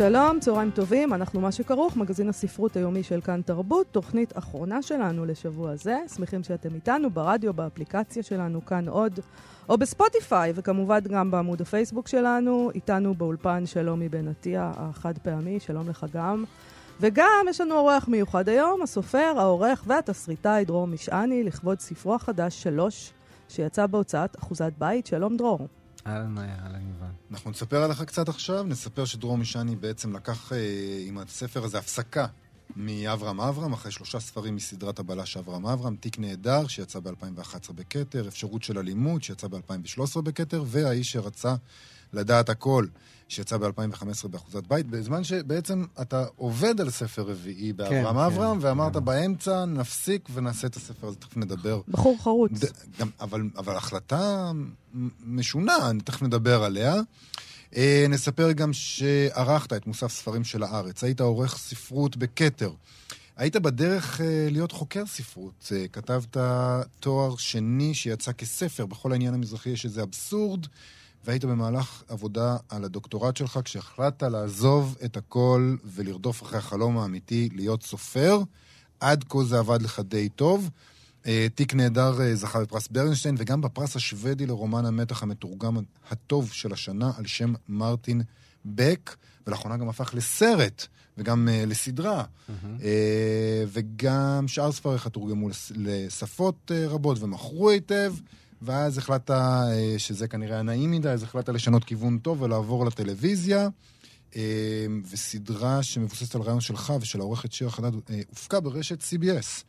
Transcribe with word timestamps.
שלום, 0.00 0.40
צהריים 0.40 0.70
טובים, 0.70 1.14
אנחנו 1.14 1.40
מה 1.40 1.52
שכרוך, 1.52 1.96
מגזין 1.96 2.28
הספרות 2.28 2.76
היומי 2.76 3.02
של 3.02 3.20
כאן 3.20 3.42
תרבות, 3.42 3.86
תוכנית 3.90 4.38
אחרונה 4.38 4.82
שלנו 4.82 5.24
לשבוע 5.24 5.76
זה. 5.76 5.98
שמחים 6.14 6.42
שאתם 6.42 6.74
איתנו 6.74 7.10
ברדיו, 7.10 7.54
באפליקציה 7.54 8.22
שלנו, 8.22 8.64
כאן 8.64 8.88
עוד, 8.88 9.20
או 9.68 9.78
בספוטיפיי, 9.78 10.52
וכמובן 10.54 11.00
גם 11.00 11.30
בעמוד 11.30 11.60
הפייסבוק 11.60 12.08
שלנו, 12.08 12.70
איתנו 12.74 13.14
באולפן 13.14 13.66
שלומי 13.66 14.08
בן 14.08 14.28
עטיה 14.28 14.72
החד 14.76 15.18
פעמי, 15.18 15.60
שלום 15.60 15.88
לך 15.88 16.06
גם. 16.12 16.44
וגם 17.00 17.46
יש 17.48 17.60
לנו 17.60 17.74
אורח 17.74 18.08
מיוחד 18.08 18.48
היום, 18.48 18.82
הסופר, 18.82 19.34
העורך 19.36 19.84
והתסריטאי 19.86 20.64
דרור 20.64 20.86
משעני, 20.86 21.44
לכבוד 21.44 21.80
ספרו 21.80 22.14
החדש 22.14 22.62
שלוש, 22.62 23.12
שיצא 23.48 23.86
בהוצאת 23.86 24.38
אחוזת 24.38 24.72
בית. 24.78 25.06
שלום 25.06 25.36
דרור. 25.36 25.79
אהלן 26.06 26.34
מאיה, 26.34 26.56
אהלן 26.62 26.88
יובל. 26.88 27.12
אנחנו 27.30 27.50
נספר 27.50 27.82
עליך 27.82 28.02
קצת 28.02 28.28
עכשיו, 28.28 28.64
נספר 28.64 29.04
שדרור 29.04 29.38
משעני 29.38 29.76
בעצם 29.76 30.16
לקח 30.16 30.52
אה, 30.52 30.58
עם 31.06 31.18
הספר 31.18 31.64
הזה 31.64 31.78
הפסקה 31.78 32.26
מאברהם 32.76 33.40
אברהם, 33.40 33.72
אחרי 33.72 33.92
שלושה 33.92 34.20
ספרים 34.20 34.56
מסדרת 34.56 34.98
הבלש 34.98 35.36
אברהם 35.36 35.66
אברהם, 35.66 35.96
תיק 35.96 36.18
נהדר, 36.18 36.66
שיצא 36.66 37.00
ב-2011 37.00 37.72
בכתר, 37.74 38.28
אפשרות 38.28 38.62
של 38.62 38.78
אלימות, 38.78 39.22
שיצא 39.22 39.48
ב-2013 39.48 40.20
בכתר, 40.20 40.64
והאיש 40.66 41.12
שרצה 41.12 41.54
לדעת 42.12 42.48
הכל, 42.48 42.86
שיצא 43.30 43.56
ב-2015 43.56 44.28
באחוזת 44.28 44.66
בית, 44.66 44.86
בזמן 44.86 45.24
שבעצם 45.24 45.84
אתה 46.02 46.24
עובד 46.36 46.80
על 46.80 46.90
ספר 46.90 47.22
רביעי 47.22 47.72
באברהם 47.72 48.02
כן, 48.02 48.06
אברהם, 48.06 48.60
כן, 48.60 48.66
ואמרת 48.66 48.96
כן. 48.96 49.04
באמצע, 49.04 49.64
נפסיק 49.64 50.28
ונעשה 50.34 50.66
את 50.66 50.76
הספר 50.76 51.06
הזה, 51.06 51.16
תכף 51.16 51.36
נדבר. 51.36 51.80
בחור 51.88 52.16
חרוץ. 52.22 52.52
ד, 52.52 52.64
גם, 53.00 53.08
אבל, 53.20 53.42
אבל 53.56 53.76
החלטה 53.76 54.52
משונה, 55.26 55.90
אני 55.90 56.00
תכף 56.00 56.22
נדבר 56.22 56.64
עליה. 56.64 56.94
אה, 57.76 58.06
נספר 58.08 58.52
גם 58.52 58.72
שערכת 58.72 59.72
את 59.72 59.86
מוסף 59.86 60.12
ספרים 60.12 60.44
של 60.44 60.62
הארץ, 60.62 61.04
היית 61.04 61.20
עורך 61.20 61.58
ספרות 61.58 62.16
בכתר. 62.16 62.72
היית 63.36 63.56
בדרך 63.56 64.20
אה, 64.20 64.48
להיות 64.50 64.72
חוקר 64.72 65.06
ספרות. 65.06 65.72
אה, 65.72 65.88
כתבת 65.88 66.36
תואר 67.00 67.36
שני 67.36 67.94
שיצא 67.94 68.32
כספר, 68.32 68.86
בכל 68.86 69.12
העניין 69.12 69.34
המזרחי 69.34 69.70
יש 69.70 69.84
איזה 69.84 70.02
אבסורד, 70.02 70.66
והיית 71.24 71.44
במהלך 71.44 72.02
עבודה 72.08 72.56
על 72.68 72.84
הדוקטורט 72.84 73.36
שלך 73.36 73.60
כשהחלטת 73.64 74.22
לעזוב 74.22 74.96
את 75.04 75.16
הכל 75.16 75.76
ולרדוף 75.84 76.42
אחרי 76.42 76.58
החלום 76.58 76.98
האמיתי 76.98 77.48
להיות 77.54 77.82
סופר. 77.82 78.38
עד 79.00 79.24
כה 79.28 79.44
זה 79.44 79.58
עבד 79.58 79.82
לך 79.82 80.00
די 80.00 80.28
טוב. 80.28 80.70
אה, 81.26 81.46
תיק 81.54 81.74
נהדר 81.74 82.20
אה, 82.20 82.34
זכה 82.36 82.60
בפרס 82.60 82.88
ברנשטיין, 82.88 83.34
וגם 83.38 83.60
בפרס 83.60 83.96
השוודי 83.96 84.46
לרומן 84.46 84.86
המתח 84.86 85.22
המתורגם 85.22 85.76
הטוב 86.10 86.52
של 86.52 86.72
השנה 86.72 87.10
על 87.16 87.26
שם 87.26 87.54
מרטין 87.68 88.22
בק, 88.64 89.16
ולאחרונה 89.46 89.76
גם 89.76 89.88
הפך 89.88 90.10
לסרט, 90.14 90.86
וגם 91.18 91.48
אה, 91.48 91.64
לסדרה. 91.66 92.24
אה, 92.82 93.64
וגם 93.72 94.44
שאר 94.48 94.72
ספריך 94.72 95.06
תורגמו 95.08 95.48
לס- 95.48 95.72
לשפות 95.76 96.70
רבות 96.88 97.22
ומכרו 97.22 97.70
היטב, 97.70 98.14
ואז 98.62 98.98
החלטת 98.98 99.30
אה, 99.30 99.94
שזה 99.98 100.28
כנראה 100.28 100.54
היה 100.54 100.62
נעים 100.62 100.90
מדי, 100.90 101.08
אז 101.08 101.22
החלטת 101.22 101.48
לשנות 101.48 101.84
כיוון 101.84 102.18
טוב 102.18 102.42
ולעבור 102.42 102.86
לטלוויזיה. 102.86 103.68
אה, 104.36 104.86
וסדרה 105.10 105.82
שמבוססת 105.82 106.34
על 106.34 106.42
רעיון 106.42 106.60
שלך 106.60 106.92
ושל 107.00 107.20
העורכת 107.20 107.52
שיר 107.52 107.70
חדד 107.70 107.92
אה, 108.10 108.20
הופקה 108.28 108.60
ברשת 108.60 109.02
CBS. 109.02 109.64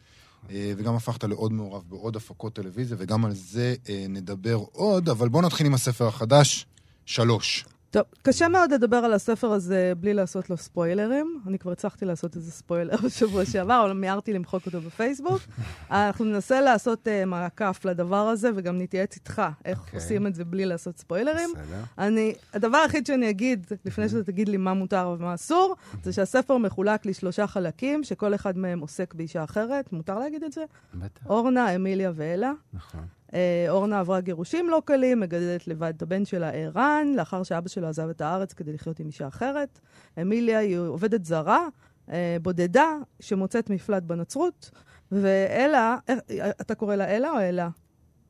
וגם 0.49 0.95
הפכת 0.95 1.23
לעוד 1.23 1.51
מעורב 1.51 1.83
בעוד 1.89 2.15
הפקות 2.15 2.53
טלוויזיה, 2.53 2.97
וגם 2.99 3.25
על 3.25 3.33
זה 3.33 3.75
נדבר 4.09 4.55
עוד, 4.71 5.09
אבל 5.09 5.29
בואו 5.29 5.43
נתחיל 5.43 5.65
עם 5.65 5.73
הספר 5.73 6.07
החדש, 6.07 6.65
שלוש. 7.05 7.65
טוב, 7.91 8.03
קשה 8.21 8.47
מאוד 8.47 8.73
לדבר 8.73 8.97
על 8.97 9.13
הספר 9.13 9.51
הזה 9.51 9.93
בלי 9.97 10.13
לעשות 10.13 10.49
לו 10.49 10.57
ספוילרים. 10.57 11.41
אני 11.47 11.59
כבר 11.59 11.71
הצלחתי 11.71 12.05
לעשות 12.05 12.35
איזה 12.35 12.51
ספוילר 12.51 12.95
בשבוע 13.05 13.45
שעבר, 13.45 13.81
אבל 13.85 13.93
מיהרתי 13.93 14.33
למחוק 14.33 14.65
אותו 14.65 14.81
בפייסבוק. 14.81 15.41
אנחנו 15.89 16.25
ננסה 16.25 16.61
לעשות 16.61 17.07
uh, 17.07 17.25
מעקף 17.25 17.85
לדבר 17.85 18.27
הזה, 18.27 18.49
וגם 18.55 18.77
נתייעץ 18.77 19.15
איתך 19.15 19.41
איך 19.65 19.79
אוקיי. 19.79 19.99
עושים 19.99 20.27
את 20.27 20.35
זה 20.35 20.45
בלי 20.45 20.65
לעשות 20.65 20.97
ספוילרים. 20.97 21.49
בסדר. 21.53 21.83
אני, 21.97 22.33
הדבר 22.53 22.77
היחיד 22.77 23.05
שאני 23.05 23.29
אגיד, 23.29 23.65
לפני 23.85 24.09
שאתה 24.09 24.23
תגיד 24.23 24.49
לי 24.49 24.57
מה 24.57 24.73
מותר 24.73 25.15
ומה 25.19 25.33
אסור, 25.33 25.75
זה 26.03 26.13
שהספר 26.13 26.57
מחולק 26.57 27.05
לשלושה 27.05 27.47
חלקים, 27.47 28.03
שכל 28.03 28.35
אחד 28.35 28.57
מהם 28.57 28.79
עוסק 28.79 29.13
באישה 29.13 29.43
אחרת. 29.43 29.93
מותר 29.93 30.19
להגיד 30.19 30.43
את 30.43 30.51
זה? 30.51 30.63
בטח, 30.93 31.25
אורנה, 31.25 31.75
אמיליה 31.75 32.11
ואלה. 32.15 32.51
נכון. 32.73 33.05
אה, 33.33 33.65
אורנה 33.69 33.99
עברה 33.99 34.21
גירושים 34.21 34.69
לא 34.69 34.81
קלים, 34.85 35.19
מגדלת 35.19 35.67
לבד 35.67 35.93
את 35.97 36.01
הבן 36.01 36.25
שלה 36.25 36.49
ערן, 36.49 37.07
לאחר 37.15 37.43
שאבא 37.43 37.69
שלו 37.69 37.87
עזב 37.87 38.09
את 38.09 38.21
הארץ 38.21 38.53
כדי 38.53 38.73
לחיות 38.73 38.99
עם 38.99 39.07
אישה 39.07 39.27
אחרת. 39.27 39.79
אמיליה 40.21 40.59
היא 40.59 40.77
עובדת 40.77 41.25
זרה, 41.25 41.67
אה, 42.11 42.37
בודדה, 42.41 42.87
שמוצאת 43.19 43.69
מפלט 43.69 44.03
בנצרות. 44.03 44.71
ואלה, 45.11 45.97
איך- 46.07 46.19
אתה 46.61 46.75
קורא 46.75 46.95
לה 46.95 47.05
אלה 47.07 47.31
או 47.31 47.39
אלה? 47.39 47.69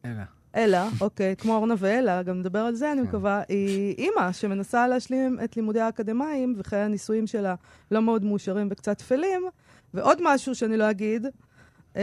אלא. 0.06 0.22
אלה, 0.56 0.89
אוקיי, 1.01 1.35
כמו 1.35 1.56
אורנה 1.56 1.73
ואלה, 1.78 2.23
גם 2.23 2.39
נדבר 2.39 2.59
על 2.59 2.75
זה, 2.75 2.91
אני 2.91 3.01
כן. 3.01 3.07
מקווה, 3.07 3.41
היא 3.50 3.95
אימא 3.97 4.31
שמנסה 4.31 4.88
להשלים 4.88 5.38
את 5.44 5.56
לימודי 5.56 5.79
האקדמאים, 5.79 6.56
וחיי 6.57 6.79
הנישואים 6.79 7.28
שלה 7.28 7.56
לא 7.91 8.01
מאוד 8.01 8.25
מאושרים 8.25 8.68
וקצת 8.72 8.97
טפלים. 8.97 9.41
ועוד 9.94 10.18
משהו 10.22 10.56
שאני 10.56 10.78
לא 10.78 10.89
אגיד, 10.89 11.25
אה, 11.25 11.31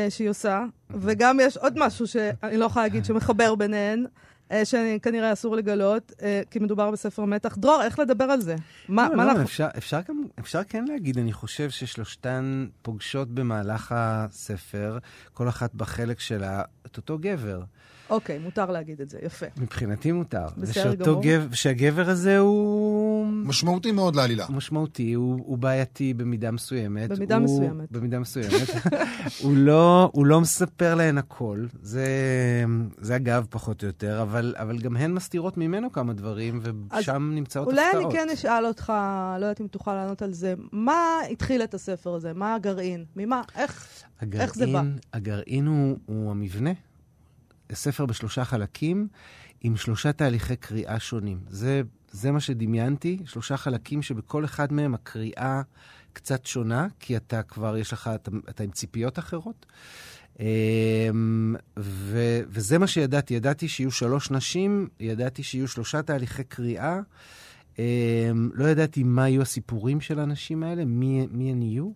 שהיא 0.09 0.31
עושה, 0.31 0.65
וגם 0.91 1.41
יש 1.43 1.56
עוד 1.56 1.75
משהו 1.76 2.06
שאני 2.06 2.56
לא 2.56 2.65
יכולה 2.65 2.84
להגיד 2.84 3.04
שמחבר 3.04 3.54
ביניהן, 3.54 4.06
אה, 4.53 4.65
שכנראה 4.65 5.32
אסור 5.32 5.56
לגלות, 5.56 6.12
אה, 6.22 6.43
כי 6.50 6.59
מדובר 6.59 6.91
בספר 6.91 7.25
מתח. 7.25 7.56
דרור, 7.56 7.82
איך 7.82 7.98
לדבר 7.98 8.25
על 8.25 8.41
זה? 8.41 8.56
מה 8.88 9.09
לא, 9.09 9.16
מה 9.16 9.25
לא, 9.25 9.31
אנחנו... 9.31 9.44
אפשר, 9.44 9.69
אפשר, 9.78 10.00
גם, 10.09 10.22
אפשר 10.38 10.65
כן 10.65 10.84
להגיד, 10.84 11.19
אני 11.19 11.32
חושב 11.32 11.71
ששלושתן 11.71 12.66
פוגשות 12.82 13.28
במהלך 13.28 13.94
הספר, 13.97 14.98
כל 15.34 15.48
אחת 15.48 15.75
בחלק 15.75 16.21
שלה, 16.21 16.62
את 16.87 16.97
אותו 16.97 17.19
גבר. 17.19 17.62
אוקיי, 18.10 18.38
מותר 18.38 18.70
להגיד 18.70 19.00
את 19.00 19.10
זה, 19.10 19.19
יפה. 19.22 19.46
מבחינתי 19.56 20.12
מותר. 20.12 20.46
בסדר 20.56 20.94
גמור. 20.94 21.22
גבר, 21.22 21.46
שהגבר 21.52 22.10
הזה 22.10 22.38
הוא 22.38 23.26
משמעותי 23.26 23.92
מאוד 23.92 24.16
לעלילה. 24.16 24.46
משמעותי, 24.50 25.12
הוא, 25.12 25.38
הוא 25.46 25.58
בעייתי 25.58 26.14
במידה 26.14 26.50
מסוימת. 26.50 27.10
במידה 27.10 27.36
הוא, 27.36 27.44
מסוימת. 27.44 27.92
במידה 27.92 28.18
מסוימת. 28.18 28.68
הוא, 29.42 29.56
לא, 29.56 30.10
הוא 30.12 30.26
לא 30.26 30.41
מספר 30.41 30.94
להן 30.94 31.18
הכל, 31.18 31.66
זה, 31.82 32.06
זה 32.98 33.16
אגב 33.16 33.47
פחות 33.50 33.82
או 33.82 33.86
יותר, 33.86 34.22
אבל, 34.22 34.54
אבל 34.58 34.78
גם 34.78 34.97
הן 34.97 35.12
מסתירות 35.12 35.56
ממנו 35.56 35.92
כמה 35.92 36.12
דברים, 36.12 36.60
ושם 37.00 37.30
נמצאות 37.34 37.66
אולי 37.66 37.86
הפתעות. 37.86 38.04
אני 38.04 38.20
כן 38.20 38.30
אשאל 38.30 38.66
אותך, 38.66 38.92
לא 39.41 39.44
יודעת 39.44 39.60
אם 39.60 39.66
תוכל 39.66 39.94
לענות 39.94 40.22
על 40.22 40.32
זה, 40.32 40.54
מה 40.72 41.18
התחיל 41.30 41.62
את 41.62 41.74
הספר 41.74 42.14
הזה? 42.14 42.32
מה 42.32 42.54
הגרעין? 42.54 43.04
ממה? 43.16 43.42
איך? 43.56 43.88
הגרעין, 44.20 44.48
איך 44.48 44.54
זה 44.54 44.66
בא? 44.66 44.82
הגרעין 45.12 45.66
הוא, 45.66 45.97
הוא 46.06 46.30
המבנה. 46.30 46.70
ספר 47.72 48.06
בשלושה 48.06 48.44
חלקים, 48.44 49.08
עם 49.60 49.76
שלושה 49.76 50.12
תהליכי 50.12 50.56
קריאה 50.56 51.00
שונים. 51.00 51.38
זה, 51.48 51.82
זה 52.10 52.30
מה 52.30 52.40
שדמיינתי, 52.40 53.18
שלושה 53.24 53.56
חלקים 53.56 54.02
שבכל 54.02 54.44
אחד 54.44 54.72
מהם 54.72 54.94
הקריאה 54.94 55.62
קצת 56.12 56.46
שונה, 56.46 56.86
כי 57.00 57.16
אתה 57.16 57.42
כבר, 57.42 57.76
יש 57.76 57.92
לך, 57.92 58.10
אתה, 58.14 58.30
אתה 58.48 58.62
עם 58.62 58.70
ציפיות 58.70 59.18
אחרות. 59.18 59.66
אמ, 60.40 61.56
ו, 61.78 62.41
וזה 62.48 62.78
מה 62.78 62.86
שידעתי, 62.86 63.34
ידעתי 63.34 63.68
שיהיו 63.68 63.91
שלוש 63.91 64.30
נשים, 64.30 64.88
ידעתי 65.00 65.42
שיהיו 65.42 65.68
שלושה 65.68 66.03
תהליכי 66.03 66.44
קריאה. 66.44 67.00
אמ, 67.78 68.50
לא 68.54 68.68
ידעתי 68.68 69.03
מה 69.03 69.28
יהיו 69.28 69.42
הסיפורים 69.42 70.00
של 70.00 70.18
האנשים 70.18 70.62
האלה, 70.62 70.84
מי, 70.84 71.26
מי 71.30 71.50
הן 71.50 71.62
יהיו. 71.62 71.91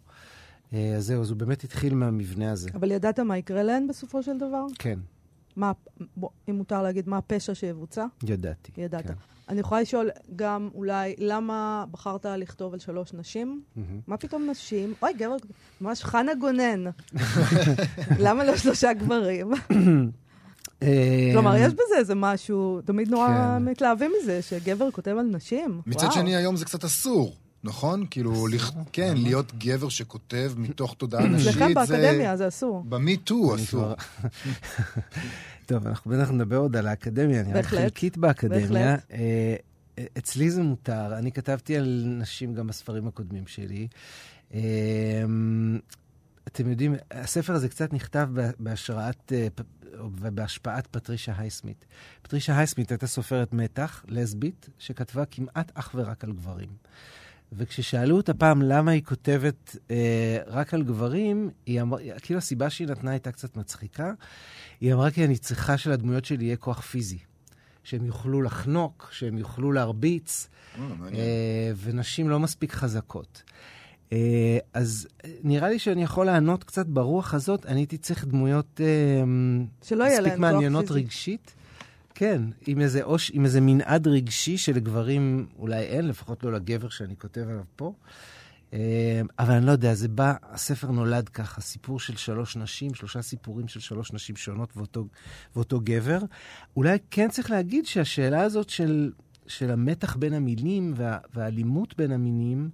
אה, 0.72 0.94
אז 0.96 1.06
זהו, 1.06 1.22
אז 1.22 1.30
הוא 1.30 1.38
באמת 1.38 1.64
התחיל 1.64 1.94
מהמבנה 1.94 2.52
הזה. 2.52 2.70
אבל 2.74 2.90
ידעת 2.90 3.20
מה 3.20 3.38
יקרה 3.38 3.62
להן 3.62 3.86
בסופו 3.86 4.22
של 4.22 4.38
דבר? 4.38 4.66
כן, 4.78 4.98
מה, 5.56 5.72
בוא, 6.16 6.28
אם 6.50 6.54
מותר 6.54 6.82
להגיד, 6.82 7.08
מה 7.08 7.18
הפשע 7.18 7.54
שיבוצע? 7.54 8.06
ידעתי. 8.22 8.72
ידעת. 8.76 9.06
כן. 9.06 9.14
אני 9.48 9.60
יכולה 9.60 9.80
לשאול 9.80 10.10
גם 10.36 10.68
אולי, 10.74 11.14
למה 11.18 11.84
בחרת 11.90 12.26
לכתוב 12.26 12.72
על 12.72 12.78
שלוש 12.78 13.12
נשים? 13.12 13.62
מה 14.06 14.16
פתאום 14.16 14.50
נשים? 14.50 14.94
אוי, 15.02 15.12
גבר, 15.12 15.36
ממש 15.80 16.04
חנה 16.04 16.34
גונן. 16.34 16.84
למה 18.24 18.44
לא 18.44 18.56
שלושה 18.56 18.92
גברים? 18.92 19.52
אה, 20.82 21.30
כלומר, 21.32 21.56
יש 21.56 21.72
בזה 21.72 21.96
איזה 21.96 22.14
משהו, 22.14 22.80
תמיד 22.84 23.08
נורא 23.08 23.28
כן. 23.28 23.64
מתלהבים 23.64 24.12
מזה, 24.22 24.42
שגבר 24.42 24.90
כותב 24.90 25.10
על 25.10 25.26
נשים. 25.26 25.80
מצד. 25.86 26.12
שני, 26.12 26.36
היום 26.36 26.56
זה 26.56 26.64
קצת 26.64 26.84
אסור. 26.84 27.36
נכון? 27.64 28.06
כאילו, 28.10 28.46
לכ... 28.46 28.70
כן, 28.92 29.14
להיות 29.16 29.52
גבר 29.58 29.88
שכותב 29.88 30.52
מתוך 30.56 30.94
תודעה 30.98 31.26
נשית, 31.26 31.48
אצלכם 31.48 31.68
זה... 31.68 31.74
באקדמיה 31.74 32.36
זה 32.36 32.48
אסור. 32.48 32.84
במיטו 32.88 33.54
אסור. 33.56 33.92
טוב, 35.66 35.86
אנחנו 35.86 36.10
בטח 36.10 36.30
נדבר 36.30 36.56
עוד 36.56 36.76
על 36.76 36.86
האקדמיה, 36.86 37.40
אני 37.40 37.52
רק. 37.52 37.64
חלקית 37.64 38.16
באקדמיה. 38.16 38.60
בהחלט. 38.60 39.10
אה, 39.12 39.56
אצלי 40.18 40.50
זה 40.50 40.62
מותר, 40.62 41.18
אני 41.18 41.32
כתבתי 41.32 41.76
על 41.76 42.04
נשים 42.06 42.54
גם 42.54 42.66
בספרים 42.66 43.06
הקודמים 43.08 43.46
שלי. 43.46 43.88
אה, 44.54 44.60
אתם 46.48 46.70
יודעים, 46.70 46.94
הספר 47.10 47.52
הזה 47.52 47.68
קצת 47.68 47.92
נכתב 47.92 48.28
בה- 48.32 48.50
בהשראת 48.58 49.32
אה, 49.32 49.46
ובהשפעת 50.20 50.86
פטרישה 50.86 51.32
הייסמית. 51.38 51.84
פטרישה 52.22 52.58
הייסמית 52.58 52.90
הייתה 52.90 53.06
סופרת 53.06 53.52
מתח, 53.52 54.04
לסבית, 54.08 54.68
שכתבה 54.78 55.24
כמעט 55.24 55.72
אך 55.74 55.90
ורק 55.94 56.24
על 56.24 56.32
גברים. 56.32 56.68
וכששאלו 57.52 58.16
אותה 58.16 58.34
פעם 58.34 58.62
למה 58.62 58.90
היא 58.90 59.02
כותבת 59.02 59.76
אה, 59.90 60.38
רק 60.46 60.74
על 60.74 60.82
גברים, 60.82 61.50
היא 61.66 61.80
אמרה, 61.80 62.00
כאילו 62.22 62.38
הסיבה 62.38 62.70
שהיא 62.70 62.88
נתנה 62.88 63.10
הייתה 63.10 63.32
קצת 63.32 63.56
מצחיקה. 63.56 64.12
היא 64.80 64.94
אמרה 64.94 65.10
כי 65.10 65.24
אני 65.24 65.36
צריכה 65.36 65.78
שלדמויות 65.78 66.24
שלי 66.24 66.44
יהיה 66.44 66.56
כוח 66.56 66.80
פיזי. 66.80 67.18
שהם 67.84 68.04
יוכלו 68.04 68.42
לחנוק, 68.42 69.08
שהם 69.12 69.38
יוכלו 69.38 69.72
להרביץ, 69.72 70.48
אה, 70.78 70.82
מעניין. 70.98 71.14
אה, 71.14 71.72
ונשים 71.76 72.28
לא 72.28 72.40
מספיק 72.40 72.72
חזקות. 72.72 73.42
אה, 74.12 74.58
אז 74.74 75.08
אה, 75.24 75.30
נראה 75.42 75.68
לי 75.68 75.78
שאני 75.78 76.02
יכול 76.02 76.26
לענות 76.26 76.64
קצת 76.64 76.86
ברוח 76.86 77.34
הזאת. 77.34 77.66
אני 77.66 77.80
הייתי 77.80 77.98
צריך 77.98 78.24
דמויות 78.24 78.80
אה, 78.80 79.24
מספיק 79.80 80.38
מעניינות 80.38 80.86
פיזי. 80.86 81.00
רגשית. 81.00 81.54
כן, 82.14 82.42
עם 82.66 82.80
איזה, 82.80 83.02
אוש, 83.02 83.30
עם 83.34 83.44
איזה 83.44 83.60
מנעד 83.60 84.08
רגשי 84.08 84.58
שלגברים 84.58 85.46
אולי 85.58 85.82
אין, 85.82 86.08
לפחות 86.08 86.44
לא 86.44 86.52
לגבר 86.52 86.88
שאני 86.88 87.14
כותב 87.18 87.40
עליו 87.40 87.64
פה. 87.76 87.92
אה, 88.72 89.20
אבל 89.38 89.54
אני 89.54 89.66
לא 89.66 89.72
יודע, 89.72 89.94
זה 89.94 90.08
בא, 90.08 90.34
הספר 90.42 90.90
נולד 90.90 91.28
ככה, 91.28 91.60
סיפור 91.60 92.00
של 92.00 92.16
שלוש 92.16 92.56
נשים, 92.56 92.94
שלושה 92.94 93.22
סיפורים 93.22 93.68
של 93.68 93.80
שלוש 93.80 94.12
נשים 94.12 94.36
שונות 94.36 94.76
ואותו, 94.76 95.06
ואותו 95.56 95.80
גבר. 95.84 96.18
אולי 96.76 96.98
כן 97.10 97.28
צריך 97.28 97.50
להגיד 97.50 97.86
שהשאלה 97.86 98.42
הזאת 98.42 98.70
של, 98.70 99.12
של 99.46 99.70
המתח 99.70 100.16
בין 100.16 100.32
המילים 100.32 100.94
וה, 100.96 101.18
והאלימות 101.34 101.96
בין 101.96 102.12
המינים, 102.12 102.70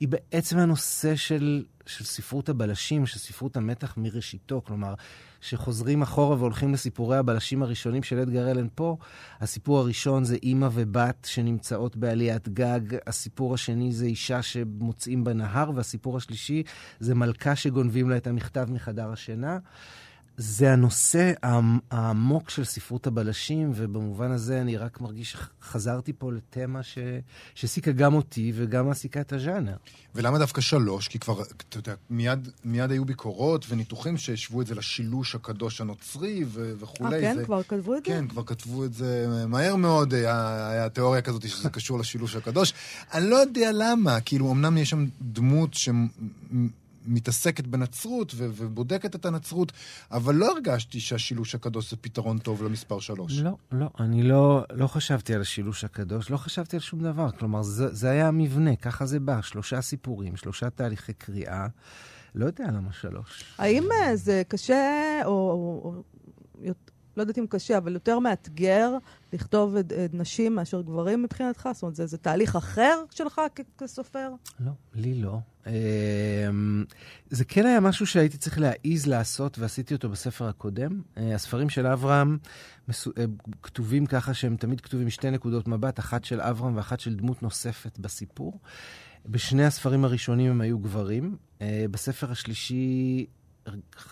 היא 0.00 0.08
בעצם 0.08 0.58
הנושא 0.58 1.16
של, 1.16 1.64
של 1.86 2.04
ספרות 2.04 2.48
הבלשים, 2.48 3.06
של 3.06 3.18
ספרות 3.18 3.56
המתח 3.56 3.94
מראשיתו. 3.96 4.62
כלומר, 4.66 4.94
שחוזרים 5.40 6.02
אחורה 6.02 6.36
והולכים 6.36 6.72
לסיפורי 6.74 7.16
הבלשים 7.16 7.62
הראשונים 7.62 8.02
של 8.02 8.18
אדגר 8.18 8.50
אלן 8.50 8.66
פה, 8.74 8.96
הסיפור 9.40 9.78
הראשון 9.78 10.24
זה 10.24 10.36
אימא 10.42 10.68
ובת 10.72 11.28
שנמצאות 11.30 11.96
בעליית 11.96 12.48
גג, 12.48 12.80
הסיפור 13.06 13.54
השני 13.54 13.92
זה 13.92 14.04
אישה 14.04 14.42
שמוצאים 14.42 15.24
בנהר, 15.24 15.70
והסיפור 15.74 16.16
השלישי 16.16 16.62
זה 17.00 17.14
מלכה 17.14 17.56
שגונבים 17.56 18.10
לה 18.10 18.16
את 18.16 18.26
המכתב 18.26 18.66
מחדר 18.70 19.12
השינה. 19.12 19.58
זה 20.42 20.72
הנושא 20.72 21.32
העמ- 21.42 21.80
העמוק 21.90 22.50
של 22.50 22.64
ספרות 22.64 23.06
הבלשים, 23.06 23.72
ובמובן 23.74 24.30
הזה 24.30 24.60
אני 24.60 24.76
רק 24.76 25.00
מרגיש 25.00 25.36
שחזרתי 25.60 26.12
פה 26.12 26.32
לתמה 26.32 26.82
ש... 26.82 26.98
שהעסיקה 27.54 27.92
גם 27.92 28.14
אותי 28.14 28.52
וגם 28.54 28.86
מעסיקה 28.86 29.20
את 29.20 29.32
הז'אנר. 29.32 29.76
ולמה 30.14 30.38
דווקא 30.38 30.60
שלוש? 30.60 31.08
כי 31.08 31.18
כבר, 31.18 31.42
אתה 31.42 31.78
יודע, 31.78 31.94
מיד, 32.10 32.48
מיד 32.64 32.90
היו 32.90 33.04
ביקורות 33.04 33.66
וניתוחים 33.68 34.16
שהשוו 34.16 34.62
את 34.62 34.66
זה 34.66 34.74
לשילוש 34.74 35.34
הקדוש 35.34 35.80
הנוצרי 35.80 36.44
ו- 36.46 36.72
וכולי. 36.78 37.16
אה, 37.16 37.20
כן? 37.20 37.36
זה... 37.36 37.44
כבר 37.44 37.62
כתבו 37.62 37.94
את 37.96 38.04
זה? 38.04 38.10
כן, 38.12 38.28
כבר 38.28 38.42
כתבו 38.44 38.84
את 38.84 38.92
זה 38.92 39.26
מהר 39.48 39.76
מאוד, 39.76 40.14
היה, 40.14 40.68
היה 40.70 40.88
תיאוריה 40.88 41.22
כזאת 41.22 41.48
שזה 41.48 41.70
קשור 41.70 41.98
לשילוש 41.98 42.36
הקדוש. 42.36 42.72
אני 43.14 43.30
לא 43.30 43.36
יודע 43.36 43.70
למה, 43.74 44.20
כאילו, 44.20 44.52
אמנם 44.52 44.78
יש 44.78 44.90
שם 44.90 45.06
דמות 45.22 45.74
שמתעסקת 47.04 47.66
בנצרות 47.66 48.32
ו- 48.36 48.48
ובודקת 48.56 49.14
את 49.14 49.26
הנצרות, 49.26 49.72
אבל 50.10 50.34
לא 50.34 50.52
הרגשתי 50.52 51.00
שהשילוש 51.00 51.54
הקדוש 51.54 51.90
זה 51.90 51.96
פתרון 51.96 52.38
טוב 52.38 52.62
למספר 52.62 53.00
שלוש. 53.00 53.38
לא, 53.38 53.56
לא, 53.72 53.90
אני 54.00 54.22
לא, 54.22 54.64
לא 54.72 54.86
חשבתי 54.86 55.34
על 55.34 55.40
השילוש 55.40 55.84
הקדוש, 55.84 56.30
לא 56.30 56.36
חשבתי 56.36 56.76
על 56.76 56.80
שום 56.80 57.00
דבר. 57.00 57.30
כלומר, 57.30 57.62
זה, 57.62 57.94
זה 57.94 58.10
היה 58.10 58.28
המבנה, 58.28 58.76
ככה 58.76 59.06
זה 59.06 59.20
בא, 59.20 59.40
שלושה 59.42 59.80
סיפורים, 59.80 60.36
שלושה 60.36 60.70
תהליכי 60.70 61.12
קריאה. 61.12 61.66
לא 62.34 62.46
יודע 62.46 62.64
למה 62.64 62.92
שלוש. 62.92 63.44
האם 63.58 63.84
אה, 63.92 64.16
זה 64.16 64.42
קשה, 64.48 65.20
או, 65.24 65.30
או, 65.30 65.82
או 65.84 66.02
לא 67.20 67.22
יודעת 67.22 67.38
אם 67.38 67.46
קשה, 67.48 67.78
אבל 67.78 67.92
יותר 67.92 68.18
מאתגר 68.18 68.90
לכתוב 69.32 69.76
את, 69.76 69.92
את 69.92 70.14
נשים 70.14 70.54
מאשר 70.54 70.80
גברים 70.80 71.22
מבחינתך? 71.22 71.68
זאת 71.72 71.82
אומרת, 71.82 71.96
זה, 71.96 72.06
זה 72.06 72.18
תהליך 72.18 72.56
אחר 72.56 73.02
שלך 73.10 73.40
כ- 73.54 73.82
כסופר? 73.82 74.30
לא, 74.60 74.72
לי 74.94 75.14
לא. 75.14 75.38
אמ, 75.66 76.84
זה 77.30 77.44
כן 77.44 77.66
היה 77.66 77.80
משהו 77.80 78.06
שהייתי 78.06 78.38
צריך 78.38 78.58
להעיז 78.60 79.06
לעשות, 79.06 79.58
ועשיתי 79.58 79.94
אותו 79.94 80.08
בספר 80.08 80.48
הקודם. 80.48 81.02
אה, 81.16 81.34
הספרים 81.34 81.70
של 81.70 81.86
אברהם 81.86 82.38
אה, 82.90 83.24
כתובים 83.62 84.06
ככה 84.06 84.34
שהם 84.34 84.56
תמיד 84.56 84.80
כתובים 84.80 85.06
משתי 85.06 85.30
נקודות 85.30 85.68
מבט, 85.68 85.98
אחת 85.98 86.24
של 86.24 86.40
אברהם 86.40 86.76
ואחת 86.76 87.00
של 87.00 87.14
דמות 87.14 87.42
נוספת 87.42 87.98
בסיפור. 87.98 88.60
בשני 89.26 89.64
הספרים 89.64 90.04
הראשונים 90.04 90.50
הם 90.50 90.60
היו 90.60 90.78
גברים. 90.78 91.36
אה, 91.62 91.84
בספר 91.90 92.30
השלישי 92.30 93.26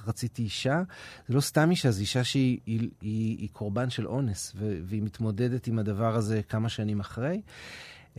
רציתי 0.06 0.42
אישה. 0.42 0.82
זה 1.28 1.34
לא 1.34 1.40
סתם 1.40 1.70
אישה, 1.70 1.90
זו 1.90 2.00
אישה 2.00 2.24
שהיא 2.24 2.58
היא, 2.66 2.88
היא, 3.00 3.38
היא 3.38 3.48
קורבן 3.52 3.90
של 3.90 4.06
אונס, 4.06 4.52
ו- 4.56 4.78
והיא 4.84 5.02
מתמודדת 5.02 5.66
עם 5.66 5.78
הדבר 5.78 6.16
הזה 6.16 6.42
כמה 6.48 6.68
שנים 6.68 7.00
אחרי. 7.00 7.40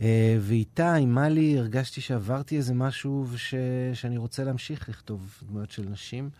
אה, 0.00 0.38
ואיתה, 0.40 0.94
עם 0.94 1.14
מלי, 1.14 1.58
הרגשתי 1.58 2.00
שעברתי 2.00 2.56
איזה 2.56 2.74
משהו 2.74 3.26
וש... 3.30 3.54
שאני 3.94 4.16
רוצה 4.16 4.44
להמשיך 4.44 4.88
לכתוב 4.88 5.42
דמויות 5.48 5.70
של 5.70 5.82
נשים, 5.82 6.30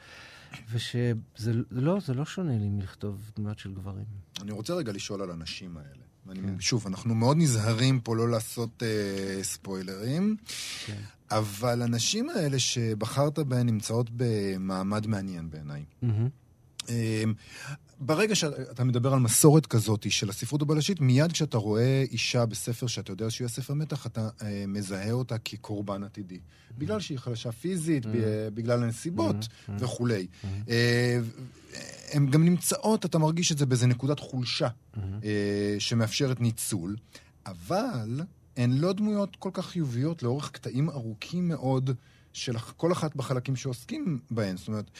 ושזה 0.72 1.12
זה 1.36 1.52
לא, 1.70 1.98
זה 2.00 2.14
לא 2.14 2.24
שונה 2.24 2.58
לי 2.58 2.68
מלכתוב 2.68 3.30
דמויות 3.36 3.58
של 3.58 3.74
גברים. 3.74 4.04
אני 4.42 4.52
רוצה 4.52 4.74
רגע 4.74 4.92
לשאול 4.92 5.22
על 5.22 5.30
הנשים 5.30 5.76
האלה. 5.76 6.10
ואני, 6.26 6.40
כן. 6.40 6.60
שוב, 6.60 6.86
אנחנו 6.86 7.14
מאוד 7.14 7.36
נזהרים 7.36 8.00
פה 8.00 8.16
לא 8.16 8.30
לעשות 8.30 8.82
אה, 8.82 9.42
ספוילרים, 9.42 10.36
כן. 10.86 11.00
אבל 11.30 11.82
הנשים 11.82 12.30
האלה 12.30 12.58
שבחרת 12.58 13.38
בהן 13.38 13.66
נמצאות 13.66 14.10
במעמד 14.16 15.06
מעניין 15.06 15.50
בעיניי. 15.50 15.84
אמ, 16.88 17.34
ברגע 18.00 18.34
שאתה 18.34 18.84
מדבר 18.84 19.12
על 19.12 19.18
מסורת 19.18 19.66
כזאת 19.66 20.06
של 20.10 20.30
הספרות 20.30 20.62
הבלשית, 20.62 21.00
מיד 21.00 21.32
כשאתה 21.32 21.58
רואה 21.58 22.04
אישה 22.10 22.46
בספר 22.46 22.86
שאתה 22.86 23.12
יודע 23.12 23.30
שהוא 23.30 23.44
יהיה 23.44 23.48
ספר 23.48 23.74
מתח, 23.74 24.06
אתה 24.06 24.28
אה, 24.42 24.64
מזהה 24.68 25.12
אותה 25.12 25.38
כקורבן 25.38 26.02
עתידי. 26.04 26.38
בגלל 26.78 27.00
שהיא 27.00 27.18
חלשה 27.18 27.52
פיזית, 27.52 28.06
ב- 28.06 28.10
בגלל 28.54 28.82
הנסיבות 28.82 29.36
וכולי. 29.78 30.26
אה, 30.68 31.18
הן 32.12 32.30
גם 32.30 32.44
נמצאות, 32.44 33.04
אתה 33.06 33.18
מרגיש 33.18 33.52
את 33.52 33.58
זה 33.58 33.66
באיזה 33.66 33.86
נקודת 33.86 34.20
חולשה 34.20 34.68
אה, 35.24 35.76
שמאפשרת 35.78 36.40
ניצול, 36.40 36.96
אבל 37.46 38.20
הן 38.56 38.72
לא 38.72 38.92
דמויות 38.92 39.36
כל 39.36 39.50
כך 39.52 39.66
חיוביות 39.66 40.22
לאורך 40.22 40.50
קטעים 40.50 40.90
ארוכים 40.90 41.48
מאוד 41.48 41.90
של 42.32 42.58
כל 42.58 42.92
אחת 42.92 43.16
בחלקים 43.16 43.56
שעוסקים 43.56 44.18
בהן. 44.30 44.56
זאת 44.56 44.68
אומרת, 44.68 44.90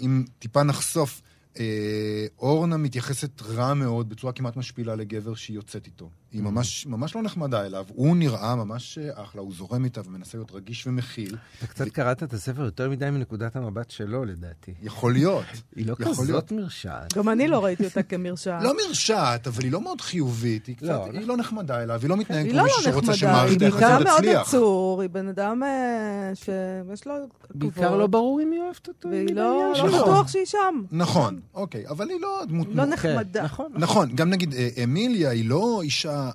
אם 0.00 0.24
טיפה 0.38 0.62
נחשוף, 0.62 1.22
אה, 1.58 2.26
אורנה 2.38 2.76
מתייחסת 2.76 3.42
רע 3.42 3.74
מאוד, 3.74 4.08
בצורה 4.08 4.32
כמעט 4.32 4.56
משפילה 4.56 4.96
לגבר 4.96 5.34
שהיא 5.34 5.54
יוצאת 5.54 5.86
איתו. 5.86 6.10
היא 6.36 6.42
ממש, 6.42 6.86
ממש 6.86 7.16
לא 7.16 7.22
נחמדה 7.22 7.66
אליו, 7.66 7.84
הוא 7.88 8.16
נראה 8.16 8.54
ממש 8.54 8.98
אחלה, 9.14 9.40
הוא 9.40 9.52
זורם 9.54 9.84
איתה 9.84 10.00
ומנסה 10.06 10.38
להיות 10.38 10.52
רגיש 10.52 10.86
ומכיל. 10.86 11.36
אתה 11.58 11.66
קצת 11.66 11.88
קראת 11.88 12.22
את 12.22 12.32
הספר 12.32 12.64
יותר 12.64 12.90
מדי 12.90 13.10
מנקודת 13.10 13.56
המבט 13.56 13.90
שלו, 13.90 14.24
לדעתי. 14.24 14.74
יכול 14.82 15.12
להיות. 15.12 15.44
היא 15.76 15.86
לא 15.86 15.94
כזאת 15.94 16.26
להיות. 16.26 16.52
מרשעת. 16.52 17.16
גם 17.16 17.28
אני 17.28 17.48
לא 17.48 17.64
ראיתי 17.64 17.84
אותה 17.84 18.02
כמרשעת. 18.02 18.62
לא 18.62 18.72
מרשעת, 18.86 19.46
אבל 19.46 19.62
היא 19.62 19.72
לא 19.72 19.80
מאוד 19.80 20.00
חיובית. 20.00 20.66
היא, 20.66 20.76
קצת, 20.76 20.86
לא, 20.86 21.06
היא 21.12 21.26
לא 21.26 21.36
נחמדה 21.36 21.82
אליו, 21.82 22.00
היא 22.02 22.10
לא 22.10 22.16
מתנהגת 22.16 22.44
היא 22.44 22.52
כמו 22.52 22.58
לא 22.60 22.64
מישהו 22.64 22.78
לא 22.78 22.92
שרוצה 22.92 23.12
נחמדה, 23.12 23.16
שמערכת 23.16 23.60
היא 23.60 23.66
היחסים 23.66 23.80
בן 23.80 23.94
אדם 23.94 24.04
מאוד 24.04 24.18
תצליח. 24.18 24.40
עצור, 24.40 25.02
היא 25.02 25.10
בן 25.10 25.28
אדם 25.28 25.62
אה, 25.62 26.30
שיש 26.34 27.06
לו 27.06 27.14
כבוד. 27.42 27.60
בעיקר 27.60 27.96
לא 27.96 28.06
ברור 28.06 28.40
אם 28.42 28.50
היא 28.52 28.60
אוהבת 28.60 28.88
אותו. 28.88 29.08
והיא 29.08 29.34
לא 29.34 29.72
היא 29.74 29.82
לא 29.82 29.88
נכון. 29.88 30.00
בטוח 30.00 30.28
שהיא 30.28 30.46
שם. 30.46 30.82
נכון, 30.92 31.40
אוקיי, 31.54 31.88
אבל 31.88 32.08
היא 32.08 32.20
לא 32.20 32.42
דמות... 32.48 32.68
לא 32.70 32.84
נחמדה. 32.84 33.42
נכון. 33.44 33.72
נכון, 33.74 34.08
גם 34.14 34.30
נגיד 34.30 34.54
אה, 34.54 34.68
אמיליה 34.84 35.30
היא 35.30 35.48
לא 35.48 35.80
אישה 35.82 36.25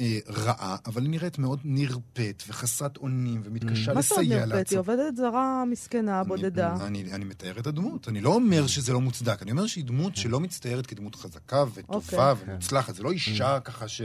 אה, 0.00 0.18
רעה, 0.28 0.76
אבל 0.86 1.02
היא 1.02 1.10
נראית 1.10 1.38
מאוד 1.38 1.60
נרפאת 1.64 2.42
וחסרת 2.48 2.96
אונים 2.96 3.40
ומתקשה 3.44 3.94
מה 3.94 4.02
זאת 4.02 4.12
אומרת 4.12 4.24
לסייע 4.24 4.38
נרפאת? 4.38 4.52
היא 4.52 4.58
לעצמה. 4.58 4.78
עובדת 4.78 5.16
זרה 5.16 5.64
מסכנה, 5.64 6.24
בודדה. 6.24 6.76
אני, 6.80 7.02
אני, 7.02 7.12
אני 7.12 7.24
מתאר 7.24 7.58
את 7.58 7.66
הדמות, 7.66 8.08
אני 8.08 8.20
לא 8.20 8.34
אומר 8.34 8.66
שזה 8.66 8.92
לא 8.92 9.00
מוצדק, 9.00 9.42
אני 9.42 9.50
אומר 9.50 9.66
שהיא 9.66 9.84
דמות 9.84 10.16
שלא 10.16 10.40
מצטיירת 10.40 10.86
כדמות 10.86 11.14
חזקה 11.14 11.64
וטובה 11.74 12.30
אוקיי. 12.30 12.52
ומוצלחת, 12.52 12.94
זה 12.94 13.02
לא 13.02 13.10
אישה 13.12 13.60
ככה 13.60 13.88
ש... 13.88 14.02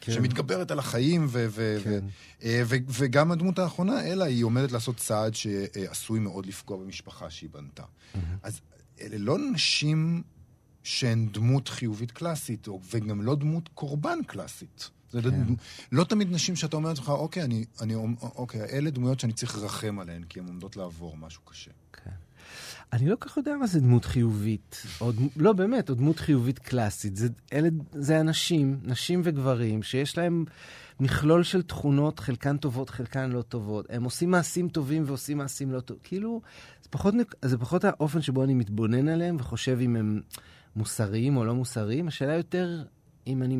כן. 0.00 0.12
שמתגברת 0.12 0.70
על 0.70 0.78
החיים, 0.78 1.26
ו- 1.28 1.46
ו- 1.50 1.78
כן. 1.84 1.90
ו- 1.90 2.44
אה, 2.44 2.62
ו- 2.64 2.76
וגם 2.88 3.32
הדמות 3.32 3.58
האחרונה, 3.58 4.06
אלא 4.06 4.24
היא 4.24 4.44
עומדת 4.44 4.72
לעשות 4.72 4.96
צעד 4.96 5.34
שעשוי 5.34 6.20
מאוד 6.20 6.46
לפגוע 6.46 6.76
במשפחה 6.76 7.30
שהיא 7.30 7.50
בנתה. 7.52 7.82
אז 8.42 8.60
אלה 9.00 9.18
לא 9.18 9.38
נשים 9.52 10.22
שהן 10.82 11.28
דמות 11.32 11.68
חיובית 11.68 12.10
קלאסית, 12.10 12.68
וגם 12.90 13.22
לא 13.22 13.34
דמות 13.34 13.68
קורבן 13.74 14.18
קלאסית. 14.26 14.90
זה 15.10 15.22
כן. 15.22 15.54
לא 15.92 16.04
תמיד 16.04 16.32
נשים 16.32 16.56
שאתה 16.56 16.76
אומר 16.76 16.92
לך, 16.92 17.08
אוקיי, 17.08 17.42
אני, 17.42 17.64
אני, 17.80 17.94
אוקיי, 18.22 18.62
אלה 18.62 18.90
דמויות 18.90 19.20
שאני 19.20 19.32
צריך 19.32 19.58
לרחם 19.58 19.98
עליהן, 19.98 20.22
כי 20.28 20.40
הן 20.40 20.46
עומדות 20.46 20.76
לעבור 20.76 21.16
משהו 21.16 21.42
קשה. 21.42 21.70
כן. 21.92 22.10
אני 22.92 23.08
לא 23.08 23.16
כל 23.16 23.28
כך 23.28 23.36
יודע 23.36 23.56
מה 23.56 23.66
זה 23.66 23.80
דמות 23.80 24.04
חיובית. 24.04 24.82
או, 25.00 25.12
לא, 25.36 25.52
באמת, 25.52 25.90
או 25.90 25.94
דמות 25.94 26.18
חיובית 26.18 26.58
קלאסית. 26.58 27.16
זה, 27.16 27.28
אלה, 27.52 27.68
זה 27.92 28.20
אנשים, 28.20 28.80
נשים 28.82 29.20
וגברים, 29.24 29.82
שיש 29.82 30.18
להם 30.18 30.44
מכלול 31.00 31.42
של 31.42 31.62
תכונות, 31.62 32.20
חלקן 32.20 32.56
טובות, 32.56 32.90
חלקן 32.90 33.30
לא 33.30 33.42
טובות. 33.42 33.86
הם 33.88 34.04
עושים 34.04 34.30
מעשים 34.30 34.68
טובים 34.68 35.02
ועושים 35.06 35.38
מעשים 35.38 35.72
לא 35.72 35.80
טובים. 35.80 36.02
כאילו, 36.04 36.40
זה 36.82 36.88
פחות, 36.90 37.14
זה 37.42 37.58
פחות 37.58 37.84
האופן 37.84 38.22
שבו 38.22 38.44
אני 38.44 38.54
מתבונן 38.54 39.08
עליהם 39.08 39.36
וחושב 39.38 39.78
אם 39.80 39.96
הם 39.96 40.20
מוסריים 40.76 41.36
או 41.36 41.44
לא 41.44 41.54
מוסריים. 41.54 42.08
השאלה 42.08 42.34
יותר 42.34 42.84
אם 43.26 43.42
אני... 43.42 43.56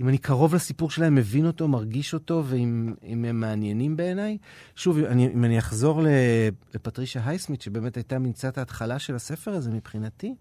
אם 0.00 0.08
אני 0.08 0.18
קרוב 0.18 0.54
לסיפור 0.54 0.90
שלהם, 0.90 1.14
מבין 1.14 1.46
אותו, 1.46 1.68
מרגיש 1.68 2.14
אותו, 2.14 2.42
ואם 2.46 2.94
הם 3.02 3.40
מעניינים 3.40 3.96
בעיניי. 3.96 4.38
שוב, 4.76 4.98
אני, 4.98 5.26
אם 5.26 5.44
אני 5.44 5.58
אחזור 5.58 6.02
לפטרישה 6.74 7.20
הייסמית, 7.24 7.62
שבאמת 7.62 7.96
הייתה 7.96 8.16
קצת 8.34 8.58
ההתחלה 8.58 8.98
של 8.98 9.14
הספר 9.14 9.50
הזה 9.50 9.70
מבחינתי, 9.70 10.34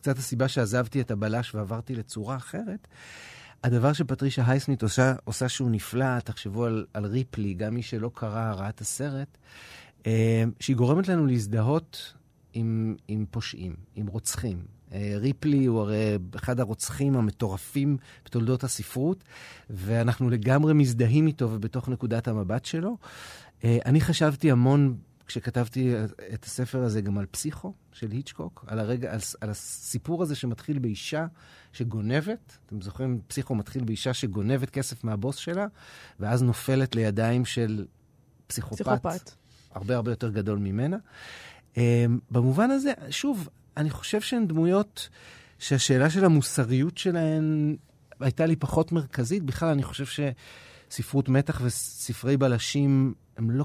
קצת 0.00 0.18
הסיבה 0.18 0.48
שעזבתי 0.48 1.00
את 1.00 1.10
הבלש 1.10 1.54
ועברתי 1.54 1.94
לצורה 1.94 2.36
אחרת, 2.36 2.88
הדבר 3.64 3.92
שפטרישה 3.92 4.42
הייסמית 4.46 4.82
עושה, 4.82 5.14
עושה 5.24 5.48
שהוא 5.48 5.70
נפלא, 5.70 6.20
תחשבו 6.20 6.64
על, 6.64 6.86
על 6.94 7.04
ריפלי, 7.04 7.54
גם 7.54 7.74
מי 7.74 7.82
שלא 7.82 8.10
קרא, 8.14 8.52
ראה 8.52 8.68
את 8.68 8.80
הסרט, 8.80 9.38
אה, 10.06 10.44
שהיא 10.60 10.76
גורמת 10.76 11.08
לנו 11.08 11.26
להזדהות 11.26 12.14
עם, 12.52 12.96
עם 13.08 13.24
פושעים, 13.30 13.74
עם 13.94 14.06
רוצחים, 14.06 14.64
ריפלי 15.16 15.64
הוא 15.64 15.80
הרי 15.80 16.18
אחד 16.36 16.60
הרוצחים 16.60 17.16
המטורפים 17.16 17.96
בתולדות 18.24 18.64
הספרות, 18.64 19.24
ואנחנו 19.70 20.30
לגמרי 20.30 20.74
מזדהים 20.74 21.26
איתו 21.26 21.50
ובתוך 21.50 21.88
נקודת 21.88 22.28
המבט 22.28 22.64
שלו. 22.64 22.96
אה, 23.64 23.78
אני 23.86 24.00
חשבתי 24.00 24.50
המון, 24.50 24.96
כשכתבתי 25.26 25.94
את 26.34 26.44
הספר 26.44 26.82
הזה, 26.82 27.00
גם 27.00 27.18
על 27.18 27.26
פסיכו 27.26 27.72
של 27.92 28.10
היצ'קוק, 28.10 28.64
על, 28.68 28.78
הרגע, 28.78 29.12
על, 29.12 29.18
על 29.40 29.50
הסיפור 29.50 30.22
הזה 30.22 30.34
שמתחיל 30.34 30.78
באישה 30.78 31.26
שגונבת. 31.72 32.58
אתם 32.66 32.80
זוכרים, 32.80 33.20
פסיכו 33.26 33.54
מתחיל 33.54 33.84
באישה 33.84 34.14
שגונבת 34.14 34.70
כסף 34.70 35.04
מהבוס 35.04 35.36
שלה, 35.36 35.66
ואז 36.20 36.42
נופלת 36.42 36.94
לידיים 36.94 37.44
של 37.44 37.86
פסיכופת. 38.46 38.80
פסיכופת. 38.80 39.30
הרבה 39.70 39.96
הרבה 39.96 40.12
יותר 40.12 40.30
גדול 40.30 40.58
ממנה. 40.58 40.96
Um, 41.74 41.78
במובן 42.30 42.70
הזה, 42.70 42.92
שוב, 43.10 43.48
אני 43.76 43.90
חושב 43.90 44.20
שהן 44.20 44.46
דמויות 44.46 45.08
שהשאלה 45.58 46.10
של 46.10 46.24
המוסריות 46.24 46.98
שלהן 46.98 47.76
הייתה 48.20 48.46
לי 48.46 48.56
פחות 48.56 48.92
מרכזית. 48.92 49.42
בכלל, 49.42 49.68
אני 49.68 49.82
חושב 49.82 50.24
שספרות 50.90 51.28
מתח 51.28 51.60
וספרי 51.64 52.36
בלשים, 52.36 53.14
לא, 53.38 53.64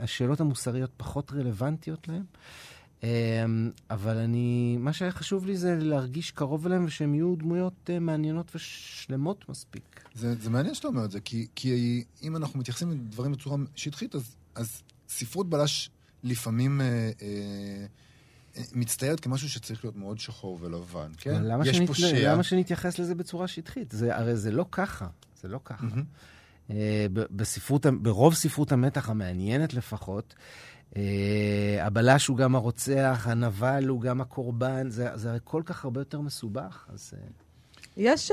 השאלות 0.00 0.40
המוסריות 0.40 0.90
פחות 0.96 1.32
רלוונטיות 1.32 2.08
להם. 2.08 2.24
אמ, 3.02 3.70
אבל 3.90 4.16
אני, 4.16 4.76
מה 4.80 4.92
שהיה 4.92 5.10
חשוב 5.10 5.46
לי 5.46 5.56
זה 5.56 5.76
להרגיש 5.80 6.30
קרוב 6.30 6.66
אליהם 6.66 6.84
ושהם 6.84 7.14
יהיו 7.14 7.36
דמויות 7.36 7.90
אה, 7.90 7.98
מעניינות 7.98 8.56
ושלמות 8.56 9.48
מספיק. 9.48 10.00
זה, 10.14 10.34
זה 10.34 10.50
מעניין 10.50 10.74
שאתה 10.74 10.88
אומר 10.88 11.04
את 11.04 11.10
זה, 11.10 11.20
כי, 11.20 11.46
כי 11.54 12.04
אם 12.22 12.36
אנחנו 12.36 12.60
מתייחסים 12.60 12.90
לדברים 12.90 13.32
בצורה 13.32 13.56
שטחית, 13.74 14.14
אז, 14.14 14.36
אז 14.54 14.82
ספרות 15.08 15.50
בלש 15.50 15.90
לפעמים... 16.24 16.80
אה, 16.80 17.10
אה, 17.22 17.86
מצטיירת 18.74 19.20
כמשהו 19.20 19.48
שצריך 19.48 19.84
להיות 19.84 19.96
מאוד 19.96 20.18
שחור 20.18 20.58
ולבן, 20.60 21.10
כן? 21.16 21.42
למה, 21.42 21.66
יש 21.66 21.76
שנת... 21.76 21.94
שיה... 21.94 22.32
למה 22.32 22.42
שנתייחס 22.42 22.98
לזה 22.98 23.14
בצורה 23.14 23.48
שטחית? 23.48 23.90
זה, 23.90 24.16
הרי 24.16 24.36
זה 24.36 24.50
לא 24.50 24.64
ככה, 24.70 25.06
זה 25.42 25.48
לא 25.48 25.60
ככה. 25.64 25.86
Mm-hmm. 25.86 26.72
בספרות, 27.14 27.86
ברוב 27.86 28.34
ספרות 28.34 28.72
המתח 28.72 29.10
המעניינת 29.10 29.74
לפחות, 29.74 30.34
uh, 30.90 30.96
הבלש 31.80 32.26
הוא 32.26 32.36
גם 32.36 32.54
הרוצח, 32.54 33.26
הנבל 33.30 33.84
הוא 33.88 34.00
גם 34.00 34.20
הקורבן, 34.20 34.90
זה, 34.90 35.08
זה 35.14 35.30
הרי 35.30 35.38
כל 35.44 35.62
כך 35.64 35.84
הרבה 35.84 36.00
יותר 36.00 36.20
מסובך, 36.20 36.86
אז... 36.92 37.14
Uh... 37.14 37.48
יש, 37.96 38.30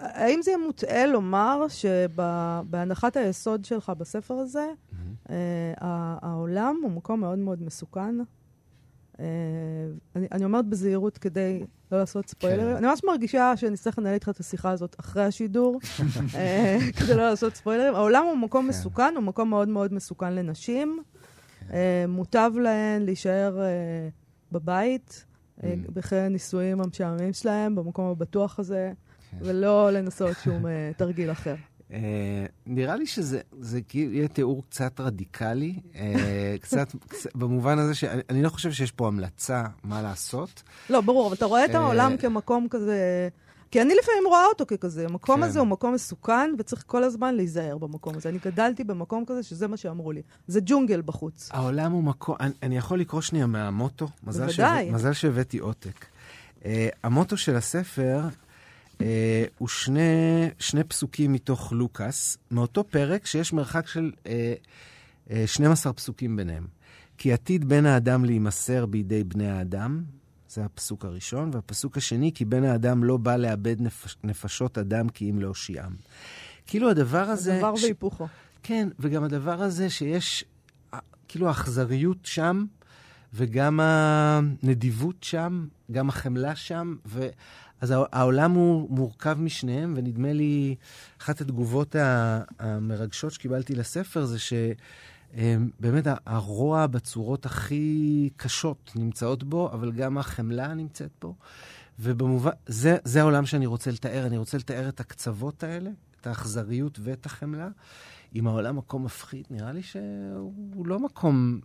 האם 0.00 0.42
זה 0.42 0.50
מוטעה 0.66 1.06
לומר 1.06 1.66
שבהנחת 1.68 3.16
היסוד 3.16 3.64
שלך 3.64 3.92
בספר 3.98 4.34
הזה, 4.34 4.66
mm-hmm. 4.68 5.32
העולם 6.22 6.76
הוא 6.82 6.90
מקום 6.90 7.20
מאוד 7.20 7.38
מאוד 7.38 7.62
מסוכן? 7.62 8.14
אה, 9.20 9.24
אני, 10.16 10.26
אני 10.32 10.44
אומרת 10.44 10.66
בזהירות 10.66 11.18
כדי 11.18 11.62
לא 11.92 11.98
לעשות 11.98 12.28
ספוילרים. 12.28 12.66
כן. 12.70 12.76
אני 12.76 12.86
ממש 12.86 13.00
מרגישה 13.04 13.56
שאני 13.56 13.74
אצטרך 13.74 13.98
לנהל 13.98 14.14
איתך 14.14 14.28
את 14.28 14.40
השיחה 14.40 14.70
הזאת 14.70 14.96
אחרי 15.00 15.24
השידור, 15.24 15.80
אה, 16.34 16.78
כדי 16.96 17.14
לא 17.14 17.30
לעשות 17.30 17.54
ספוילרים. 17.54 17.94
העולם 17.94 18.24
הוא 18.24 18.36
מקום 18.36 18.62
כן. 18.62 18.68
מסוכן, 18.68 19.12
הוא 19.16 19.24
מקום 19.24 19.50
מאוד 19.50 19.68
מאוד 19.68 19.92
מסוכן 19.92 20.32
לנשים. 20.32 21.02
כן. 21.68 21.74
אה, 21.74 22.04
מוטב 22.08 22.52
להן 22.60 23.02
להישאר 23.02 23.58
בבית, 24.52 25.24
mm. 25.60 25.64
בחיי 25.92 26.20
הנישואים 26.20 26.80
המשעממים 26.80 27.32
שלהם, 27.32 27.74
במקום 27.74 28.10
הבטוח 28.10 28.58
הזה, 28.58 28.92
כן. 29.30 29.36
ולא 29.40 29.90
לנסות 29.90 30.36
שום 30.44 30.64
תרגיל 30.96 31.30
אחר. 31.30 31.54
אה, 31.94 32.46
נראה 32.66 32.96
לי 32.96 33.06
שזה 33.06 33.40
כאילו 33.88 34.12
יהיה 34.12 34.28
תיאור 34.28 34.62
קצת 34.70 35.00
רדיקלי, 35.00 35.74
אה, 35.94 36.54
קצת, 36.62 36.88
במובן 37.34 37.78
הזה 37.78 37.94
שאני 37.94 38.42
לא 38.42 38.48
חושב 38.48 38.72
שיש 38.72 38.90
פה 38.90 39.06
המלצה 39.06 39.64
מה 39.84 40.02
לעשות. 40.02 40.62
לא, 40.90 41.00
ברור, 41.00 41.26
אבל 41.26 41.36
אתה 41.36 41.44
רואה 41.44 41.64
את 41.64 41.74
העולם 41.74 42.12
אה, 42.12 42.16
כמקום 42.16 42.66
כזה... 42.70 43.28
כי 43.70 43.82
אני 43.82 43.94
לפעמים 44.02 44.22
רואה 44.26 44.46
אותו 44.46 44.66
ככזה. 44.66 45.04
המקום 45.04 45.36
כן. 45.36 45.42
הזה 45.42 45.58
הוא 45.58 45.68
מקום 45.68 45.94
מסוכן, 45.94 46.54
וצריך 46.58 46.84
כל 46.86 47.04
הזמן 47.04 47.34
להיזהר 47.34 47.78
במקום 47.78 48.14
הזה. 48.16 48.28
אני 48.28 48.38
גדלתי 48.44 48.84
במקום 48.84 49.24
כזה 49.26 49.42
שזה 49.42 49.68
מה 49.68 49.76
שאמרו 49.76 50.12
לי. 50.12 50.22
זה 50.46 50.60
ג'ונגל 50.66 51.02
בחוץ. 51.02 51.48
העולם 51.52 51.92
הוא 51.92 52.04
מקום... 52.04 52.36
אני, 52.40 52.52
אני 52.62 52.76
יכול 52.76 53.00
לקרוא 53.00 53.20
שנייה 53.20 53.46
מהמוטו? 53.46 54.08
בוודאי. 54.22 54.90
מזל 54.90 55.12
שהבאתי 55.12 55.58
עותק. 55.58 56.04
Uh, 56.60 56.64
המוטו 57.04 57.36
של 57.36 57.56
הספר 57.56 58.20
הוא 59.58 59.68
שני, 59.68 60.48
שני 60.58 60.84
פסוקים 60.84 61.32
מתוך 61.32 61.72
לוקאס, 61.72 62.38
מאותו 62.50 62.84
פרק 62.84 63.26
שיש 63.26 63.52
מרחק 63.52 63.86
של 63.86 64.12
אה, 64.26 64.54
אה, 65.30 65.44
12 65.46 65.92
פסוקים 65.92 66.36
ביניהם. 66.36 66.66
כי 67.18 67.32
עתיד 67.32 67.68
בן 67.68 67.86
האדם 67.86 68.24
להימסר 68.24 68.86
בידי 68.86 69.24
בני 69.24 69.50
האדם, 69.50 70.02
זה 70.48 70.64
הפסוק 70.64 71.04
הראשון, 71.04 71.50
והפסוק 71.52 71.96
השני, 71.96 72.32
כי 72.34 72.44
בן 72.44 72.64
האדם 72.64 73.04
לא 73.04 73.16
בא 73.16 73.36
לאבד 73.36 73.80
נפש, 73.80 74.16
נפשות 74.24 74.78
אדם 74.78 75.08
כי 75.08 75.30
אם 75.30 75.38
להושיעם. 75.38 75.92
כאילו 76.66 76.90
הדבר 76.90 77.22
הזה... 77.22 77.54
הדבר 77.54 77.76
ש... 77.76 77.82
והיפוכו. 77.84 78.26
כן, 78.62 78.88
וגם 78.98 79.24
הדבר 79.24 79.62
הזה 79.62 79.90
שיש, 79.90 80.44
אה, 80.94 80.98
כאילו 81.28 81.48
האכזריות 81.48 82.18
שם, 82.22 82.64
וגם 83.34 83.80
הנדיבות 83.82 85.22
שם, 85.22 85.66
גם 85.92 86.08
החמלה 86.08 86.56
שם, 86.56 86.96
ו... 87.06 87.28
אז 87.80 87.94
העולם 88.12 88.52
הוא 88.52 88.90
מורכב 88.90 89.36
משניהם, 89.40 89.94
ונדמה 89.96 90.32
לי, 90.32 90.74
אחת 91.20 91.40
התגובות 91.40 91.96
המרגשות 92.58 93.32
שקיבלתי 93.32 93.74
לספר 93.74 94.24
זה 94.24 94.38
שבאמת 94.38 96.06
הרוע 96.26 96.86
בצורות 96.86 97.46
הכי 97.46 98.30
קשות 98.36 98.92
נמצאות 98.96 99.44
בו, 99.44 99.72
אבל 99.72 99.92
גם 99.92 100.18
החמלה 100.18 100.74
נמצאת 100.74 101.10
בו. 101.22 101.34
ובמובן, 101.98 102.50
זה, 102.66 102.96
זה 103.04 103.20
העולם 103.20 103.46
שאני 103.46 103.66
רוצה 103.66 103.90
לתאר. 103.90 104.26
אני 104.26 104.36
רוצה 104.36 104.58
לתאר 104.58 104.88
את 104.88 105.00
הקצוות 105.00 105.62
האלה, 105.62 105.90
את 106.20 106.26
האכזריות 106.26 106.98
ואת 107.02 107.26
החמלה. 107.26 107.68
אם 108.34 108.46
העולם 108.46 108.76
מקום 108.76 109.04
מפחיד, 109.04 109.46
נראה 109.50 109.72
לי 109.72 109.82
שהוא 109.82 110.86
לא 110.86 110.98
מקום 110.98 111.60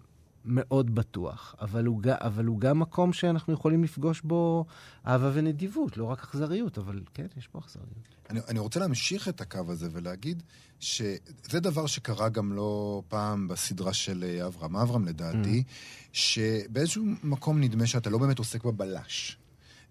מאוד 0.49 0.95
בטוח, 0.95 1.55
אבל 1.61 1.85
הוא, 1.85 2.01
אבל 2.07 2.45
הוא 2.45 2.59
גם 2.59 2.79
מקום 2.79 3.13
שאנחנו 3.13 3.53
יכולים 3.53 3.83
לפגוש 3.83 4.21
בו 4.21 4.65
אהבה 5.07 5.31
ונדיבות, 5.33 5.97
לא 5.97 6.05
רק 6.05 6.19
אכזריות, 6.23 6.77
אבל 6.77 7.01
כן, 7.13 7.25
יש 7.37 7.47
פה 7.47 7.59
אכזריות. 7.59 7.89
אני, 8.29 8.39
אני 8.47 8.59
רוצה 8.59 8.79
להמשיך 8.79 9.29
את 9.29 9.41
הקו 9.41 9.59
הזה 9.67 9.89
ולהגיד 9.91 10.43
שזה 10.79 11.59
דבר 11.59 11.85
שקרה 11.85 12.29
גם 12.29 12.53
לא 12.53 13.01
פעם 13.07 13.47
בסדרה 13.47 13.93
של 13.93 14.23
אה, 14.27 14.45
אברהם 14.47 14.75
אברהם, 14.75 15.05
לדעתי, 15.05 15.63
mm. 15.67 15.71
שבאיזשהו 16.13 17.05
מקום 17.23 17.59
נדמה 17.59 17.87
שאתה 17.87 18.09
לא 18.09 18.17
באמת 18.17 18.39
עוסק 18.39 18.63
בבלש. 18.63 19.37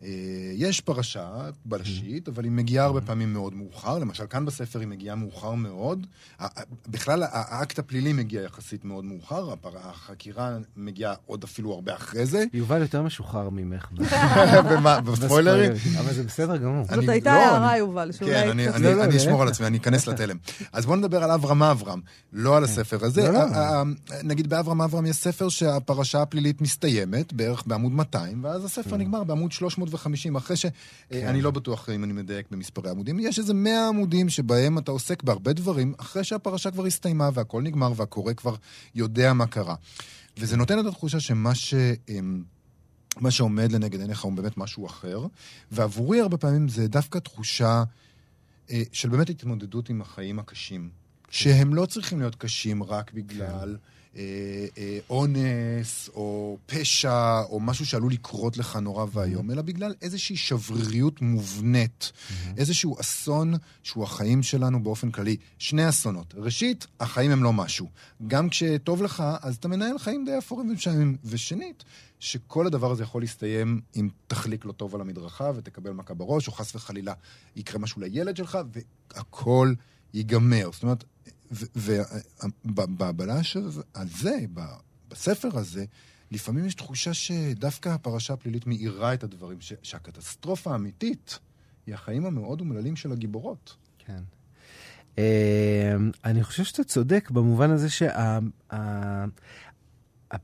אה, 0.02 0.08
יש 0.54 0.80
פרשה 0.80 1.28
בלשית, 1.64 2.28
אבל 2.28 2.44
היא 2.44 2.52
מגיעה 2.52 2.84
הרבה 2.84 3.00
פעמים 3.00 3.32
מאוד 3.32 3.54
מאוחר. 3.54 3.98
למשל, 3.98 4.24
כאן 4.30 4.44
בספר 4.44 4.78
היא 4.78 4.88
מגיעה 4.88 5.16
מאוחר 5.16 5.54
מאוד. 5.54 6.06
בכלל, 6.88 7.22
האקט 7.30 7.78
הפלילי 7.78 8.12
מגיע 8.12 8.42
יחסית 8.42 8.84
מאוד 8.84 9.04
מאוחר, 9.04 9.54
החקירה 9.74 10.56
מגיעה 10.76 11.14
עוד 11.26 11.44
אפילו 11.44 11.72
הרבה 11.72 11.94
אחרי 11.94 12.26
זה. 12.26 12.44
יובל 12.52 12.82
יותר 12.82 13.02
משוחרר 13.02 13.48
ממך. 13.50 13.88
במה? 14.70 15.00
בספוילרים? 15.00 15.72
אבל 15.98 16.12
זה 16.12 16.22
בסדר 16.22 16.56
גמור. 16.56 16.84
זאת 16.94 17.08
הייתה 17.08 17.34
לא, 17.34 17.38
הערה, 17.38 17.76
יובל, 17.78 18.12
שאולי... 18.12 18.32
כן, 18.32 18.50
אני 18.50 18.82
לא, 18.84 18.92
לא, 18.92 19.16
אשמור 19.16 19.42
על 19.42 19.48
עצמי, 19.48 19.66
אני 19.66 19.78
אכנס 19.78 20.06
לתלם. 20.06 20.36
אז 20.72 20.86
בואו 20.86 20.96
נדבר 20.96 21.24
על 21.24 21.30
אברהם 21.30 21.62
אברהם, 21.62 22.00
לא 22.32 22.56
על 22.56 22.66
כן. 22.66 22.72
הספר 22.72 23.04
הזה. 23.04 23.30
נגיד 24.22 24.50
באברהם 24.50 24.82
אברהם 24.82 25.06
יש 25.06 25.16
ספר 25.16 25.48
שהפרשה 25.48 26.22
הפלילית 26.22 26.60
מסתיימת, 26.60 27.32
בערך 27.32 27.62
בעמוד 27.66 27.92
200, 27.92 28.44
ואז 28.44 28.64
הספר 28.64 28.90
כן. 28.90 28.96
נגמר 28.96 29.24
בעמוד 29.24 29.52
300 29.52 29.87
350, 29.88 30.36
אחרי 30.36 30.56
ש... 30.56 30.66
כן. 31.10 31.26
אני 31.26 31.42
לא 31.42 31.50
בטוח 31.50 31.88
אם 31.88 32.04
אני 32.04 32.12
מדייק 32.12 32.46
במספרי 32.50 32.90
עמודים, 32.90 33.20
יש 33.20 33.38
איזה 33.38 33.54
100 33.54 33.88
עמודים 33.88 34.28
שבהם 34.28 34.78
אתה 34.78 34.90
עוסק 34.90 35.22
בהרבה 35.22 35.52
דברים, 35.52 35.94
אחרי 35.98 36.24
שהפרשה 36.24 36.70
כבר 36.70 36.86
הסתיימה 36.86 37.30
והכל 37.34 37.62
נגמר 37.62 37.92
והקורא 37.96 38.32
כבר 38.32 38.54
יודע 38.94 39.32
מה 39.32 39.46
קרה. 39.46 39.74
וזה 40.36 40.56
נותן 40.56 40.78
את 40.78 40.86
התחושה 40.86 41.20
שמה 41.20 41.54
ש... 41.54 41.74
אמ, 42.08 42.42
מה 43.20 43.30
שעומד 43.30 43.72
לנגד 43.72 44.00
עיניך 44.00 44.22
הוא 44.22 44.32
באמת 44.32 44.56
משהו 44.56 44.86
אחר, 44.86 45.26
ועבורי 45.72 46.20
הרבה 46.20 46.36
פעמים 46.36 46.68
זה 46.68 46.88
דווקא 46.88 47.18
תחושה 47.18 47.84
אה, 48.70 48.82
של 48.92 49.08
באמת 49.08 49.30
התמודדות 49.30 49.88
עם 49.88 50.00
החיים 50.00 50.38
הקשים, 50.38 50.90
שהם 51.30 51.74
לא 51.74 51.86
צריכים 51.86 52.18
להיות 52.18 52.34
קשים 52.34 52.82
רק 52.82 53.12
בגלל... 53.12 53.76
כן. 53.82 53.97
אה, 54.18 54.66
אה, 54.78 54.98
אונס, 55.10 56.10
או 56.14 56.58
פשע, 56.66 57.40
או 57.40 57.60
משהו 57.60 57.86
שעלול 57.86 58.12
לקרות 58.12 58.56
לך 58.56 58.76
נורא 58.76 59.06
ואיום, 59.12 59.50
mm-hmm. 59.50 59.52
אלא 59.52 59.62
בגלל 59.62 59.94
איזושהי 60.02 60.36
שבריריות 60.36 61.22
מובנית, 61.22 62.12
mm-hmm. 62.12 62.32
איזשהו 62.56 63.00
אסון 63.00 63.54
שהוא 63.82 64.04
החיים 64.04 64.42
שלנו 64.42 64.82
באופן 64.82 65.10
כללי. 65.10 65.36
שני 65.58 65.88
אסונות. 65.88 66.34
ראשית, 66.36 66.86
החיים 67.00 67.30
הם 67.30 67.42
לא 67.42 67.52
משהו. 67.52 67.88
גם 68.26 68.48
כשטוב 68.48 69.02
לך, 69.02 69.24
אז 69.42 69.56
אתה 69.56 69.68
מנהל 69.68 69.98
חיים 69.98 70.24
די 70.24 70.38
אפורים 70.38 70.70
ומשעמים. 70.70 71.16
ושנית, 71.24 71.84
שכל 72.20 72.66
הדבר 72.66 72.90
הזה 72.90 73.02
יכול 73.02 73.22
להסתיים 73.22 73.80
אם 73.96 74.08
תחליק 74.26 74.64
לא 74.64 74.72
טוב 74.72 74.94
על 74.94 75.00
המדרכה 75.00 75.50
ותקבל 75.54 75.90
מכה 75.90 76.14
בראש, 76.14 76.46
או 76.46 76.52
חס 76.52 76.74
וחלילה 76.74 77.12
יקרה 77.56 77.78
משהו 77.78 78.00
לילד 78.00 78.36
שלך, 78.36 78.58
והכל 79.14 79.72
ייגמר. 80.14 80.70
זאת 80.72 80.82
אומרת, 80.82 81.04
ובבלש 82.64 83.56
הזה, 83.94 84.38
בספר 85.08 85.58
הזה, 85.58 85.84
לפעמים 86.30 86.66
יש 86.66 86.74
תחושה 86.74 87.14
שדווקא 87.14 87.88
הפרשה 87.88 88.32
הפלילית 88.32 88.66
מאירה 88.66 89.14
את 89.14 89.24
הדברים, 89.24 89.58
שהקטסטרופה 89.82 90.72
האמיתית 90.72 91.38
היא 91.86 91.94
החיים 91.94 92.26
המאוד 92.26 92.60
אומללים 92.60 92.96
של 92.96 93.12
הגיבורות. 93.12 93.76
כן. 93.98 94.22
אמ, 95.18 95.22
אני 96.24 96.44
חושב 96.44 96.64
שאתה 96.64 96.84
צודק 96.84 97.30
במובן 97.30 97.70
הזה 97.70 97.90
שה... 97.90 98.38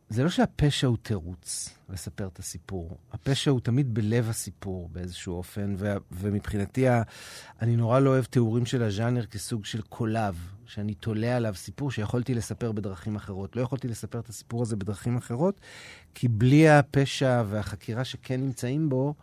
זה 0.08 0.22
לא 0.22 0.30
שהפשע 0.30 0.86
הוא 0.86 0.96
תירוץ 1.02 1.78
לספר 1.88 2.26
את 2.26 2.38
הסיפור. 2.38 2.98
הפשע 3.12 3.50
הוא 3.50 3.60
תמיד 3.60 3.94
בלב 3.94 4.28
הסיפור 4.28 4.88
באיזשהו 4.92 5.34
אופן, 5.34 5.74
ו- 5.78 5.96
ומבחינתי, 6.12 6.86
אני 7.62 7.76
נורא 7.76 8.00
לא 8.00 8.10
אוהב 8.10 8.24
תיאורים 8.24 8.66
של 8.66 8.82
הז'אנר 8.82 9.26
כסוג 9.26 9.64
של 9.64 9.82
קולב, 9.82 10.36
שאני 10.66 10.94
תולה 10.94 11.36
עליו 11.36 11.54
סיפור 11.54 11.90
שיכולתי 11.90 12.34
לספר 12.34 12.72
בדרכים 12.72 13.16
אחרות. 13.16 13.56
לא 13.56 13.62
יכולתי 13.62 13.88
לספר 13.88 14.18
את 14.18 14.28
הסיפור 14.28 14.62
הזה 14.62 14.76
בדרכים 14.76 15.16
אחרות, 15.16 15.60
כי 16.14 16.28
בלי 16.28 16.68
הפשע 16.68 17.42
והחקירה 17.48 18.04
שכן 18.04 18.40
נמצאים 18.40 18.88
בו, 18.88 19.14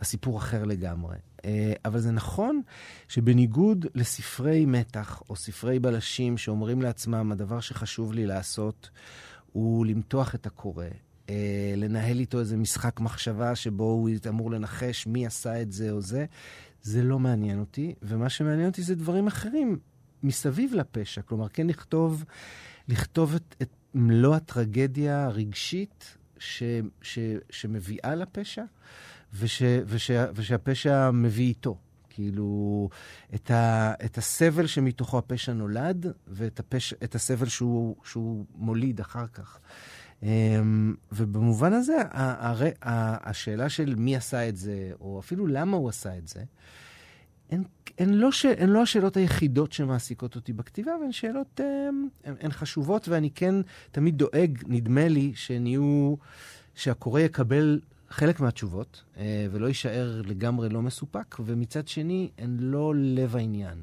הסיפור 0.00 0.38
אחר 0.38 0.64
לגמרי. 0.64 1.16
אה, 1.44 1.72
אבל 1.84 2.00
זה 2.00 2.10
נכון 2.10 2.60
שבניגוד 3.08 3.86
לספרי 3.94 4.66
מתח 4.66 5.22
או 5.30 5.36
ספרי 5.36 5.78
בלשים 5.78 6.38
שאומרים 6.38 6.82
לעצמם, 6.82 7.32
הדבר 7.32 7.60
שחשוב 7.60 8.12
לי 8.12 8.26
לעשות, 8.26 8.90
הוא 9.52 9.86
למתוח 9.86 10.34
את 10.34 10.46
הקורא, 10.46 10.84
אה, 11.30 11.74
לנהל 11.76 12.18
איתו 12.18 12.40
איזה 12.40 12.56
משחק 12.56 13.00
מחשבה 13.00 13.54
שבו 13.54 13.84
הוא 13.84 14.10
אמור 14.28 14.50
לנחש 14.50 15.06
מי 15.06 15.26
עשה 15.26 15.62
את 15.62 15.72
זה 15.72 15.90
או 15.90 16.00
זה. 16.00 16.26
זה 16.82 17.02
לא 17.02 17.18
מעניין 17.18 17.60
אותי, 17.60 17.94
ומה 18.02 18.28
שמעניין 18.28 18.68
אותי 18.68 18.82
זה 18.82 18.94
דברים 18.94 19.26
אחרים 19.26 19.78
מסביב 20.22 20.74
לפשע. 20.74 21.22
כלומר, 21.22 21.48
כן 21.48 21.66
לכתוב, 21.66 22.24
לכתוב 22.88 23.34
את, 23.34 23.56
את 23.62 23.68
מלוא 23.94 24.36
הטרגדיה 24.36 25.24
הרגשית 25.24 26.16
ש, 26.38 26.62
ש, 27.02 27.18
שמביאה 27.50 28.14
לפשע, 28.14 28.64
וש, 29.34 29.62
וש, 29.86 30.10
ושהפשע 30.34 31.10
מביא 31.10 31.46
איתו. 31.46 31.78
כאילו, 32.18 32.88
את, 33.34 33.50
ה, 33.50 33.92
את 34.04 34.18
הסבל 34.18 34.66
שמתוכו 34.66 35.18
הפשע 35.18 35.52
נולד, 35.52 36.06
ואת 36.26 36.60
הפשע, 36.60 36.96
את 37.04 37.14
הסבל 37.14 37.48
שהוא, 37.48 37.96
שהוא 38.04 38.44
מוליד 38.54 39.00
אחר 39.00 39.26
כך. 39.26 39.58
אמ, 40.22 40.94
ובמובן 41.12 41.72
הזה, 41.72 41.96
הרי, 42.12 42.70
השאלה 42.82 43.68
של 43.68 43.94
מי 43.94 44.16
עשה 44.16 44.48
את 44.48 44.56
זה, 44.56 44.90
או 45.00 45.20
אפילו 45.20 45.46
למה 45.46 45.76
הוא 45.76 45.88
עשה 45.88 46.18
את 46.18 46.28
זה, 46.28 46.42
הן, 47.50 47.62
הן, 47.98 48.14
לא, 48.14 48.32
ש, 48.32 48.46
הן 48.46 48.68
לא 48.68 48.82
השאלות 48.82 49.16
היחידות 49.16 49.72
שמעסיקות 49.72 50.36
אותי 50.36 50.52
בכתיבה, 50.52 50.92
והן 51.00 51.12
שאלות, 51.12 51.60
אמ, 51.60 52.08
הן, 52.24 52.34
הן 52.40 52.50
חשובות, 52.50 53.08
ואני 53.08 53.30
כן 53.30 53.54
תמיד 53.90 54.18
דואג, 54.18 54.58
נדמה 54.66 55.08
לי, 55.08 55.32
שהן 55.34 55.66
שהקורא 56.74 57.20
יקבל 57.20 57.80
חלק 58.10 58.40
מהתשובות, 58.40 59.02
אה, 59.16 59.46
ולא 59.52 59.66
יישאר 59.66 60.22
לגמרי 60.24 60.68
לא 60.68 60.82
מסופק, 60.82 61.36
ומצד 61.44 61.88
שני, 61.88 62.30
הן 62.38 62.56
לא 62.60 62.92
לב 62.96 63.36
העניין. 63.36 63.82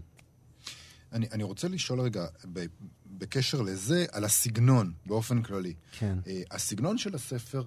אני, 1.13 1.27
אני 1.31 1.43
רוצה 1.43 1.67
לשאול 1.67 2.01
רגע, 2.01 2.25
ב, 2.53 2.65
בקשר 3.05 3.61
לזה, 3.61 4.05
על 4.11 4.23
הסגנון 4.23 4.93
באופן 5.05 5.41
כללי. 5.41 5.73
כן. 5.91 6.17
Uh, 6.23 6.27
הסגנון 6.51 6.97
של 6.97 7.15
הספר 7.15 7.63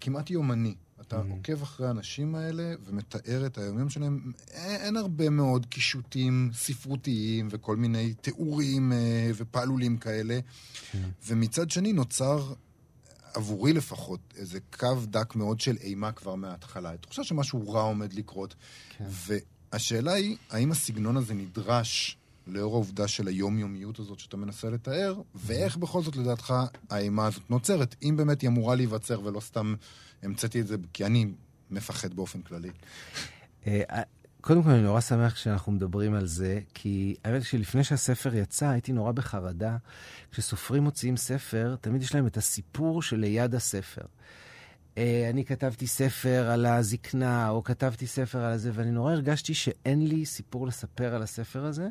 כמעט 0.00 0.30
יומני. 0.30 0.74
אתה 1.00 1.20
mm-hmm. 1.20 1.30
עוקב 1.30 1.62
אחרי 1.62 1.86
האנשים 1.86 2.34
האלה 2.34 2.74
ומתאר 2.84 3.46
את 3.46 3.58
היומים 3.58 3.88
שלהם. 3.88 4.32
אין, 4.50 4.80
אין 4.80 4.96
הרבה 4.96 5.30
מאוד 5.30 5.66
קישוטים 5.66 6.50
ספרותיים 6.54 7.48
וכל 7.50 7.76
מיני 7.76 8.14
תיאורים 8.14 8.92
ופעלולים 9.36 9.96
כאלה. 9.96 10.38
כן. 10.92 11.08
ומצד 11.26 11.70
שני 11.70 11.92
נוצר 11.92 12.52
עבורי 13.36 13.72
לפחות, 13.72 14.20
איזה 14.36 14.58
קו 14.78 14.94
דק 15.04 15.34
מאוד 15.34 15.60
של 15.60 15.76
אימה 15.80 16.12
כבר 16.12 16.34
מההתחלה. 16.34 16.96
תחושה 16.96 17.24
שמשהו 17.24 17.72
רע 17.72 17.82
עומד 17.82 18.12
לקרות. 18.12 18.54
כן. 18.98 19.04
והשאלה 19.72 20.12
היא, 20.12 20.36
האם 20.50 20.72
הסגנון 20.72 21.16
הזה 21.16 21.34
נדרש 21.34 22.16
לאור 22.46 22.74
העובדה 22.74 23.08
של 23.08 23.28
היומיומיות 23.28 23.98
הזאת 23.98 24.18
שאתה 24.18 24.36
מנסה 24.36 24.70
לתאר, 24.70 25.20
ואיך 25.34 25.76
בכל 25.76 26.02
זאת 26.02 26.16
לדעתך 26.16 26.54
האימה 26.90 27.26
הזאת 27.26 27.50
נוצרת, 27.50 27.96
אם 28.02 28.14
באמת 28.16 28.40
היא 28.40 28.48
אמורה 28.48 28.74
להיווצר 28.74 29.20
ולא 29.24 29.40
סתם 29.40 29.74
המצאתי 30.22 30.60
את 30.60 30.66
זה, 30.66 30.76
כי 30.92 31.06
אני 31.06 31.26
מפחד 31.70 32.14
באופן 32.14 32.42
כללי. 32.42 32.70
קודם 34.46 34.62
כל, 34.62 34.70
אני 34.70 34.82
נורא 34.82 35.00
שמח 35.00 35.36
שאנחנו 35.36 35.72
מדברים 35.72 36.14
על 36.14 36.26
זה, 36.26 36.60
כי 36.74 37.16
האמת 37.24 37.42
שלפני 37.42 37.84
שהספר 37.84 38.34
יצא, 38.34 38.68
הייתי 38.68 38.92
נורא 38.92 39.12
בחרדה. 39.12 39.76
כשסופרים 40.32 40.82
מוציאים 40.82 41.16
ספר, 41.16 41.76
תמיד 41.80 42.02
יש 42.02 42.14
להם 42.14 42.26
את 42.26 42.36
הסיפור 42.36 43.02
שליד 43.02 43.54
הספר. 43.54 44.02
אה, 44.98 45.26
אני 45.30 45.44
כתבתי 45.44 45.86
ספר 45.86 46.50
על 46.50 46.66
הזקנה, 46.66 47.48
או 47.48 47.64
כתבתי 47.64 48.06
ספר 48.06 48.38
על 48.38 48.56
זה, 48.56 48.70
ואני 48.74 48.90
נורא 48.90 49.12
הרגשתי 49.12 49.54
שאין 49.54 50.08
לי 50.08 50.24
סיפור 50.24 50.66
לספר 50.66 51.14
על 51.14 51.22
הספר 51.22 51.64
הזה. 51.64 51.88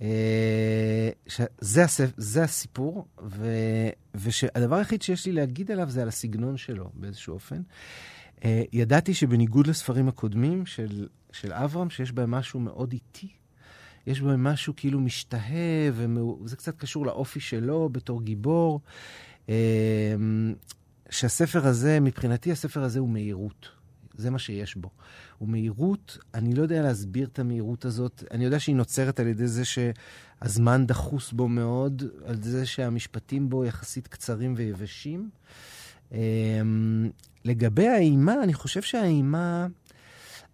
אה, 0.00 1.10
שזה 1.26 1.84
הספר, 1.84 2.12
זה 2.16 2.42
הסיפור, 2.42 3.06
ו, 3.22 3.48
ושהדבר 4.14 4.76
היחיד 4.76 5.02
שיש 5.02 5.26
לי 5.26 5.32
להגיד 5.32 5.70
עליו 5.70 5.90
זה 5.90 6.02
על 6.02 6.08
הסגנון 6.08 6.56
שלו 6.56 6.90
באיזשהו 6.94 7.34
אופן. 7.34 7.62
אה, 8.44 8.62
ידעתי 8.72 9.14
שבניגוד 9.14 9.66
לספרים 9.66 10.08
הקודמים 10.08 10.66
של, 10.66 11.06
של 11.40 11.52
אברהם, 11.52 11.90
שיש 11.90 12.12
בהם 12.12 12.30
משהו 12.30 12.60
מאוד 12.60 12.92
איטי, 12.92 13.28
יש 14.06 14.20
בהם 14.20 14.44
משהו 14.44 14.72
כאילו 14.76 15.00
משתהה, 15.00 15.90
וזה 15.92 16.56
קצת 16.56 16.78
קשור 16.78 17.06
לאופי 17.06 17.40
שלו 17.40 17.88
בתור 17.88 18.22
גיבור. 18.22 18.80
אה, 19.48 20.14
שהספר 21.10 21.66
הזה, 21.66 22.00
מבחינתי 22.00 22.52
הספר 22.52 22.82
הזה 22.82 22.98
הוא 22.98 23.08
מהירות. 23.08 23.68
זה 24.16 24.30
מה 24.30 24.38
שיש 24.38 24.76
בו. 24.76 24.90
הוא 25.38 25.48
מהירות, 25.48 26.18
אני 26.34 26.54
לא 26.54 26.62
יודע 26.62 26.82
להסביר 26.82 27.28
את 27.32 27.38
המהירות 27.38 27.84
הזאת. 27.84 28.24
אני 28.30 28.44
יודע 28.44 28.60
שהיא 28.60 28.76
נוצרת 28.76 29.20
על 29.20 29.26
ידי 29.26 29.46
זה 29.46 29.62
שהזמן 29.64 30.86
דחוס 30.86 31.32
בו 31.32 31.48
מאוד, 31.48 32.02
על 32.24 32.42
זה 32.42 32.66
שהמשפטים 32.66 33.48
בו 33.48 33.64
יחסית 33.64 34.06
קצרים 34.06 34.54
ויבשים. 34.56 35.30
אמ, 36.12 36.18
לגבי 37.44 37.88
האימה, 37.88 38.42
אני 38.42 38.54
חושב 38.54 38.82
שהאימה, 38.82 39.66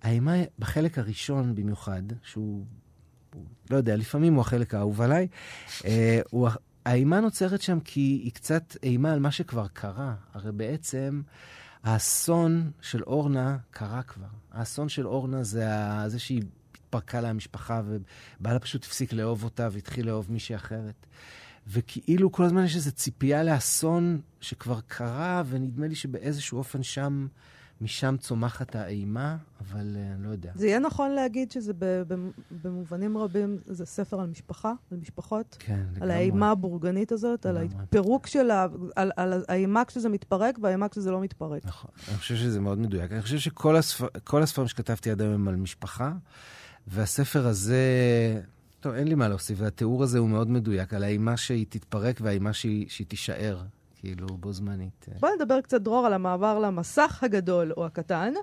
האימה 0.02 0.32
בחלק 0.58 0.98
הראשון 0.98 1.54
במיוחד, 1.54 2.02
שהוא, 2.22 2.64
הוא, 3.34 3.44
לא 3.70 3.76
יודע, 3.76 3.96
לפעמים 3.96 4.34
הוא 4.34 4.40
החלק 4.40 4.74
האהוב 4.74 5.00
עליי, 5.00 5.28
אה, 5.84 6.20
האימה 6.86 7.20
נוצרת 7.20 7.62
שם 7.62 7.80
כי 7.80 8.00
היא 8.00 8.32
קצת 8.32 8.76
אימה 8.82 9.12
על 9.12 9.20
מה 9.20 9.30
שכבר 9.30 9.66
קרה. 9.72 10.14
הרי 10.32 10.52
בעצם 10.52 11.22
האסון 11.82 12.70
של 12.80 13.02
אורנה 13.02 13.58
קרה 13.70 14.02
כבר. 14.02 14.26
האסון 14.52 14.88
של 14.88 15.06
אורנה 15.06 15.44
זה, 15.44 15.66
זה 16.06 16.18
שהיא 16.18 16.42
התפרקה 16.74 17.20
לה 17.20 17.30
המשפחה 17.30 17.82
ובעלה 17.86 18.58
פשוט 18.58 18.84
הפסיק 18.84 19.12
לאהוב 19.12 19.44
אותה 19.44 19.68
והתחיל 19.72 20.06
לאהוב 20.06 20.32
מישהי 20.32 20.56
אחרת. 20.56 21.06
וכאילו 21.66 22.32
כל 22.32 22.44
הזמן 22.44 22.64
יש 22.64 22.76
איזו 22.76 22.92
ציפייה 22.92 23.42
לאסון 23.42 24.20
שכבר 24.40 24.80
קרה, 24.86 25.42
ונדמה 25.48 25.86
לי 25.86 25.94
שבאיזשהו 25.94 26.58
אופן 26.58 26.82
שם 26.82 27.26
משם 27.82 28.16
צומחת 28.18 28.76
האימה, 28.76 29.36
אבל 29.60 29.96
אה, 29.96 30.14
אני 30.14 30.24
לא 30.24 30.28
יודע. 30.28 30.52
זה 30.54 30.66
יהיה 30.66 30.78
נכון 30.78 31.10
להגיד 31.10 31.50
שזה 31.50 31.72
במובנים 32.62 33.18
רבים, 33.18 33.58
זה 33.66 33.86
ספר 33.86 34.20
על 34.20 34.26
משפחה, 34.26 34.72
על 34.92 34.98
משפחות? 34.98 35.56
כן, 35.58 35.74
לגמרי. 35.74 36.00
על 36.00 36.10
האימה 36.10 36.50
הבורגנית 36.50 37.12
הזאת, 37.12 37.46
על 37.46 37.58
לגמרי. 37.58 37.82
הפירוק 37.82 38.26
שלה, 38.26 38.66
על, 38.96 39.10
על 39.16 39.44
האימה 39.48 39.84
כשזה 39.84 40.08
מתפרק 40.08 40.58
והאימה 40.62 40.88
כשזה 40.88 41.10
לא 41.10 41.20
מתפרק. 41.20 41.64
נכון, 41.64 41.90
אני 42.08 42.16
חושב 42.16 42.36
שזה 42.36 42.60
מאוד 42.60 42.78
מדויק. 42.78 43.12
אני 43.12 43.22
חושב 43.22 43.38
שכל 43.38 43.76
הספר, 43.76 44.08
הספרים 44.42 44.68
שכתבתי 44.68 45.10
עד 45.10 45.20
היום 45.20 45.34
הם 45.34 45.48
על 45.48 45.56
משפחה, 45.56 46.12
והספר 46.86 47.46
הזה, 47.46 47.80
טוב, 48.80 48.94
אין 48.94 49.08
לי 49.08 49.14
מה 49.14 49.28
להוסיף, 49.28 49.58
והתיאור 49.60 50.02
הזה 50.02 50.18
הוא 50.18 50.28
מאוד 50.28 50.50
מדויק, 50.50 50.94
על 50.94 51.04
האימה 51.04 51.36
שהיא 51.36 51.66
תתפרק 51.68 52.18
והאימה 52.22 52.52
שהיא, 52.52 52.86
שהיא 52.88 53.06
תישאר, 53.06 53.62
כאילו, 54.02 54.26
בו 54.26 54.52
זמנית. 54.52 55.06
בוא 55.20 55.28
נדבר 55.36 55.60
קצת, 55.60 55.80
דרור, 55.80 56.06
על 56.06 56.12
המעבר 56.12 56.58
למסך 56.58 57.24
הגדול 57.24 57.72
או 57.76 57.86
הקטן. 57.86 58.34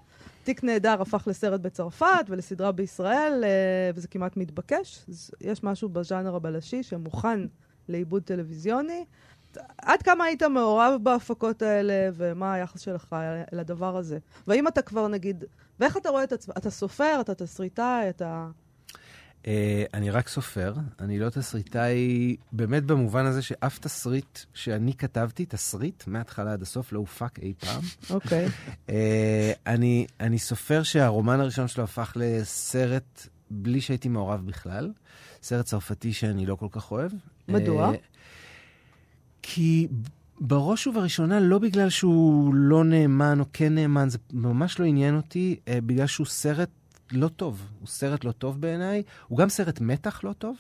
תיק 0.44 0.64
נהדר 0.64 1.02
הפך 1.02 1.24
לסרט 1.28 1.62
בצרפת 1.62 2.26
ולסדרה 2.28 2.72
בישראל, 2.72 3.44
אה, 3.44 3.92
וזה 3.96 4.08
כמעט 4.08 4.38
מתבקש. 4.38 5.06
יש 5.42 5.64
משהו 5.64 5.90
בז'אנר 5.90 6.36
הבלשי 6.36 6.84
שמוכן 6.84 7.40
לעיבוד 7.88 8.24
טלוויזיוני. 8.24 9.06
עד 9.78 10.02
כמה 10.02 10.24
היית 10.24 10.44
מעורב 10.44 10.94
בהפקות 11.04 11.62
האלה, 11.62 12.10
ומה 12.14 12.54
היחס 12.54 12.82
שלך 12.82 13.16
לדבר 13.52 13.98
הזה? 13.98 14.18
והאם 14.48 14.68
אתה 14.68 14.82
כבר, 14.82 15.08
נגיד, 15.08 15.44
ואיך 15.80 15.98
אתה 15.98 16.10
רואה 16.10 16.24
את 16.24 16.32
עצמך? 16.32 16.58
אתה 16.58 16.70
סופר, 16.70 17.18
אתה 17.22 17.36
תסריטאי, 17.36 18.10
אתה... 18.10 18.48
Uh, 19.44 19.48
אני 19.94 20.10
רק 20.10 20.28
סופר, 20.28 20.74
אני 21.00 21.20
לא 21.20 21.30
תסריטאי, 21.30 22.36
באמת 22.52 22.86
במובן 22.86 23.26
הזה 23.26 23.42
שאף 23.42 23.80
תסריט 23.80 24.40
שאני 24.54 24.94
כתבתי, 24.94 25.46
תסריט, 25.46 26.04
מההתחלה 26.08 26.54
עד 26.54 26.62
הסוף, 26.62 26.94
לא 26.94 27.00
הופק 27.00 27.40
אי 27.40 27.54
פעם. 27.60 27.82
אוקיי. 28.10 28.48
uh, 28.88 28.92
אני, 29.68 30.08
אני 30.20 30.40
סופר 30.40 30.84
שהרומן 30.84 31.40
הראשון 31.40 31.68
שלו 31.68 31.84
הפך 31.84 32.14
לסרט 32.16 33.28
בלי 33.52 33.82
שהייתי 33.82 34.10
מעורב 34.10 34.46
בכלל. 34.46 34.92
סרט 35.42 35.66
צרפתי 35.66 36.14
שאני 36.14 36.46
לא 36.46 36.56
כל 36.56 36.68
כך 36.72 36.92
אוהב. 36.92 37.12
מדוע? 37.48 37.92
Uh, 37.92 37.98
כי 39.42 39.88
בראש 40.40 40.88
ובראשונה, 40.88 41.40
לא 41.40 41.60
בגלל 41.60 41.90
שהוא 41.90 42.54
לא 42.54 42.84
נאמן 42.84 43.40
או 43.40 43.46
כן 43.54 43.76
נאמן, 43.76 44.10
זה 44.10 44.18
ממש 44.34 44.80
לא 44.80 44.86
עניין 44.86 45.16
אותי, 45.16 45.60
uh, 45.66 45.70
בגלל 45.86 46.08
שהוא 46.08 46.28
סרט 46.28 46.70
לא 47.12 47.28
טוב. 47.28 47.62
הוא 47.80 47.88
סרט 47.88 48.24
לא 48.24 48.32
טוב 48.32 48.62
בעיניי, 48.62 49.04
הוא 49.28 49.38
גם 49.38 49.50
סרט 49.50 49.82
מתח 49.82 50.24
לא 50.24 50.34
טוב. 50.34 50.56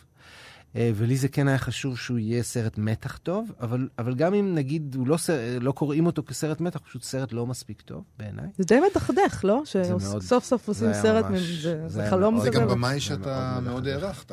Uh, 0.73 0.77
ולי 0.95 1.17
זה 1.17 1.27
כן 1.27 1.47
היה 1.47 1.57
חשוב 1.57 1.97
שהוא 1.97 2.17
יהיה 2.17 2.43
סרט 2.43 2.77
מתח 2.77 3.17
טוב, 3.17 3.51
אבל, 3.61 3.87
אבל 3.99 4.15
גם 4.15 4.33
אם 4.33 4.55
נגיד 4.55 4.95
הוא 4.95 5.07
לא, 5.07 5.17
סרט, 5.17 5.39
לא 5.61 5.71
קוראים 5.71 6.05
אותו 6.05 6.23
כסרט 6.23 6.61
מתח, 6.61 6.79
פשוט 6.79 7.03
סרט 7.03 7.33
לא 7.33 7.45
מספיק 7.45 7.81
טוב 7.81 8.03
בעיניי. 8.19 8.45
זה 8.57 8.63
די 8.63 8.79
מדכדך, 8.91 9.41
לא? 9.43 9.61
שסוף 9.65 10.43
סוף 10.43 10.67
עושים 10.67 10.93
סרט, 10.93 11.25
ממש, 11.25 11.41
זה, 11.41 11.61
זה, 11.61 11.89
זה 11.89 12.09
חלום. 12.09 12.39
זה 12.39 12.49
גם 12.49 12.67
במאי 12.67 12.99
שאתה 12.99 13.59
מאוד 13.63 13.87
הערכת. 13.87 14.31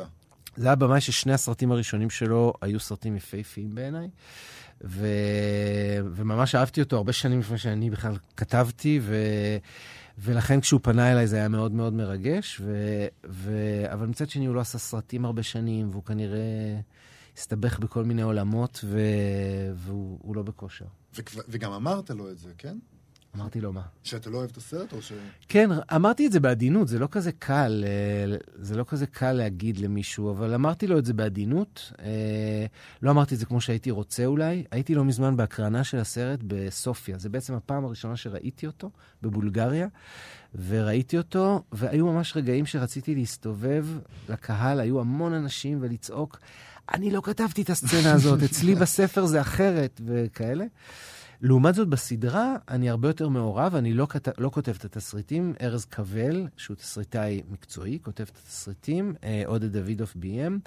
זה 0.55 0.67
היה 0.67 0.75
במאי 0.75 1.01
ששני 1.01 1.33
הסרטים 1.33 1.71
הראשונים 1.71 2.09
שלו 2.09 2.53
היו 2.61 2.79
סרטים 2.79 3.15
יפהפיים 3.15 3.75
בעיניי. 3.75 4.09
ו... 4.83 5.07
וממש 6.15 6.55
אהבתי 6.55 6.81
אותו 6.81 6.95
הרבה 6.95 7.13
שנים 7.13 7.39
לפני 7.39 7.57
שאני 7.57 7.89
בכלל 7.89 8.13
כתבתי, 8.37 8.99
ו... 9.03 9.15
ולכן 10.17 10.61
כשהוא 10.61 10.79
פנה 10.83 11.11
אליי 11.11 11.27
זה 11.27 11.35
היה 11.35 11.47
מאוד 11.47 11.71
מאוד 11.71 11.93
מרגש, 11.93 12.61
ו... 12.63 12.73
ו... 13.29 13.51
אבל 13.93 14.05
מצד 14.05 14.29
שני 14.29 14.45
הוא 14.45 14.55
לא 14.55 14.59
עשה 14.59 14.77
סרטים 14.77 15.25
הרבה 15.25 15.43
שנים, 15.43 15.89
והוא 15.89 16.03
כנראה 16.03 16.79
הסתבך 17.37 17.79
בכל 17.79 18.03
מיני 18.03 18.21
עולמות, 18.21 18.79
ו... 18.83 18.99
והוא 19.75 20.35
לא 20.35 20.43
בכושר. 20.43 20.85
וגם 21.49 21.71
אמרת 21.73 22.09
לו 22.09 22.29
את 22.31 22.37
זה, 22.37 22.49
כן? 22.57 22.77
אמרתי 23.37 23.61
לו 23.61 23.73
מה? 23.73 23.81
שאתה 24.03 24.29
לא 24.29 24.37
אוהב 24.37 24.49
את 24.51 24.57
הסרט 24.57 24.93
או 24.93 25.01
ש... 25.01 25.13
כן, 25.49 25.69
אמרתי 25.95 26.27
את 26.27 26.31
זה 26.31 26.39
בעדינות, 26.39 26.87
זה 26.87 26.99
לא 26.99 27.07
כזה 27.11 27.31
קל, 27.31 27.83
זה 28.55 28.77
לא 28.77 28.85
כזה 28.87 29.05
קל 29.05 29.31
להגיד 29.31 29.77
למישהו, 29.77 30.31
אבל 30.31 30.53
אמרתי 30.53 30.87
לו 30.87 30.97
את 30.97 31.05
זה 31.05 31.13
בעדינות. 31.13 31.91
לא 33.01 33.11
אמרתי 33.11 33.35
את 33.35 33.39
זה 33.39 33.45
כמו 33.45 33.61
שהייתי 33.61 33.91
רוצה 33.91 34.25
אולי. 34.25 34.63
הייתי 34.71 34.95
לא 34.95 35.05
מזמן 35.05 35.37
בהקרנה 35.37 35.83
של 35.83 35.97
הסרט 35.97 36.39
בסופיה. 36.47 37.17
זה 37.17 37.29
בעצם 37.29 37.53
הפעם 37.53 37.85
הראשונה 37.85 38.15
שראיתי 38.15 38.67
אותו, 38.67 38.89
בבולגריה, 39.21 39.87
וראיתי 40.67 41.17
אותו, 41.17 41.63
והיו 41.71 42.05
ממש 42.05 42.37
רגעים 42.37 42.65
שרציתי 42.65 43.15
להסתובב 43.15 43.85
לקהל, 44.29 44.79
היו 44.79 44.99
המון 44.99 45.33
אנשים 45.33 45.77
ולצעוק, 45.81 46.39
אני 46.93 47.11
לא 47.11 47.21
כתבתי 47.21 47.61
את 47.61 47.69
הסצנה 47.69 48.13
הזאת, 48.13 48.43
אצלי 48.43 48.75
בספר 48.75 49.25
זה 49.25 49.41
אחרת, 49.41 50.01
וכאלה. 50.05 50.65
לעומת 51.41 51.75
זאת, 51.75 51.87
בסדרה 51.87 52.55
אני 52.69 52.89
הרבה 52.89 53.09
יותר 53.09 53.29
מעורב, 53.29 53.75
אני 53.75 53.93
לא, 53.93 54.05
כת... 54.05 54.39
לא 54.39 54.49
כותב 54.49 54.73
את 54.77 54.85
התסריטים. 54.85 55.53
ארז 55.61 55.85
קבל, 55.85 56.47
שהוא 56.57 56.75
תסריטאי 56.75 57.41
מקצועי, 57.49 57.99
כותב 58.03 58.23
את 58.23 58.37
התסריטים, 58.37 59.15
אה, 59.23 59.43
עודד 59.45 59.77
דוידוף 59.77 60.15
ביים. 60.15 60.59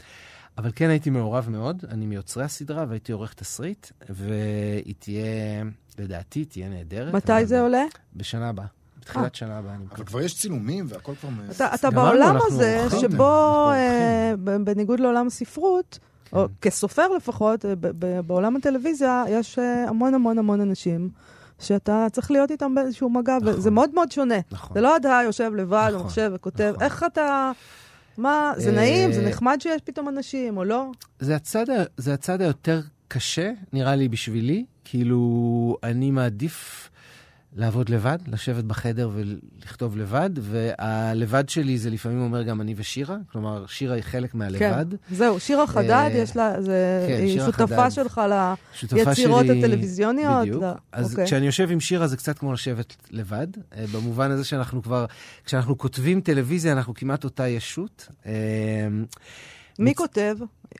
אבל 0.58 0.70
כן 0.74 0.90
הייתי 0.90 1.10
מעורב 1.10 1.48
מאוד, 1.48 1.84
אני 1.88 2.06
מיוצרי 2.06 2.44
הסדרה 2.44 2.84
והייתי 2.88 3.12
עורך 3.12 3.34
תסריט, 3.34 3.86
והיא 4.08 4.94
תהיה, 4.98 5.62
לדעתי, 5.98 6.44
תהיה 6.44 6.68
נהדרת. 6.68 7.14
מתי 7.14 7.46
זה 7.46 7.60
עולה? 7.60 7.84
בשנה 8.16 8.48
הבאה. 8.48 8.66
בתחילת 9.00 9.34
שנה 9.34 9.58
הבאה. 9.58 9.76
אבל 9.96 10.04
כבר 10.04 10.20
יש 10.20 10.38
צילומים 10.38 10.86
והכל 10.88 11.14
כבר... 11.14 11.28
אתה, 11.50 11.74
אתה 11.74 11.90
בעולם 11.90 12.36
הזה, 12.46 12.86
שבו, 13.00 13.70
אה, 13.70 14.34
בניגוד 14.64 15.00
לעולם 15.00 15.26
הספרות, 15.26 15.98
או 16.32 16.46
כסופר 16.62 17.08
לפחות, 17.08 17.64
בעולם 18.26 18.56
הטלוויזיה 18.56 19.24
יש 19.28 19.58
המון 19.58 20.14
המון 20.14 20.38
המון 20.38 20.60
אנשים 20.60 21.10
שאתה 21.58 22.06
צריך 22.12 22.30
להיות 22.30 22.50
איתם 22.50 22.74
באיזשהו 22.74 23.10
מגע, 23.10 23.36
נכון. 23.40 23.54
וזה 23.54 23.70
מאוד 23.70 23.94
מאוד 23.94 24.12
שונה. 24.12 24.34
נכון. 24.52 24.74
זה 24.74 24.80
לא 24.80 24.96
אתה 24.96 25.20
יושב 25.24 25.54
לבד 25.54 25.88
נכון, 25.88 26.02
במחשב 26.02 26.30
וכותב, 26.34 26.70
נכון. 26.74 26.82
איך 26.82 27.04
אתה... 27.06 27.52
מה, 28.18 28.52
זה 28.56 28.72
נעים? 28.72 29.12
זה 29.12 29.28
נחמד 29.28 29.56
שיש 29.60 29.82
פתאום 29.84 30.08
אנשים, 30.08 30.56
או 30.56 30.64
לא? 30.64 30.90
זה 31.18 31.36
הצד, 31.36 31.66
זה 31.96 32.14
הצד 32.14 32.40
היותר 32.40 32.80
קשה, 33.08 33.52
נראה 33.72 33.96
לי, 33.96 34.08
בשבילי. 34.08 34.64
כאילו, 34.84 35.76
אני 35.82 36.10
מעדיף... 36.10 36.89
לעבוד 37.56 37.88
לבד, 37.88 38.18
לשבת 38.26 38.64
בחדר 38.64 39.10
ולכתוב 39.14 39.96
לבד, 39.96 40.30
והלבד 40.40 41.48
שלי 41.48 41.78
זה 41.78 41.90
לפעמים 41.90 42.22
אומר 42.22 42.42
גם 42.42 42.60
אני 42.60 42.74
ושירה, 42.76 43.16
כלומר, 43.32 43.66
שירה 43.66 43.94
היא 43.94 44.02
חלק 44.02 44.34
מהלבד. 44.34 44.86
כן, 44.90 45.14
זהו, 45.16 45.40
שירה 45.40 45.66
חדד, 45.66 46.10
יש 46.14 46.36
לה, 46.36 46.62
זה, 46.62 47.06
כן, 47.08 47.22
היא 47.22 47.40
שותפה 47.40 47.66
חדד, 47.66 47.90
שלך 47.90 48.20
ליצירות 48.92 49.46
שלי, 49.46 49.58
הטלוויזיוניות. 49.58 50.40
בדיוק. 50.40 50.62
לה, 50.62 50.74
אז 50.92 51.10
אוקיי. 51.10 51.26
כשאני 51.26 51.46
יושב 51.46 51.70
עם 51.70 51.80
שירה 51.80 52.06
זה 52.06 52.16
קצת 52.16 52.38
כמו 52.38 52.52
לשבת 52.52 52.96
לבד, 53.10 53.46
במובן 53.92 54.30
הזה 54.30 54.44
שאנחנו 54.44 54.82
כבר, 54.82 55.06
כשאנחנו 55.44 55.78
כותבים 55.78 56.20
טלוויזיה, 56.20 56.72
אנחנו 56.72 56.94
כמעט 56.94 57.24
אותה 57.24 57.48
ישות. 57.48 58.08
מי 59.80 59.94
כותב? 59.94 60.36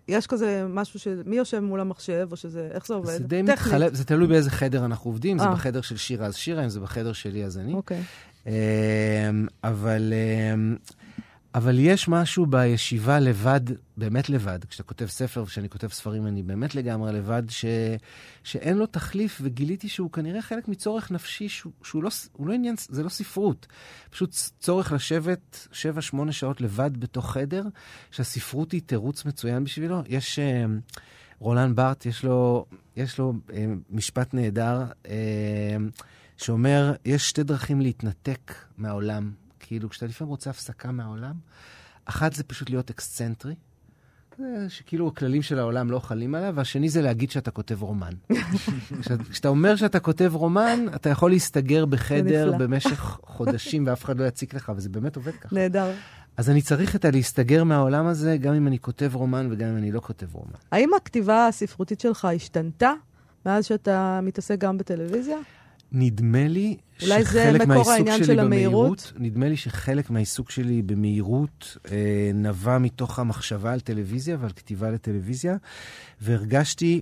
יש 0.09 0.27
כזה 0.27 0.67
משהו 0.69 1.01
ש... 1.01 1.09
מי 1.27 1.37
יושב 1.37 1.61
מול 1.61 1.81
המחשב, 1.81 2.29
או 2.31 2.37
שזה... 2.37 2.69
איך 2.73 2.87
זה 2.87 2.95
עובד? 2.95 3.13
זה 3.13 3.25
די 3.25 3.43
מתחלף, 3.43 3.95
זה 3.95 4.05
תלוי 4.05 4.29
באיזה 4.29 4.51
חדר 4.51 4.85
אנחנו 4.85 5.11
עובדים. 5.11 5.39
זה 5.39 5.47
בחדר 5.49 5.81
של 5.81 5.97
שירה, 5.97 6.27
אז 6.27 6.37
שירה, 6.37 6.65
אם 6.65 6.69
זה 6.69 6.81
בחדר 6.81 7.13
שלי, 7.13 7.45
אז 7.45 7.59
אני. 7.59 7.75
אוקיי. 7.75 8.03
אבל... 9.65 10.13
אבל 11.55 11.79
יש 11.79 12.09
משהו 12.09 12.47
בישיבה 12.47 13.19
לבד, 13.19 13.61
באמת 13.97 14.31
לבד, 14.31 14.65
כשאתה 14.65 14.83
כותב 14.83 15.07
ספר 15.07 15.43
וכשאני 15.43 15.69
כותב 15.69 15.89
ספרים, 15.89 16.27
אני 16.27 16.43
באמת 16.43 16.75
לגמרי 16.75 17.13
לבד, 17.13 17.43
ש... 17.49 17.65
שאין 18.45 18.79
לו 18.79 18.87
תחליף, 18.87 19.41
וגיליתי 19.43 19.89
שהוא 19.89 20.11
כנראה 20.11 20.43
חלק 20.43 20.69
מצורך 20.69 21.11
נפשי, 21.11 21.49
שהוא, 21.49 21.73
שהוא 21.83 22.03
לא, 22.03 22.11
לא 22.41 22.53
עניין, 22.53 22.75
זה 22.89 23.03
לא 23.03 23.09
ספרות. 23.09 23.67
פשוט 24.11 24.35
צורך 24.61 24.93
לשבת 24.93 25.69
7-8 25.73 26.33
שעות 26.33 26.61
לבד 26.61 27.01
בתוך 27.01 27.33
חדר, 27.33 27.63
שהספרות 28.11 28.73
היא 28.73 28.83
תירוץ 28.87 29.25
מצוין 29.25 29.65
בשבילו. 29.65 30.03
יש... 30.09 30.39
uh, 30.39 30.97
רולן 31.41 31.75
בארט, 31.75 32.07
יש 32.07 32.25
לו, 32.25 32.67
יש 32.97 33.19
לו 33.19 33.33
uh, 33.49 33.53
משפט 33.91 34.35
נהדר, 34.35 34.85
uh, 35.05 35.09
שאומר, 36.37 36.93
יש 37.05 37.29
שתי 37.29 37.43
דרכים 37.43 37.81
להתנתק 37.81 38.55
מהעולם. 38.79 39.31
כאילו, 39.71 39.91
כשאתה 39.91 40.07
לפעמים 40.07 40.29
רוצה 40.31 40.51
הפסקה 40.51 40.93
מהעולם, 40.93 41.35
אחת 42.05 42.33
זה 42.33 42.45
פשוט 42.45 42.71
להיות 42.71 42.91
אקסצנטרי, 42.91 43.55
שכאילו 44.69 45.09
הכללים 45.09 45.43
של 45.43 45.59
העולם 45.59 45.91
לא 45.91 45.99
חלים 45.99 46.35
עליו, 46.35 46.53
והשני 46.57 46.89
זה 46.89 47.03
להגיד 47.03 47.31
שאתה 47.31 47.51
כותב 47.51 47.83
רומן. 47.83 48.13
כשאתה 49.31 49.49
אומר 49.49 49.77
שאתה 49.77 50.01
כותב 50.01 50.31
רומן, 50.35 50.87
אתה 50.95 51.09
יכול 51.09 51.31
להסתגר 51.31 51.87
בחדר 51.87 52.53
במשך 52.59 53.19
חודשים 53.23 53.87
ואף 53.87 54.05
אחד 54.05 54.19
לא 54.19 54.25
יציק 54.25 54.55
לך, 54.55 54.73
וזה 54.77 54.89
באמת 54.89 55.17
עובד 55.17 55.33
ככה. 55.33 55.57
נהדר. 55.57 55.93
אז 56.37 56.51
אני 56.51 56.63
צריך 56.63 56.97
את 56.97 57.05
הלהסתגר 57.05 57.65
מהעולם 57.65 58.07
הזה, 58.07 58.37
גם 58.37 58.55
אם 58.55 58.67
אני 58.67 58.79
כותב 58.79 59.11
רומן 59.15 59.49
וגם 59.51 59.69
אם 59.69 59.77
אני 59.77 59.93
לא 59.93 60.01
כותב 60.01 60.35
רומן. 60.35 60.53
האם 60.73 60.91
הכתיבה 60.97 61.47
הספרותית 61.47 62.01
שלך 62.01 62.25
השתנתה 62.25 62.93
מאז 63.47 63.67
שאתה 63.67 64.21
מתעסק 64.23 64.59
גם 64.59 64.79
בטלוויזיה? 64.79 65.37
נדמה 65.93 66.49
לי 66.49 66.77
שחלק 67.01 67.67
מהעיסוק 67.67 68.09
שלי 68.25 68.37
במהירות, 68.37 69.13
נדמה 69.17 69.49
לי 69.49 69.57
שחלק 69.57 70.11
מהעיסוק 70.11 70.51
שלי 70.51 70.83
במהירות 70.83 71.77
אה, 71.91 72.31
נבע 72.35 72.79
מתוך 72.79 73.19
המחשבה 73.19 73.73
על 73.73 73.81
טלוויזיה 73.81 74.37
ועל 74.41 74.51
כתיבה 74.57 74.91
לטלוויזיה, 74.91 75.57
והרגשתי, 76.21 77.01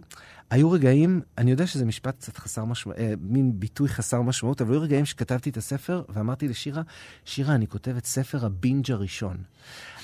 היו 0.51 0.71
רגעים, 0.71 1.21
אני 1.39 1.51
יודע 1.51 1.67
שזה 1.67 1.85
משפט 1.85 2.19
קצת 2.19 2.37
חסר 2.37 2.65
משמעות, 2.65 2.99
אה, 2.99 3.15
מין 3.21 3.53
ביטוי 3.55 3.89
חסר 3.89 4.23
משמעות, 4.23 4.61
אבל 4.61 4.73
היו 4.73 4.83
רגעים 4.83 5.07
שכתבתי 5.07 5.51
את 5.51 5.57
הספר 5.57 6.03
ואמרתי 6.09 6.49
לשירה, 6.49 6.83
שירה, 7.25 7.55
אני 7.55 7.67
כותב 7.67 7.97
את 7.97 8.07
ספר 8.07 8.47
הבינג' 8.47 8.93
הראשון. 8.93 9.37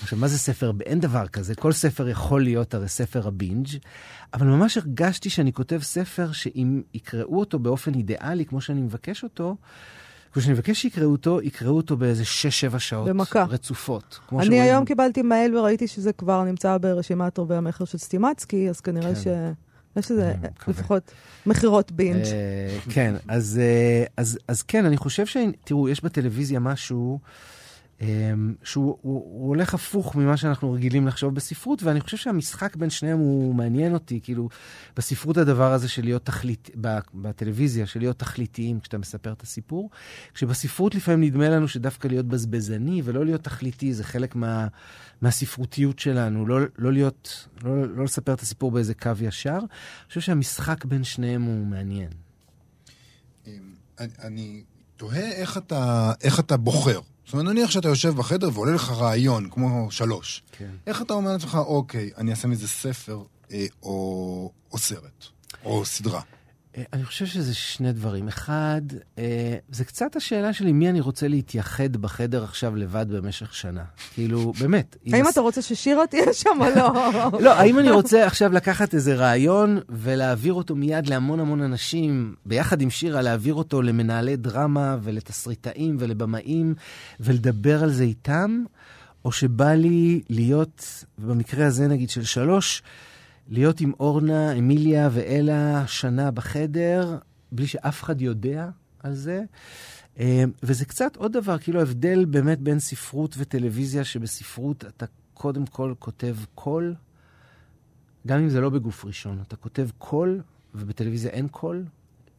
עכשיו, 0.02 0.18
מה 0.18 0.28
זה 0.28 0.38
ספר? 0.38 0.72
אין 0.86 1.00
דבר 1.00 1.26
כזה, 1.28 1.54
כל 1.54 1.72
ספר 1.72 2.08
יכול 2.08 2.42
להיות 2.42 2.74
הרי 2.74 2.88
ספר 2.88 3.28
הבינג', 3.28 3.68
אבל 4.34 4.46
ממש 4.46 4.76
הרגשתי 4.76 5.30
שאני 5.30 5.52
כותב 5.52 5.78
ספר 5.82 6.32
שאם 6.32 6.82
יקראו 6.94 7.40
אותו 7.40 7.58
באופן 7.58 7.94
אידיאלי, 7.94 8.44
כמו 8.44 8.60
שאני 8.60 8.80
מבקש 8.80 9.22
אותו, 9.22 9.56
כשאני 10.38 10.52
מבקש 10.54 10.82
שיקראו 10.82 11.12
אותו, 11.12 11.40
יקראו 11.42 11.76
אותו 11.76 11.96
באיזה 11.96 12.22
6-7 12.72 12.78
שעות 12.78 13.08
במכה. 13.08 13.44
רצופות. 13.44 14.18
אני 14.32 14.44
שרואים- 14.44 14.62
היום 14.62 14.84
קיבלתי 14.84 15.22
מייל 15.22 15.56
וראיתי 15.58 15.88
שזה 15.88 16.12
כבר 16.12 16.44
נמצא 16.44 16.78
ברשימת 16.78 17.38
רבי 17.38 17.54
המכר 17.54 17.84
של 17.84 17.98
סטימצקי, 17.98 18.68
אז 18.68 18.80
כנראה 18.80 19.14
כן. 19.14 19.20
ש... 19.20 19.26
יש 19.96 20.10
לזה. 20.10 20.34
לפחות 20.68 21.10
מכירות 21.46 21.92
בינג'. 21.92 22.24
אה, 22.26 22.78
כן, 22.90 23.14
אז, 23.28 23.60
אה, 23.62 24.04
אז, 24.16 24.38
אז 24.48 24.62
כן, 24.62 24.84
אני 24.84 24.96
חושב 24.96 25.26
ש... 25.26 25.36
תראו, 25.64 25.88
יש 25.88 26.04
בטלוויזיה 26.04 26.60
משהו 26.60 27.18
שהוא 28.62 28.84
הוא, 28.84 28.98
הוא 29.02 29.48
הולך 29.48 29.74
הפוך 29.74 30.16
ממה 30.16 30.36
שאנחנו 30.36 30.72
רגילים 30.72 31.06
לחשוב 31.06 31.34
בספרות, 31.34 31.82
ואני 31.82 32.00
חושב 32.00 32.16
שהמשחק 32.16 32.76
בין 32.76 32.90
שניהם 32.90 33.18
הוא 33.18 33.54
מעניין 33.54 33.94
אותי. 33.94 34.20
כאילו, 34.22 34.48
בספרות 34.96 35.36
הדבר 35.36 35.72
הזה 35.72 35.88
של 35.88 36.04
להיות 36.04 36.24
תכלית, 36.24 36.70
בטלוויזיה, 37.14 37.86
של 37.86 38.00
להיות 38.00 38.18
תכליתיים 38.18 38.80
כשאתה 38.80 38.98
מספר 38.98 39.32
את 39.32 39.42
הסיפור, 39.42 39.90
כשבספרות 40.34 40.94
לפעמים 40.94 41.20
נדמה 41.20 41.48
לנו 41.48 41.68
שדווקא 41.68 42.08
להיות 42.08 42.26
בזבזני 42.26 43.02
ולא 43.04 43.24
להיות 43.24 43.44
תכליתי 43.44 43.94
זה 43.94 44.04
חלק 44.04 44.36
מה, 44.36 44.66
מהספרותיות 45.22 45.98
שלנו, 45.98 46.46
לא, 46.46 46.58
לא 46.78 46.92
להיות, 46.92 47.48
לא, 47.64 47.88
לא 47.88 48.04
לספר 48.04 48.34
את 48.34 48.40
הסיפור 48.40 48.70
באיזה 48.70 48.94
קו 48.94 49.10
ישר. 49.20 49.58
אני 49.58 50.08
חושב 50.08 50.20
שהמשחק 50.20 50.84
בין 50.84 51.04
שניהם 51.04 51.42
הוא 51.42 51.66
מעניין. 51.66 52.10
אמ, 53.46 53.52
אני 53.98 54.64
תוהה 54.96 55.32
איך 55.32 55.56
אתה, 55.56 56.12
איך 56.22 56.40
אתה 56.40 56.56
בוחר. 56.56 57.00
זאת 57.24 57.32
אומרת, 57.32 57.46
נניח 57.46 57.70
שאתה 57.70 57.88
יושב 57.88 58.14
בחדר 58.16 58.48
ועולה 58.52 58.72
לך 58.72 58.90
רעיון, 58.90 59.50
כמו 59.50 59.90
שלוש. 59.90 60.42
כן. 60.52 60.70
איך 60.86 61.02
אתה 61.02 61.14
אומר 61.14 61.32
לעצמך, 61.32 61.54
אוקיי, 61.54 62.10
אני 62.16 62.30
אעשה 62.30 62.48
מזה 62.48 62.68
ספר 62.68 63.22
אה, 63.52 63.66
או, 63.82 64.50
או 64.72 64.78
סרט, 64.78 65.24
או 65.64 65.84
סדרה. 65.84 66.20
אה, 66.76 66.82
אני 66.92 67.04
חושב 67.04 67.26
שזה 67.26 67.54
שני 67.54 67.92
דברים. 67.92 68.28
אחד, 68.28 68.82
אה, 69.18 69.56
זה 69.72 69.84
קצת 69.84 70.16
השאלה 70.16 70.52
שלי 70.52 70.72
מי 70.72 70.90
אני 70.90 71.00
רוצה 71.00 71.28
להתייחד 71.28 71.96
בחדר 71.96 72.44
עכשיו 72.44 72.76
לבד 72.76 73.06
במשך 73.08 73.54
שנה. 73.54 73.84
כאילו, 74.14 74.52
באמת. 74.60 74.96
אם 75.06 75.14
האם 75.14 75.28
אתה 75.28 75.40
רוצה 75.40 75.62
ששירה 75.62 76.06
תהיה 76.06 76.32
שם 76.32 76.58
או 76.60 76.66
לא? 76.76 76.92
לא, 77.44 77.54
האם 77.54 77.78
אני 77.78 77.90
רוצה 77.90 78.26
עכשיו 78.26 78.52
לקחת 78.52 78.94
איזה 78.94 79.14
רעיון 79.14 79.80
ולהעביר 79.88 80.52
אותו 80.52 80.76
מיד 80.76 81.06
להמון 81.06 81.40
המון 81.40 81.62
אנשים, 81.62 82.34
ביחד 82.46 82.80
עם 82.80 82.90
שירה, 82.90 83.22
להעביר 83.22 83.54
אותו 83.54 83.82
למנהלי 83.82 84.36
דרמה 84.36 84.96
ולתסריטאים 85.02 85.96
ולבמאים, 85.98 86.74
ולדבר 87.20 87.82
על 87.82 87.92
זה 87.92 88.04
איתם, 88.04 88.64
או 89.24 89.32
שבא 89.32 89.72
לי 89.72 90.22
להיות, 90.30 91.04
במקרה 91.18 91.66
הזה 91.66 91.88
נגיד 91.88 92.10
של 92.10 92.24
שלוש, 92.24 92.82
להיות 93.48 93.80
עם 93.80 93.92
אורנה, 94.00 94.52
אמיליה 94.52 95.08
ואלה 95.12 95.86
שנה 95.86 96.30
בחדר, 96.30 97.18
בלי 97.52 97.66
שאף 97.66 98.02
אחד 98.02 98.20
יודע 98.20 98.68
על 99.02 99.14
זה. 99.14 99.42
אה, 100.18 100.44
וזה 100.62 100.84
קצת 100.84 101.16
עוד 101.16 101.32
דבר, 101.32 101.58
כאילו 101.58 101.78
ההבדל 101.80 102.24
באמת 102.24 102.60
בין 102.60 102.78
ספרות 102.78 103.34
וטלוויזיה, 103.38 104.04
שבספרות 104.04 104.84
אתה 104.84 105.06
קודם 105.34 105.66
כל 105.66 105.94
כותב 105.98 106.36
קול, 106.54 106.94
גם 108.26 108.38
אם 108.38 108.48
זה 108.48 108.60
לא 108.60 108.70
בגוף 108.70 109.04
ראשון, 109.04 109.42
אתה 109.46 109.56
כותב 109.56 109.88
קול, 109.98 110.40
ובטלוויזיה 110.74 111.30
אין 111.30 111.48
קול, 111.48 111.84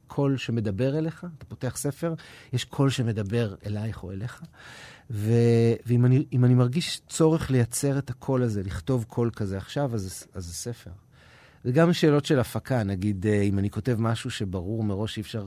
קול 0.07 0.37
שמדבר 0.37 0.97
אליך, 0.97 1.25
אתה 1.37 1.45
פותח 1.45 1.77
ספר, 1.77 2.13
יש 2.53 2.63
קול 2.63 2.89
שמדבר 2.89 3.55
אלייך 3.65 4.03
או 4.03 4.11
אליך. 4.11 4.43
ו... 5.09 5.33
ואם 5.85 6.05
אני, 6.05 6.25
אני 6.43 6.53
מרגיש 6.53 7.01
צורך 7.09 7.51
לייצר 7.51 7.97
את 7.97 8.09
הקול 8.09 8.43
הזה, 8.43 8.63
לכתוב 8.63 9.05
קול 9.07 9.31
כזה 9.35 9.57
עכשיו, 9.57 9.95
אז, 9.95 10.23
אז 10.33 10.45
זה 10.45 10.53
ספר. 10.53 10.91
זה 11.63 11.71
גם 11.71 11.93
שאלות 11.93 12.25
של 12.25 12.39
הפקה, 12.39 12.83
נגיד, 12.83 13.27
אה, 13.27 13.41
אם 13.41 13.59
אני 13.59 13.69
כותב 13.69 13.95
משהו 13.99 14.31
שברור 14.31 14.83
מראש 14.83 15.13
שאי 15.15 15.21
אפשר 15.21 15.45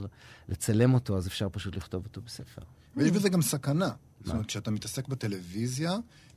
לצלם 0.49 0.93
אותו, 0.93 1.17
אז 1.17 1.27
אפשר 1.27 1.47
פשוט 1.51 1.75
לכתוב 1.75 2.05
אותו 2.05 2.21
בספר. 2.25 2.61
ויש 2.97 3.11
בזה 3.11 3.29
גם 3.29 3.41
סכנה. 3.41 3.89
זאת 4.23 4.33
אומרת, 4.33 4.45
כשאתה 4.45 4.71
מתעסק 4.71 5.07
בטלוויזיה, 5.07 5.91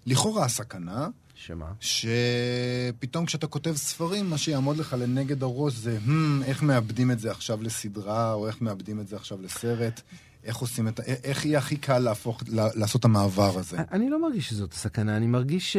לכאורה 0.07 0.45
הסכנה, 0.45 1.09
שמה? 1.35 1.73
שפתאום 1.81 3.27
כשאתה 3.27 3.47
כותב 3.47 3.73
ספרים, 3.77 4.31
מה 4.31 4.39
שיעמוד 4.39 4.77
לך 4.77 4.97
לנגד 4.99 5.43
הראש 5.43 5.75
זה, 5.75 5.99
המ, 6.07 6.45
איך 6.45 6.63
מעבדים 6.63 7.11
את 7.11 7.19
זה 7.19 7.31
עכשיו 7.31 7.63
לסדרה, 7.63 8.33
או 8.33 8.47
איך 8.47 8.61
מעבדים 8.61 9.01
את 9.01 9.09
זה 9.09 9.17
עכשיו 9.17 9.43
לסרט, 9.43 10.01
איך 10.45 10.57
עושים 10.57 10.89
את 10.89 11.01
ה... 11.01 11.03
איך 11.03 11.45
יהיה 11.47 11.59
הכי 11.59 11.77
קל 11.77 11.99
להפוך, 11.99 12.43
לעשות 12.49 13.01
את 13.01 13.05
המעבר 13.05 13.59
הזה. 13.59 13.77
אני 13.93 14.11
לא 14.11 14.23
מרגיש 14.23 14.49
שזאת 14.49 14.73
הסכנה, 14.73 15.17
אני 15.17 15.27
מרגיש 15.27 15.73
ש... 15.73 15.77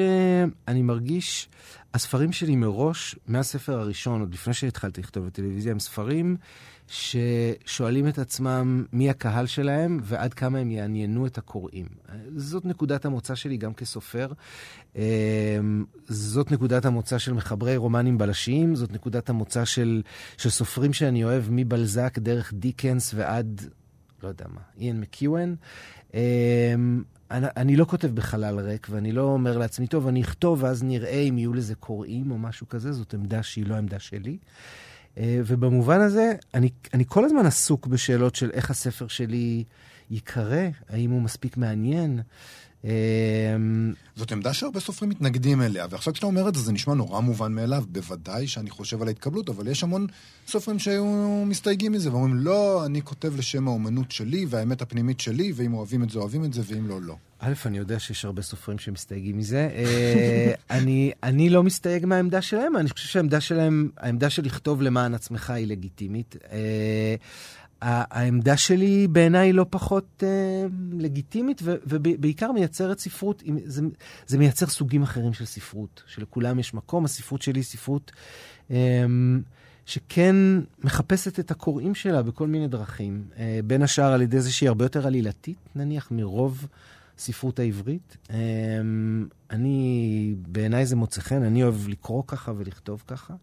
אני 0.68 0.82
מרגיש... 0.82 1.50
הספרים 1.94 2.32
שלי 2.32 2.56
מראש, 2.56 3.16
מהספר 3.28 3.80
הראשון, 3.80 4.20
עוד 4.20 4.34
לפני 4.34 4.54
שהתחלתי 4.54 5.02
לכתוב 5.02 5.26
בטלוויזיה, 5.26 5.72
הם 5.72 5.80
ספרים 5.80 6.38
ששואלים 6.88 8.08
את 8.08 8.20
עצמם 8.20 8.86
מי 8.94 9.10
הקהל 9.10 9.46
שלהם 9.46 10.00
ועד 10.04 10.34
כמה 10.34 10.60
הם 10.60 10.72
יעניינו 10.72 11.26
את 11.26 11.38
הקוראים. 11.38 11.86
זאת 12.36 12.66
נקודת 12.66 13.06
המוצא 13.06 13.36
שלי 13.36 13.58
גם 13.58 13.74
כסופר. 13.74 14.32
אמ, 14.96 15.02
זאת 16.08 16.52
נקודת 16.52 16.86
המוצא 16.86 17.18
של 17.18 17.34
מחברי 17.34 17.78
רומנים 17.78 18.18
בלשיים, 18.18 18.76
זאת 18.76 18.92
נקודת 18.92 19.30
המוצא 19.30 19.66
של, 19.66 20.02
של 20.38 20.50
סופרים 20.50 20.94
שאני 20.94 21.24
אוהב, 21.24 21.44
מבלזק 21.50 22.20
דרך 22.20 22.54
דיקנס 22.54 23.14
ועד, 23.16 23.70
לא 24.24 24.28
יודע 24.28 24.46
מה, 24.54 24.62
איין. 24.80 25.56
אמ, 26.14 27.04
אני, 27.32 27.48
אני 27.58 27.76
לא 27.76 27.86
כותב 27.86 28.08
בחלל 28.08 28.60
ריק, 28.60 28.88
ואני 28.90 29.12
לא 29.12 29.22
אומר 29.22 29.58
לעצמי, 29.58 29.88
טוב, 29.88 30.08
אני 30.08 30.22
אכתוב 30.22 30.64
ואז 30.64 30.84
נראה 30.84 31.20
אם 31.20 31.38
יהיו 31.38 31.54
לזה 31.54 31.76
קוראים 31.76 32.32
או 32.32 32.38
משהו 32.38 32.70
כזה, 32.70 32.94
זאת 32.94 33.14
עמדה 33.14 33.44
שהיא 33.44 33.66
לא 33.66 33.76
עמדה 33.76 34.00
שלי. 34.00 34.38
אה, 35.18 35.42
ובמובן 35.46 36.00
הזה, 36.00 36.34
אני, 36.54 36.70
אני 36.94 37.04
כל 37.08 37.26
הזמן 37.26 37.46
עסוק 37.46 37.88
בשאלות 37.88 38.36
של 38.36 38.50
איך 38.54 38.72
הספר 38.72 39.08
שלי 39.08 39.64
ייקרא, 40.10 40.68
האם 40.90 41.12
הוא 41.12 41.22
מספיק 41.22 41.58
מעניין. 41.58 42.22
אה, 42.86 42.92
זאת 44.16 44.32
עמדה 44.32 44.54
שהרבה 44.54 44.80
סופרים 44.80 45.10
מתנגדים 45.12 45.62
אליה, 45.62 45.86
ועכשיו 45.90 46.14
כשאתה 46.14 46.26
אומר 46.26 46.50
את 46.50 46.56
זה, 46.56 46.62
זה 46.62 46.72
נשמע 46.72 46.94
נורא 46.94 47.20
מובן 47.20 47.52
מאליו, 47.52 47.84
בוודאי 47.88 48.48
שאני 48.48 48.70
חושב 48.70 49.02
על 49.02 49.08
ההתקבלות, 49.08 49.50
אבל 49.50 49.68
יש 49.68 49.84
המון 49.84 50.08
סופרים 50.48 50.80
שהיו 50.80 51.06
מסתייגים 51.46 51.92
מזה, 51.92 52.12
ואומרים, 52.12 52.36
לא, 52.36 52.86
אני 52.86 53.02
כותב 53.02 53.38
לשם 53.38 53.68
האומנות 53.68 54.12
שלי, 54.12 54.46
והאמת 54.50 54.82
הפנימית 54.82 55.20
שלי, 55.20 55.54
ואם 55.56 55.74
אוהבים 55.74 56.04
את 56.04 56.10
זה, 56.10 56.20
אוהבים 56.20 56.46
את 56.46 56.54
זה, 56.54 56.62
ואם 56.66 56.88
לא, 56.88 57.02
לא. 57.02 57.16
א', 57.40 57.54
אני 57.66 57.78
יודע 57.78 58.00
שיש 58.00 58.26
הרבה 58.26 58.42
סופרים 58.42 58.80
שמסתייגים 58.80 59.38
מזה. 59.38 59.70
אה, 59.76 60.54
אני, 60.70 61.12
אני 61.24 61.50
לא 61.50 61.64
מסתייג 61.64 62.06
מהעמדה 62.06 62.42
שלהם, 62.42 62.78
אני 62.78 62.90
חושב 62.90 63.08
שהעמדה 63.08 63.42
שלהם, 63.42 63.90
העמדה 63.98 64.30
של 64.30 64.46
לכתוב 64.46 64.82
למען 64.82 65.14
עצמך 65.14 65.50
היא 65.50 65.68
לגיטימית. 65.68 66.36
העמדה 67.84 68.58
שלי 68.58 69.08
בעיניי 69.08 69.54
לא 69.54 69.66
פחות 69.70 70.24
אה, 70.24 70.66
לגיטימית, 71.00 71.62
ובעיקר 71.64 72.52
מייצרת 72.52 73.00
ספרות, 73.00 73.44
זה, 73.66 73.82
זה 74.28 74.38
מייצר 74.38 74.68
סוגים 74.68 75.04
אחרים 75.04 75.34
של 75.34 75.46
ספרות, 75.46 76.04
שלכולם 76.08 76.60
יש 76.60 76.74
מקום. 76.74 77.06
הספרות 77.06 77.42
שלי 77.42 77.60
היא 77.60 77.64
ספרות 77.64 78.12
אה, 78.72 79.06
שכן 79.86 80.36
מחפשת 80.84 81.40
את 81.40 81.52
הקוראים 81.52 81.96
שלה 81.96 82.22
בכל 82.22 82.48
מיני 82.48 82.68
דרכים, 82.68 83.24
אה, 83.38 83.60
בין 83.68 83.82
השאר 83.82 84.14
על 84.14 84.22
ידי 84.22 84.42
זה 84.42 84.52
שהיא 84.52 84.70
הרבה 84.70 84.86
יותר 84.86 85.08
עלילתית, 85.08 85.58
נניח, 85.76 86.08
מרוב 86.12 86.68
הספרות 87.18 87.60
העברית. 87.60 88.18
אה, 88.30 88.38
אני, 89.52 90.36
בעיניי 90.48 90.86
זה 90.86 90.96
מוצא 90.96 91.22
חן, 91.22 91.44
אני 91.44 91.64
אוהב 91.64 91.88
לקרוא 91.88 92.24
ככה 92.28 92.52
ולכתוב 92.58 93.04
ככה. 93.08 93.34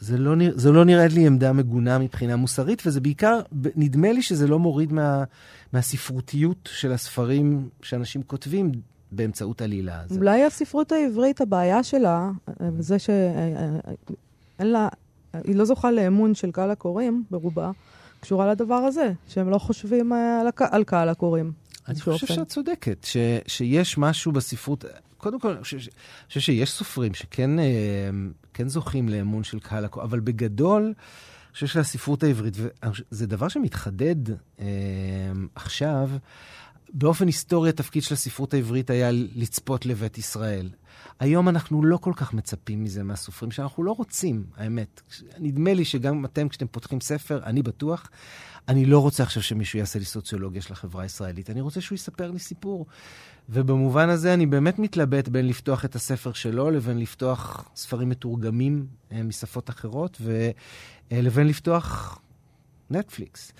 זה 0.00 0.18
לא, 0.18 0.36
נרא- 0.36 0.52
זה 0.56 0.72
לא 0.72 0.84
נראית 0.84 1.12
לי 1.12 1.26
עמדה 1.26 1.52
מגונה 1.52 1.98
מבחינה 1.98 2.36
מוסרית, 2.36 2.82
וזה 2.86 3.00
בעיקר, 3.00 3.40
נדמה 3.76 4.12
לי 4.12 4.22
שזה 4.22 4.46
לא 4.48 4.58
מוריד 4.58 4.92
מה, 4.92 5.24
מהספרותיות 5.72 6.68
של 6.72 6.92
הספרים 6.92 7.68
שאנשים 7.82 8.22
כותבים 8.22 8.72
באמצעות 9.12 9.62
עלילה. 9.62 10.00
זה, 10.06 10.18
אולי 10.18 10.44
הספרות 10.44 10.92
העברית, 10.92 11.40
הבעיה 11.40 11.82
שלה, 11.82 12.30
אה, 12.60 12.68
זה 12.78 12.98
שאין 12.98 13.80
לה, 14.66 14.88
היא 15.44 15.56
לא 15.56 15.64
זוכה 15.64 15.90
לאמון 15.90 16.34
של 16.34 16.50
קהל 16.50 16.70
הקוראים, 16.70 17.24
ברובה, 17.30 17.70
קשורה 18.20 18.50
לדבר 18.50 18.74
הזה, 18.74 19.12
שהם 19.28 19.50
לא 19.50 19.58
חושבים 19.58 20.12
אה, 20.12 20.40
על, 20.40 20.46
הק... 20.46 20.62
על 20.62 20.84
קהל 20.84 21.08
הקוראים. 21.08 21.52
אני 21.88 22.00
חושב. 22.00 22.26
שאת 22.26 22.48
צודקת, 22.48 23.04
ש, 23.04 23.16
שיש 23.46 23.98
משהו 23.98 24.32
בספרות, 24.32 24.84
קודם 25.18 25.40
כל, 25.40 25.52
אני 25.52 25.62
חושב, 25.62 25.78
שיש 26.28 26.70
סופרים 26.70 27.14
שכן 27.14 27.58
אה, 27.58 27.64
כן 28.54 28.68
זוכים 28.68 29.08
לאמון 29.08 29.44
של 29.44 29.58
קהל 29.58 29.84
הקורא, 29.84 30.04
אבל 30.04 30.20
בגדול, 30.20 30.82
אני 30.82 31.52
חושב 31.52 31.66
שהספרות 31.66 32.22
העברית, 32.22 32.54
וזה 33.10 33.26
דבר 33.26 33.48
שמתחדד 33.48 34.30
אה, 34.60 34.66
עכשיו, 35.54 36.10
באופן 36.92 37.26
היסטורי 37.26 37.68
התפקיד 37.68 38.02
של 38.02 38.14
הספרות 38.14 38.54
העברית 38.54 38.90
היה 38.90 39.10
לצפות 39.12 39.86
לבית 39.86 40.18
ישראל. 40.18 40.70
היום 41.20 41.48
אנחנו 41.48 41.84
לא 41.84 41.96
כל 41.96 42.12
כך 42.16 42.34
מצפים 42.34 42.84
מזה 42.84 43.02
מהסופרים, 43.02 43.50
שאנחנו 43.50 43.82
לא 43.82 43.92
רוצים, 43.92 44.44
האמת. 44.56 45.00
נדמה 45.38 45.74
לי 45.74 45.84
שגם 45.84 46.24
אתם, 46.24 46.48
כשאתם 46.48 46.66
פותחים 46.66 47.00
ספר, 47.00 47.40
אני 47.44 47.62
בטוח, 47.62 48.10
אני 48.68 48.84
לא 48.84 48.98
רוצה 48.98 49.22
עכשיו 49.22 49.42
שמישהו 49.42 49.78
יעשה 49.78 49.98
לי 49.98 50.04
סוציולוגיה 50.04 50.62
של 50.62 50.72
החברה 50.72 51.02
הישראלית, 51.02 51.50
אני 51.50 51.60
רוצה 51.60 51.80
שהוא 51.80 51.96
יספר 51.96 52.30
לי 52.30 52.38
סיפור. 52.38 52.86
ובמובן 53.48 54.08
הזה 54.08 54.34
אני 54.34 54.46
באמת 54.46 54.78
מתלבט 54.78 55.28
בין 55.28 55.46
לפתוח 55.46 55.84
את 55.84 55.94
הספר 55.94 56.32
שלו 56.32 56.70
לבין 56.70 56.98
לפתוח 56.98 57.70
ספרים 57.76 58.08
מתורגמים 58.08 58.86
אה, 59.12 59.22
משפות 59.22 59.70
אחרות, 59.70 60.20
ולבין 60.20 61.44
אה, 61.46 61.50
לפתוח 61.50 62.18
נטפליקס. 62.90 63.52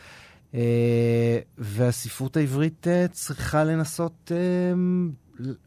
אה, 0.54 1.38
והספרות 1.58 2.36
העברית 2.36 2.86
צריכה 3.12 3.64
לנסות 3.64 4.32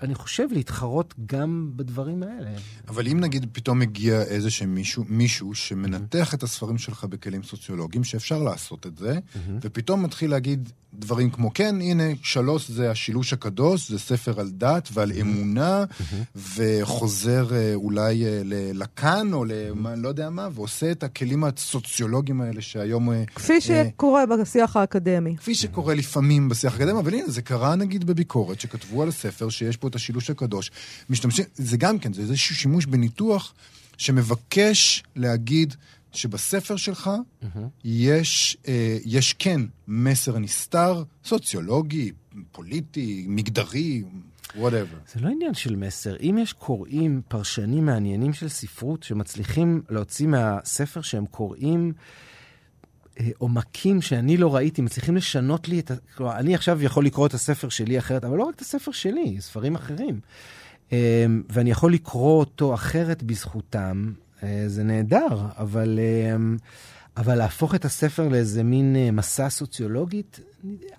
אני 0.02 0.16
חושב, 0.16 0.48
להתחרות 0.52 1.14
גם 1.26 1.72
בדברים 1.76 2.24
האלה. 2.24 2.52
אבל 2.88 3.08
אם 3.08 3.20
נגיד 3.20 3.46
פתאום 3.52 3.80
מגיע 3.80 4.22
איזה 4.22 4.50
מישהו, 4.68 5.06
מישהו 5.10 5.56
שמנתח 5.56 6.32
mm-hmm. 6.32 6.36
את 6.36 6.44
הספרים 6.44 6.78
שלך 6.78 7.04
בכלים 7.04 7.44
סוציולוגיים, 7.44 8.04
שאפשר 8.04 8.44
לעשות 8.44 8.88
את 8.88 8.98
זה, 8.98 9.14
mm-hmm. 9.14 9.52
ופתאום 9.62 10.04
מתחיל 10.04 10.32
להגיד 10.32 10.70
דברים 10.94 11.30
כמו, 11.30 11.54
כן, 11.54 11.76
הנה, 11.82 12.04
שלוש 12.24 12.72
זה 12.72 12.92
השילוש 12.92 13.34
הקדוש, 13.34 13.92
זה 13.92 14.00
ספר 14.00 14.40
על 14.40 14.50
דת 14.50 14.90
ועל 14.94 15.12
mm-hmm. 15.12 15.22
אמונה, 15.22 15.84
mm-hmm. 15.84 16.40
וחוזר 16.56 17.56
אה, 17.56 17.72
אולי 17.76 18.26
אה, 18.26 18.42
לקאן, 18.74 19.34
או 19.34 19.46
למה, 19.46 19.96
לא 19.96 20.08
יודע 20.08 20.30
מה, 20.30 20.50
ועושה 20.54 20.92
את 20.92 21.04
הכלים 21.04 21.44
הסוציולוגיים 21.44 22.42
האלה 22.42 22.62
שהיום... 22.62 23.12
אה, 23.12 23.24
כפי 23.36 23.54
אה, 23.54 23.62
שקורה 23.62 24.26
בשיח 24.26 24.76
האקדמי. 24.76 25.38
כפי 25.38 25.56
שקורה 25.56 25.94
לפעמים 25.96 26.50
בשיח 26.50 26.74
האקדמי, 26.74 27.00
אבל 27.00 27.14
הנה, 27.14 27.28
זה 27.28 27.42
קרה 27.42 27.76
נגיד 27.76 28.04
בביקורת, 28.04 28.60
שכתבו 28.60 29.02
על 29.02 29.10
הספר, 29.10 29.50
שיש 29.62 29.78
פה 29.78 29.88
את 29.88 29.96
השילוש 29.96 30.30
הקדוש. 30.30 30.72
משתמשים, 31.10 31.46
זה 31.56 31.78
גם 31.78 32.00
כן, 32.00 32.14
זה 32.14 32.22
איזשהו 32.22 32.56
שימוש 32.56 32.86
בניתוח 32.86 33.54
שמבקש 33.98 35.04
להגיד 35.16 35.76
שבספר 36.12 36.76
שלך 36.76 37.10
mm-hmm. 37.10 37.60
יש, 37.84 38.58
אה, 38.68 38.98
יש 39.06 39.34
כן 39.34 39.62
מסר 39.88 40.40
נסתר, 40.40 41.04
סוציולוגי, 41.26 42.12
פוליטי, 42.52 43.26
מגדרי, 43.28 44.04
whatever. 44.56 45.14
זה 45.14 45.20
לא 45.20 45.30
עניין 45.30 45.54
של 45.54 45.76
מסר. 45.76 46.16
אם 46.22 46.38
יש 46.42 46.54
קוראים, 46.54 47.22
פרשנים 47.28 47.86
מעניינים 47.86 48.34
של 48.34 48.50
ספרות, 48.50 49.04
שמצליחים 49.04 49.82
להוציא 49.90 50.28
מהספר 50.28 51.02
שהם 51.02 51.26
קוראים... 51.26 51.94
אה, 53.20 53.30
עומקים 53.38 54.02
שאני 54.02 54.38
לא 54.38 54.56
ראיתי, 54.56 54.82
מצליחים 54.82 55.16
לשנות 55.16 55.70
לי 55.70 55.80
את 55.80 55.92
ה... 55.92 55.96
כלומר, 56.16 56.38
אני 56.38 56.56
עכשיו 56.56 56.84
יכול 56.84 57.06
לקרוא 57.06 57.28
את 57.28 57.34
הספר 57.34 57.70
שלי 57.70 58.00
אחרת, 58.00 58.24
אבל 58.24 58.38
לא 58.38 58.44
רק 58.44 58.56
את 58.56 58.62
הספר 58.62 58.92
שלי, 58.92 59.38
ספרים 59.40 59.76
אחרים. 59.76 60.20
אה, 60.94 61.26
ואני 61.50 61.72
יכול 61.72 61.94
לקרוא 61.94 62.40
אותו 62.40 62.74
אחרת 62.74 63.24
בזכותם, 63.24 64.12
אה, 64.44 64.64
זה 64.68 64.84
נהדר, 64.84 65.46
אבל, 65.58 66.00
אבל 67.18 67.36
להפוך 67.36 67.76
את 67.76 67.86
הספר 67.86 68.28
לאיזה 68.28 68.64
מין 68.64 68.96
מסע 69.12 69.50
סוציולוגית, 69.50 70.40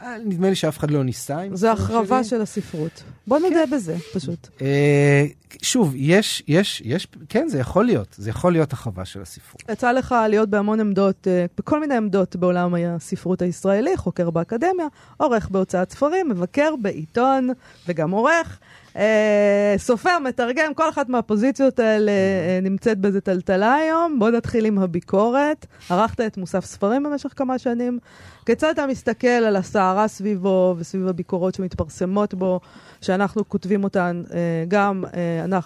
אה, 0.02 0.18
נדמה 0.24 0.48
לי 0.48 0.54
שאף 0.54 0.78
אחד 0.78 0.90
לא 0.90 1.04
ניסה. 1.04 1.40
זה 1.52 1.72
החרבה 1.72 2.24
של 2.24 2.40
הספרות. 2.40 3.02
בוא 3.26 3.38
נודה 3.38 3.64
כן. 3.66 3.70
בזה, 3.70 3.96
פשוט. 4.14 4.48
אה, 4.62 5.26
שוב, 5.62 5.92
יש, 5.96 6.42
יש, 6.48 6.82
יש, 6.84 7.08
כן, 7.28 7.48
זה 7.48 7.58
יכול 7.58 7.84
להיות. 7.84 8.14
זה 8.18 8.30
יכול 8.30 8.52
להיות 8.52 8.72
החרבה 8.72 9.04
של 9.04 9.22
הספרות. 9.22 9.62
יצא 9.70 9.92
לך 9.92 10.14
להיות 10.28 10.48
בהמון 10.48 10.80
עמדות, 10.80 11.28
אה, 11.28 11.46
בכל 11.58 11.80
מיני 11.80 11.96
עמדות 11.96 12.36
בעולם 12.36 12.74
הספרות 12.74 13.42
הישראלי, 13.42 13.96
חוקר 13.96 14.30
באקדמיה, 14.30 14.86
עורך 15.16 15.48
בהוצאת 15.48 15.90
ספרים, 15.90 16.28
מבקר 16.28 16.74
בעיתון 16.82 17.48
וגם 17.88 18.10
עורך. 18.10 18.58
אה, 18.96 19.74
סופר, 19.76 20.18
מתרגם, 20.18 20.74
כל 20.74 20.88
אחת 20.88 21.08
מהפוזיציות 21.08 21.78
האלה 21.78 22.10
אה, 22.10 22.58
נמצאת 22.62 22.98
באיזה 22.98 23.20
טלטלה 23.20 23.74
היום. 23.74 24.18
בוא 24.18 24.30
נתחיל 24.30 24.64
עם 24.64 24.78
הביקורת. 24.78 25.66
ערכת 25.90 26.20
את 26.20 26.36
מוסף 26.36 26.64
ספרים 26.64 27.02
במשך 27.02 27.32
כמה 27.36 27.58
שנים. 27.58 27.98
כיצד 28.46 28.68
אתה 28.68 28.86
מסתכל 28.86 29.26
על 29.26 29.56
הסערה 29.56 30.08
סביבו 30.08 30.74
וסביב 30.78 31.08
הביקורות 31.08 31.54
שמתפרסמות 31.54 32.34
בו, 32.34 32.60
שאנחנו 33.00 33.48
כותבים 33.48 33.84
אותן, 33.84 34.22
אה, 34.34 34.64
גם 34.68 35.04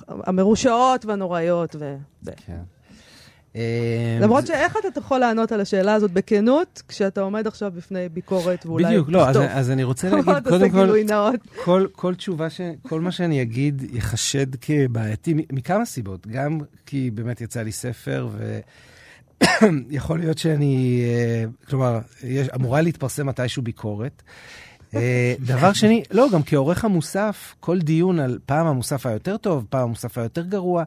המרושעות 0.08 1.04
והנוראיות 1.04 1.76
ו... 1.78 1.96
כן. 2.46 2.75
אה, 3.56 4.18
למרות 4.20 4.46
שאיך 4.46 4.76
אתה 4.76 5.00
יכול 5.00 5.18
לענות 5.18 5.52
על 5.52 5.60
השאלה 5.60 5.94
הזאת 5.94 6.10
בכנות, 6.10 6.82
כשאתה 6.88 7.20
עומד 7.20 7.46
עכשיו 7.46 7.72
בפני 7.76 8.08
ביקורת 8.08 8.66
ואולי... 8.66 8.84
בדיוק, 8.84 9.08
לא, 9.10 9.28
אז, 9.28 9.36
אז 9.50 9.70
אני 9.70 9.84
רוצה 9.84 10.10
להגיד, 10.10 10.48
קודם 10.48 10.70
כל, 10.70 10.90
כל, 11.64 11.86
כל 11.92 12.14
תשובה, 12.14 12.50
ש, 12.50 12.60
כל 12.88 13.00
מה 13.00 13.12
שאני 13.12 13.42
אגיד 13.42 13.82
ייחשד 13.92 14.46
כבעייתי 14.60 15.34
מכמה 15.52 15.84
סיבות. 15.84 16.26
גם 16.26 16.58
כי 16.86 17.10
באמת 17.10 17.40
יצא 17.40 17.62
לי 17.62 17.72
ספר, 17.72 18.28
ויכול 19.90 20.18
להיות 20.22 20.38
שאני, 20.38 21.02
אה, 21.04 21.44
כלומר, 21.68 21.98
יש, 22.24 22.48
אמורה 22.54 22.80
להתפרסם 22.80 23.26
מתישהו 23.26 23.62
ביקורת. 23.62 24.22
אה, 24.94 25.34
דבר 25.46 25.72
שני, 25.72 26.02
לא, 26.10 26.26
גם 26.32 26.42
כעורך 26.42 26.84
המוסף, 26.84 27.54
כל 27.60 27.78
דיון 27.78 28.18
על 28.18 28.38
פעם 28.46 28.66
המוסף 28.66 29.06
היותר 29.06 29.36
טוב, 29.36 29.66
פעם 29.70 29.82
המוסף 29.82 30.18
היותר 30.18 30.42
גרוע, 30.42 30.84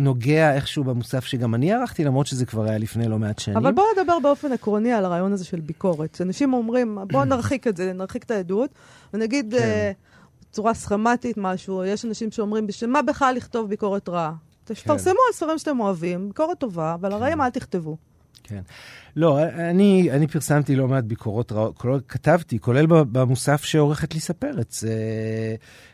נוגע 0.00 0.54
איכשהו 0.54 0.84
במוסף 0.84 1.24
שגם 1.24 1.54
אני 1.54 1.72
ערכתי, 1.72 2.04
למרות 2.04 2.26
שזה 2.26 2.46
כבר 2.46 2.64
היה 2.64 2.78
לפני 2.78 3.08
לא 3.08 3.18
מעט 3.18 3.38
שנים. 3.38 3.56
אבל 3.56 3.72
בואו 3.72 3.86
נדבר 3.98 4.18
באופן 4.18 4.52
עקרוני 4.52 4.92
על 4.92 5.04
הרעיון 5.04 5.32
הזה 5.32 5.44
של 5.44 5.60
ביקורת. 5.60 6.20
אנשים 6.20 6.52
אומרים, 6.52 6.98
בואו 7.12 7.24
נרחיק 7.34 7.66
את 7.66 7.76
זה, 7.76 7.92
נרחיק 7.92 8.22
את 8.22 8.30
העדות, 8.30 8.70
ונגיד 9.14 9.54
כן. 9.58 9.92
uh, 9.92 10.44
בצורה 10.50 10.74
סכמטית 10.74 11.36
משהו, 11.36 11.84
יש 11.84 12.04
אנשים 12.04 12.30
שאומרים, 12.30 12.66
בשביל 12.66 12.90
מה 12.90 13.02
בכלל 13.02 13.34
לכתוב 13.34 13.68
ביקורת 13.68 14.08
רעה? 14.08 14.32
תפרסמו 14.64 15.12
כן. 15.12 15.20
על 15.28 15.34
ספרים 15.34 15.58
שאתם 15.58 15.80
אוהבים, 15.80 16.28
ביקורת 16.28 16.58
טובה, 16.58 16.94
אבל 16.94 17.08
כן. 17.08 17.14
הרעים 17.14 17.40
אל 17.40 17.50
תכתבו. 17.50 17.96
כן. 18.42 18.60
לא, 19.16 19.42
אני, 19.42 20.10
אני 20.10 20.26
פרסמתי 20.26 20.76
לא 20.76 20.88
מעט 20.88 21.04
ביקורות 21.04 21.52
רעות, 21.52 21.76
כתבתי, 22.08 22.58
כולל 22.58 22.86
במוסף 22.86 23.64
שעורכת 23.64 24.14
ליסה 24.14 24.32
פרץ. 24.32 24.84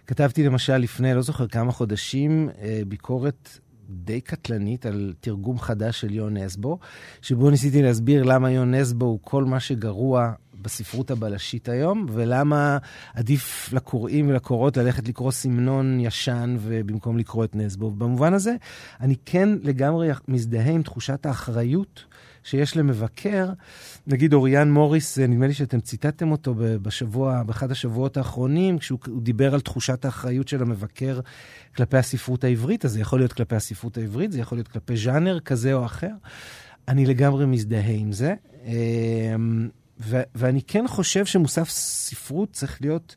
כתבתי 0.07 0.43
למשל 0.43 0.77
לפני, 0.77 1.15
לא 1.15 1.23
זוכר 1.23 1.47
כמה 1.47 1.73
חודשים, 1.73 2.49
אה, 2.63 2.81
ביקורת 2.89 3.59
די 3.91 4.21
קטלנית 4.21 4.87
על 4.87 5.15
תרגום 5.21 5.59
חדש 5.59 6.01
של 6.01 6.15
יון 6.15 6.37
נסבו, 6.37 6.79
שבו 7.23 7.51
ניסיתי 7.51 7.83
להסביר 7.83 8.23
למה 8.23 8.51
יון 8.51 8.75
נסבו 8.75 9.05
הוא 9.07 9.19
כל 9.23 9.45
מה 9.45 9.61
שגרוע 9.61 10.33
בספרות 10.63 11.11
הבלשית 11.11 11.69
היום, 11.69 12.07
ולמה 12.13 12.79
עדיף 13.15 13.73
לקוראים 13.73 14.29
ולקוראות 14.29 14.77
ללכת 14.77 15.09
לקרוא 15.09 15.31
סמנון 15.31 16.01
ישן 16.01 16.57
ובמקום 16.61 17.19
לקרוא 17.19 17.45
את 17.45 17.57
נסבו. 17.57 17.91
במובן 17.91 18.35
הזה, 18.35 18.55
אני 19.01 19.15
כן 19.25 19.49
לגמרי 19.63 20.09
מזדהה 20.29 20.71
עם 20.71 20.83
תחושת 20.83 21.27
האחריות 21.27 22.05
שיש 22.47 22.77
למבקר. 22.77 23.49
נגיד 24.07 24.35
אוריאן 24.35 24.71
מוריס, 24.71 25.19
נדמה 25.19 25.47
לי 25.47 25.55
שאתם 25.55 25.81
ציטטתם 25.81 26.31
אותו 26.33 26.55
בשבוע, 26.59 27.43
באחד 27.43 27.71
השבועות 27.71 28.17
האחרונים, 28.17 28.79
כשהוא 28.79 28.99
דיבר 29.23 29.55
על 29.55 29.61
תחושת 29.61 30.05
האחריות 30.05 30.49
של 30.49 30.63
המבקר 30.63 31.21
כלפי 31.77 31.97
הספרות 31.97 32.45
העברית, 32.45 32.85
אז 32.85 32.93
זה 32.93 33.01
יכול 33.01 33.19
להיות 33.19 33.33
כלפי 33.33 33.57
הספרות 33.57 33.99
העברית, 33.99 34.33
זה 34.33 34.41
יכול 34.41 34.59
להיות 34.59 34.69
כלפי 34.69 34.97
ז'אנר 34.97 35.41
כזה 35.41 35.75
או 35.75 35.85
אחר. 35.85 36.11
אני 36.89 37.07
לגמרי 37.07 37.47
מזדהה 37.47 37.93
עם 37.93 38.13
זה. 38.13 38.35
אמ, 38.65 39.69
ו- 40.01 40.23
ואני 40.35 40.63
כן 40.63 40.85
חושב 40.89 41.27
שמוסף 41.27 41.69
ספרות 41.69 42.53
צריך 42.53 42.79
להיות 42.81 43.17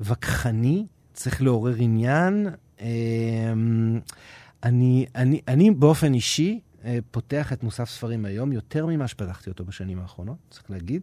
וכחני, 0.00 0.86
צריך 1.12 1.42
לעורר 1.42 1.74
עניין. 1.78 2.48
אמ, 2.80 2.86
אני, 4.64 5.06
אני, 5.14 5.40
אני 5.48 5.70
באופן 5.70 6.14
אישי 6.14 6.52
אה, 6.52 6.71
פותח 7.10 7.52
את 7.52 7.62
מוסף 7.62 7.90
ספרים 7.90 8.24
היום 8.24 8.52
יותר 8.52 8.86
ממה 8.86 9.08
שפתחתי 9.08 9.50
אותו 9.50 9.64
בשנים 9.64 9.98
האחרונות, 9.98 10.36
צריך 10.50 10.70
להגיד. 10.70 11.02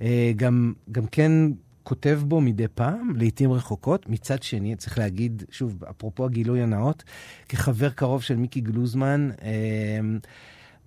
אה, 0.00 0.32
גם, 0.36 0.72
גם 0.92 1.06
כן 1.06 1.32
כותב 1.82 2.20
בו 2.26 2.40
מדי 2.40 2.68
פעם, 2.74 3.12
לעיתים 3.16 3.52
רחוקות. 3.52 4.08
מצד 4.08 4.42
שני, 4.42 4.76
צריך 4.76 4.98
להגיד, 4.98 5.44
שוב, 5.50 5.84
אפרופו 5.84 6.24
הגילוי 6.24 6.62
הנאות, 6.62 7.04
כחבר 7.48 7.90
קרוב 7.90 8.22
של 8.22 8.36
מיקי 8.36 8.60
גלוזמן, 8.60 9.30
אה, 9.42 10.00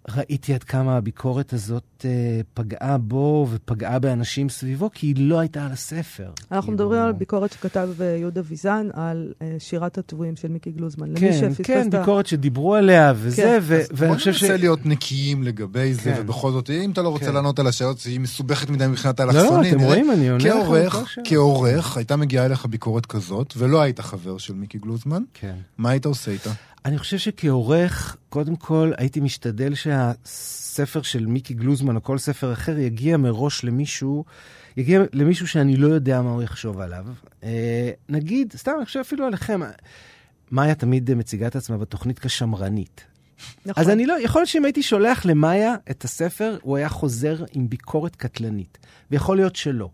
ראיתי 0.10 0.54
עד 0.54 0.64
כמה 0.64 0.98
הביקורת 0.98 1.54
הזאת 1.54 2.06
אה, 2.06 2.42
פגעה 2.54 2.98
בו 2.98 3.48
ופגעה 3.52 4.00
באנשים 4.00 4.50
סביבו, 4.50 4.90
כי 4.94 5.08
היא 5.08 5.16
לא 5.18 5.40
הייתה 5.40 5.66
על 5.66 5.72
הספר. 5.72 6.30
אנחנו 6.52 6.62
כאילו... 6.62 6.74
מדברים 6.74 7.02
על 7.02 7.12
ביקורת 7.12 7.52
שכתב 7.52 7.90
אה, 8.02 8.06
יהודה 8.06 8.42
ויזן, 8.46 8.88
על 8.94 9.34
אה, 9.42 9.56
שירת 9.60 9.98
הטבועים 9.98 10.36
של 10.36 10.48
מיקי 10.48 10.72
גלוזמן. 10.72 11.08
כן, 11.16 11.50
כן, 11.64 11.90
ביקורת 11.90 12.26
שדיברו 12.26 12.76
עליה 12.76 13.14
וזה, 13.16 13.42
כן. 13.42 13.60
ו- 13.62 13.82
ואני 13.92 14.16
חושב 14.16 14.34
ש... 14.34 14.42
בוא 14.42 14.50
ננסה 14.50 14.58
להיות 14.58 14.86
נקיים 14.86 15.44
לגבי 15.44 15.94
זה, 15.94 16.02
כן. 16.02 16.22
ובכל 16.22 16.52
זאת, 16.52 16.70
אם 16.70 16.92
אתה 16.92 17.02
לא 17.02 17.10
רוצה 17.10 17.26
כן. 17.26 17.34
לענות 17.34 17.60
על 17.60 17.68
השאלות, 17.68 18.00
שהיא 18.00 18.20
מסובכת 18.20 18.70
מדי 18.70 18.88
מבחינת 18.88 19.20
האלכסונים. 19.20 19.74
לא, 19.74 19.78
אתם 19.78 19.80
רואים, 19.80 20.12
אני 20.12 20.30
עונה 20.30 20.80
לך. 20.86 21.00
כעורך, 21.24 21.98
הייתה 21.98 22.16
מגיעה 22.16 22.46
אליך 22.46 22.66
ביקורת 22.66 23.06
כזאת, 23.06 23.54
ולא 23.58 23.82
היית 23.82 24.00
חבר 24.00 24.38
של 24.38 24.54
מיקי 24.54 24.78
גלוזמן, 24.78 25.24
כן. 25.34 25.56
מה 25.78 25.90
היית 25.90 26.06
עושה 26.06 26.32
איתה? 26.32 26.52
אני 26.86 26.98
חושב 26.98 27.18
שכעורך, 27.18 28.18
קודם 28.30 28.56
כל 28.56 28.92
הייתי 28.98 29.20
משתדל 29.20 29.76
שהספר 29.76 31.02
של 31.02 31.26
מיקי 31.26 31.54
גלוזמן 31.54 31.96
או 31.96 32.04
כל 32.04 32.18
ספר 32.18 32.54
אחר 32.54 32.80
יגיע 32.80 33.18
מראש 33.18 33.64
למישהו 33.64 34.26
יגיע 34.78 35.02
למישהו 35.14 35.48
שאני 35.48 35.78
לא 35.78 35.88
יודע 35.88 36.22
מה 36.22 36.32
הוא 36.32 36.44
יחשוב 36.44 36.80
עליו. 36.80 37.06
אה, 37.44 37.92
נגיד, 38.10 38.54
סתם, 38.58 38.72
אני 38.78 38.86
חושב 38.86 39.00
אפילו 39.00 39.26
עליכם, 39.26 39.62
מאיה 40.52 40.76
תמיד 40.76 41.14
מציגה 41.14 41.48
את 41.48 41.56
עצמה 41.56 41.78
בתוכנית 41.78 42.20
כשמרנית. 42.20 43.06
נכון. 43.66 43.84
אז 43.84 43.90
אני 43.90 44.06
לא, 44.06 44.16
יכול 44.22 44.40
להיות 44.40 44.50
שאם 44.50 44.66
הייתי 44.66 44.84
שולח 44.84 45.26
למאיה 45.26 45.76
את 45.92 46.04
הספר, 46.04 46.58
הוא 46.62 46.78
היה 46.78 46.90
חוזר 46.90 47.44
עם 47.54 47.70
ביקורת 47.70 48.16
קטלנית, 48.16 48.78
ויכול 49.12 49.38
להיות 49.38 49.56
שלא. 49.56 49.90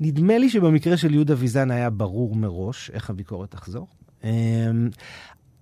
נדמה 0.00 0.38
לי 0.38 0.50
שבמקרה 0.50 0.96
של 0.96 1.14
יהודה 1.14 1.34
ויזן 1.38 1.70
היה 1.70 1.90
ברור 1.90 2.36
מראש 2.36 2.90
איך 2.90 3.10
הביקורת 3.10 3.50
תחזור. 3.50 3.86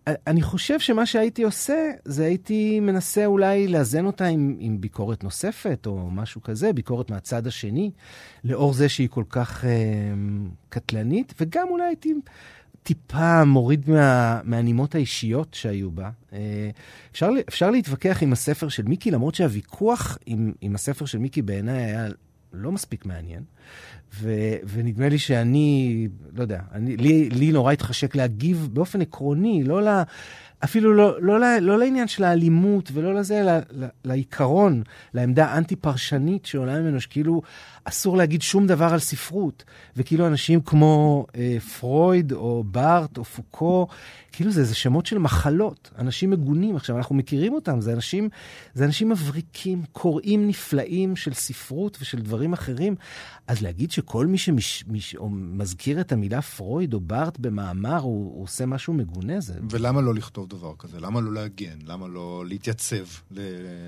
אני 0.07 0.42
חושב 0.42 0.80
שמה 0.80 1.07
שהייתי 1.07 1.42
עושה, 1.42 1.90
זה 2.05 2.24
הייתי 2.24 2.80
מנסה 2.80 3.26
אולי 3.26 3.68
לאזן 3.68 4.07
אותה 4.07 4.26
עם, 4.26 4.57
עם 4.59 4.80
ביקורת 4.80 5.24
נוספת, 5.24 5.86
או 5.86 6.11
משהו 6.11 6.42
כזה, 6.42 6.72
ביקורת 6.72 7.11
מהצד 7.11 7.46
השני, 7.46 7.90
לאור 8.44 8.72
זה 8.72 8.88
שהיא 8.88 9.09
כל 9.09 9.24
כך 9.28 9.64
אה, 9.64 9.70
קטלנית, 10.68 11.34
וגם 11.40 11.68
אולי 11.70 11.84
הייתי 11.84 12.14
טיפה 12.82 13.44
מוריד 13.44 13.90
מה, 13.90 14.40
מהנימות 14.44 14.94
האישיות 14.94 15.55
שהיו 15.55 15.90
בה. 15.90 16.11
אה, 16.32 16.70
אפשר, 17.12 17.28
אפשר 17.48 17.70
להתווכח 17.70 18.22
עם 18.22 18.32
הספר 18.32 18.68
של 18.68 18.82
מיקי, 18.82 19.11
למרות 19.11 19.34
שהוויכוח 19.34 20.18
עם, 20.26 20.52
עם 20.61 20.74
הספר 20.74 21.05
של 21.05 21.18
מיקי 21.18 21.42
בעיניי 21.42 21.82
היה 21.82 22.09
לא 22.55 22.72
מספיק 22.72 23.07
מעניין. 23.07 23.42
ו, 24.14 24.32
ונדמה 24.72 25.09
לי 25.09 25.18
שאני, 25.18 26.09
לא 26.36 26.42
יודע, 26.42 26.61
אני, 26.72 26.96
לי, 26.96 27.30
לי 27.30 27.52
נורא 27.52 27.72
התחשק 27.72 28.14
להגיב 28.14 28.68
באופן 28.72 29.00
עקרוני, 29.00 29.64
לא 29.64 29.82
ל... 29.82 30.02
אפילו 30.64 30.94
לא, 30.94 31.22
לא, 31.22 31.40
לא, 31.40 31.59
לא 31.59 31.78
לעניין 31.78 32.09
של 32.09 32.24
האלימות 32.24 32.90
ולא 32.92 33.14
לזה, 33.14 33.40
אלא 33.40 33.52
לעיקרון, 34.05 34.82
לעמדה 35.14 35.46
האנטי-פרשנית 35.46 36.46
שעולה 36.46 36.80
ממנו, 36.80 37.00
שכאילו 37.00 37.42
אסור 37.84 38.16
להגיד 38.16 38.42
שום 38.42 38.66
דבר 38.66 38.92
על 38.92 38.98
ספרות, 38.98 39.64
וכאילו 39.96 40.26
אנשים 40.26 40.61
כמו 40.61 41.26
אה, 41.36 41.57
פרויד 41.80 42.32
או 42.32 42.64
בארט 42.66 43.18
או 43.18 43.24
פוקו, 43.24 43.86
כאילו 44.37 44.51
זה, 44.51 44.64
זה 44.64 44.74
שמות 44.74 45.07
של 45.07 45.18
מחלות, 45.18 45.91
אנשים 45.99 46.30
מגונים. 46.30 46.76
עכשיו, 46.76 46.97
אנחנו 46.97 47.14
מכירים 47.14 47.55
אותם, 47.55 47.80
זה 47.80 47.93
אנשים, 47.93 48.28
זה 48.74 48.85
אנשים 48.85 49.09
מבריקים, 49.09 49.82
קוראים 49.93 50.49
נפלאים 50.49 51.16
של 51.16 51.35
ספרות 51.35 51.99
ושל 52.01 52.20
דברים 52.20 52.53
אחרים. 52.53 52.95
אז 53.47 53.62
להגיד 53.62 53.91
שכל 53.91 54.26
מי 54.26 54.39
שמזכיר 54.39 56.01
את 56.01 56.12
המילה 56.12 56.43
פרויד 56.43 56.95
או 56.95 57.01
בארט 57.01 57.39
במאמר, 57.39 57.99
הוא, 57.99 58.35
הוא 58.35 58.43
עושה 58.43 58.66
משהו 58.66 58.93
מגונה, 58.93 59.41
זה... 59.41 59.55
ולמה 59.70 60.01
לא 60.01 60.14
לכתוב 60.14 60.49
דבר 60.49 60.72
כזה? 60.78 61.01
למה 61.01 61.20
לא 61.20 61.32
להגן? 61.32 61.78
למה 61.85 62.09
לא 62.09 62.45
להתייצב 62.47 63.05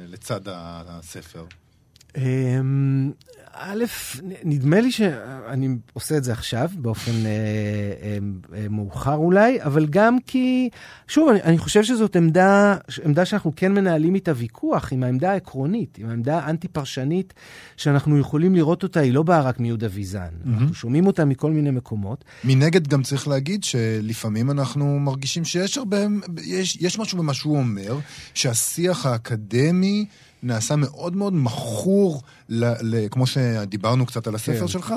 לצד 0.08 0.40
הספר? 0.46 1.44
אמ, 2.16 3.10
א', 3.58 3.84
נדמה 4.44 4.80
לי 4.80 4.92
שאני 4.92 5.68
עושה 5.92 6.16
את 6.16 6.24
זה 6.24 6.32
עכשיו, 6.32 6.70
באופן 6.74 7.10
אה, 7.26 7.30
אה, 8.02 8.18
אה, 8.54 8.68
מאוחר 8.68 9.14
אולי, 9.14 9.62
אבל 9.62 9.86
גם 9.86 10.16
כי, 10.26 10.68
שוב, 11.08 11.28
אני, 11.28 11.42
אני 11.42 11.58
חושב 11.58 11.82
שזאת 11.82 12.16
עמדה, 12.16 12.76
עמדה 13.04 13.24
שאנחנו 13.24 13.52
כן 13.56 13.72
מנהלים 13.72 14.14
איתה 14.14 14.32
ויכוח, 14.36 14.92
עם 14.92 15.02
העמדה 15.02 15.30
העקרונית, 15.30 15.98
עם 15.98 16.08
העמדה 16.08 16.38
האנטי-פרשנית, 16.38 17.34
שאנחנו 17.76 18.18
יכולים 18.18 18.54
לראות 18.54 18.82
אותה, 18.82 19.00
היא 19.00 19.12
לא 19.12 19.22
באה 19.22 19.40
רק 19.40 19.60
מיהודה 19.60 19.86
ויזן. 19.90 20.20
Mm-hmm. 20.20 20.48
אנחנו 20.48 20.74
שומעים 20.74 21.06
אותה 21.06 21.24
מכל 21.24 21.50
מיני 21.50 21.70
מקומות. 21.70 22.24
מנגד 22.44 22.88
גם 22.88 23.02
צריך 23.02 23.28
להגיד 23.28 23.64
שלפעמים 23.64 24.50
אנחנו 24.50 24.98
מרגישים 24.98 25.44
שיש 25.44 25.78
הרבה, 25.78 25.96
יש, 26.44 26.78
יש 26.80 26.98
משהו 26.98 27.18
במה 27.18 27.34
שהוא 27.34 27.58
אומר, 27.58 27.98
שהשיח 28.34 29.06
האקדמי... 29.06 30.06
נעשה 30.42 30.76
מאוד 30.76 31.16
מאוד 31.16 31.34
מכור, 31.34 32.22
ל, 32.48 32.64
ל, 32.82 33.08
כמו 33.10 33.26
שדיברנו 33.26 34.06
קצת 34.06 34.26
על 34.26 34.34
הספר 34.34 34.60
כן. 34.60 34.68
שלך, 34.68 34.94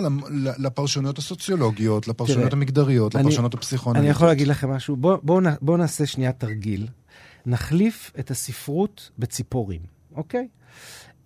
לפרשנויות 0.58 1.18
הסוציולוגיות, 1.18 2.08
לפרשנויות 2.08 2.50
תראה, 2.50 2.58
המגדריות, 2.58 3.16
לפרשנויות 3.16 3.54
הפסיכואנליטיות. 3.54 4.06
אני 4.06 4.12
יכול 4.12 4.28
להגיד 4.28 4.48
לכם 4.48 4.70
משהו? 4.70 4.96
בואו 4.96 5.18
בוא, 5.24 5.42
בוא 5.62 5.78
נעשה 5.78 6.06
שנייה 6.06 6.32
תרגיל. 6.32 6.88
נחליף 7.46 8.12
את 8.20 8.32
הספרות 8.32 9.12
בציפורים, 9.20 9.82
אוקיי? 10.16 10.48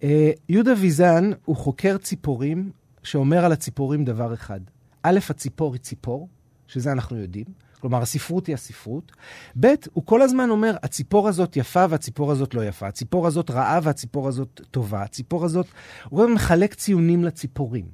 אה, 0.03 0.31
יהודה 0.49 0.73
ויזן 0.81 1.31
הוא 1.45 1.55
חוקר 1.55 1.97
ציפורים 1.97 2.71
שאומר 3.03 3.45
על 3.45 3.51
הציפורים 3.51 4.05
דבר 4.05 4.33
אחד. 4.33 4.59
א', 5.03 5.19
הציפור 5.29 5.73
היא 5.73 5.81
ציפור, 5.81 6.29
שזה 6.67 6.91
אנחנו 6.91 7.17
יודעים. 7.17 7.45
כלומר, 7.83 8.01
הספרות 8.01 8.47
היא 8.47 8.53
הספרות. 8.53 9.11
ב', 9.59 9.67
הוא 9.93 10.05
כל 10.05 10.21
הזמן 10.21 10.49
אומר, 10.49 10.75
הציפור 10.83 11.27
הזאת 11.27 11.57
יפה 11.57 11.85
והציפור 11.89 12.31
הזאת 12.31 12.53
לא 12.53 12.65
יפה. 12.65 12.87
הציפור 12.87 13.27
הזאת 13.27 13.51
רעה 13.51 13.79
והציפור 13.83 14.27
הזאת 14.27 14.61
טובה. 14.71 15.01
הציפור 15.01 15.45
הזאת... 15.45 15.67
הוא 16.09 16.23
גם 16.23 16.33
מחלק 16.33 16.73
ציונים 16.73 17.23
לציפורים. 17.23 17.85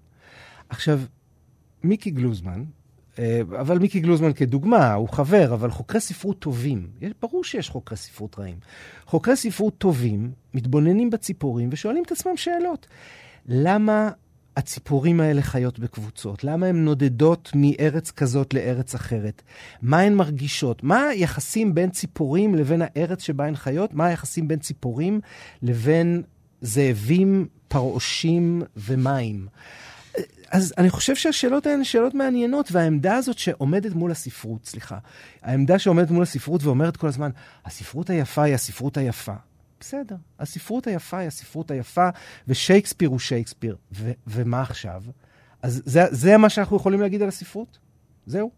עכשיו, 0.69 0.99
מיקי 1.83 2.11
גלוזמן, 2.11 2.63
אה, 3.19 3.41
אבל 3.59 3.79
מיקי 3.79 3.99
גלוזמן 3.99 4.33
כדוגמה, 4.33 4.93
הוא 4.93 5.09
חבר, 5.09 5.53
אבל 5.53 5.71
חוקרי 5.71 6.01
ספרות 6.01 6.39
טובים, 6.39 6.87
ברור 7.21 7.43
שיש 7.43 7.69
חוקרי 7.69 7.97
ספרות 7.97 8.39
רעים. 8.39 8.57
חוקרי 9.05 9.35
ספרות 9.35 9.77
טובים 9.77 10.31
מתבוננים 10.53 11.09
בציפורים 11.09 11.69
ושואלים 11.71 12.03
את 12.03 12.11
עצמם 12.11 12.37
שאלות. 12.37 12.87
למה 13.45 14.09
הציפורים 14.59 15.19
האלה 15.19 15.41
חיות 15.41 15.79
בקבוצות? 15.79 16.43
למה 16.43 16.65
הן 16.65 16.85
נודדות 16.85 17.51
מארץ 17.55 18.11
כזאת 18.11 18.53
לארץ 18.53 18.95
אחרת? 18.95 19.41
מה 19.81 19.99
הן 19.99 20.13
מרגישות? 20.13 20.83
מה 20.83 21.07
היחסים 21.07 21.75
בין 21.75 21.89
ציפורים 21.89 22.55
לבין 22.55 22.81
הארץ 22.85 23.23
שבה 23.23 23.45
הן 23.45 23.55
חיות? 23.55 23.93
מה 23.93 24.05
היחסים 24.05 24.47
בין 24.47 24.59
ציפורים 24.59 25.19
לבין 25.61 26.23
זאבים, 26.61 27.47
פרעושים 27.67 28.61
ומים? 28.77 29.47
אז 30.51 30.73
אני 30.77 30.89
חושב 30.89 31.15
שהשאלות 31.15 31.65
האלה 31.65 31.77
הן 31.77 31.83
שאלות 31.83 32.13
מעניינות, 32.13 32.69
והעמדה 32.71 33.15
הזאת 33.15 33.37
שעומדת 33.39 33.93
מול 33.93 34.11
הספרות, 34.11 34.65
סליחה, 34.65 34.97
העמדה 35.41 35.79
שעומדת 35.79 36.11
מול 36.11 36.23
הספרות 36.23 36.63
ואומרת 36.63 36.97
כל 36.97 37.07
הזמן, 37.07 37.29
הספרות 37.65 38.09
היפה 38.09 38.43
היא 38.43 38.53
הספרות 38.53 38.97
היפה. 38.97 39.33
בסדר, 39.79 40.15
הספרות 40.39 40.87
היפה 40.87 41.17
היא 41.17 41.27
הספרות 41.27 41.71
היפה, 41.71 42.09
ושייקספיר 42.47 43.09
הוא 43.09 43.19
שייקספיר. 43.19 43.75
ו- 43.91 44.11
ומה 44.27 44.61
עכשיו? 44.61 45.03
אז 45.61 45.81
זה, 45.85 46.03
זה 46.11 46.37
מה 46.37 46.49
שאנחנו 46.49 46.77
יכולים 46.77 47.01
להגיד 47.01 47.21
על 47.21 47.27
הספרות? 47.27 47.77
זהו. 48.25 48.51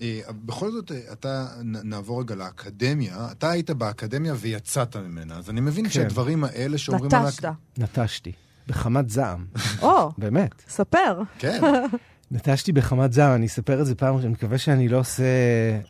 אה, 0.00 0.20
בכל 0.30 0.70
זאת, 0.70 0.92
אה, 0.92 1.12
אתה, 1.12 1.46
נעבור 1.62 2.20
רגע 2.20 2.34
לאקדמיה. 2.34 3.28
אתה 3.32 3.50
היית 3.50 3.70
באקדמיה 3.70 4.34
ויצאת 4.36 4.96
ממנה, 4.96 5.36
אז 5.36 5.50
אני 5.50 5.60
מבין 5.60 5.84
כן. 5.84 5.90
שהדברים 5.90 6.44
האלה 6.44 6.78
שאומרים... 6.78 7.10
נטשת. 7.14 7.44
על... 7.44 7.52
נטשתי. 7.78 8.32
בחמת 8.66 9.10
זעם. 9.10 9.46
או, 9.82 10.12
באמת. 10.18 10.62
ספר. 10.68 11.22
כן. 11.38 11.60
נטשתי 12.30 12.72
בחמת 12.72 13.12
זעם, 13.12 13.34
אני 13.34 13.46
אספר 13.46 13.80
את 13.80 13.86
זה 13.86 13.94
פעם, 13.94 14.18
אני 14.18 14.28
מקווה 14.28 14.58
שאני 14.58 14.88
לא 14.88 14.98
עושה 14.98 15.24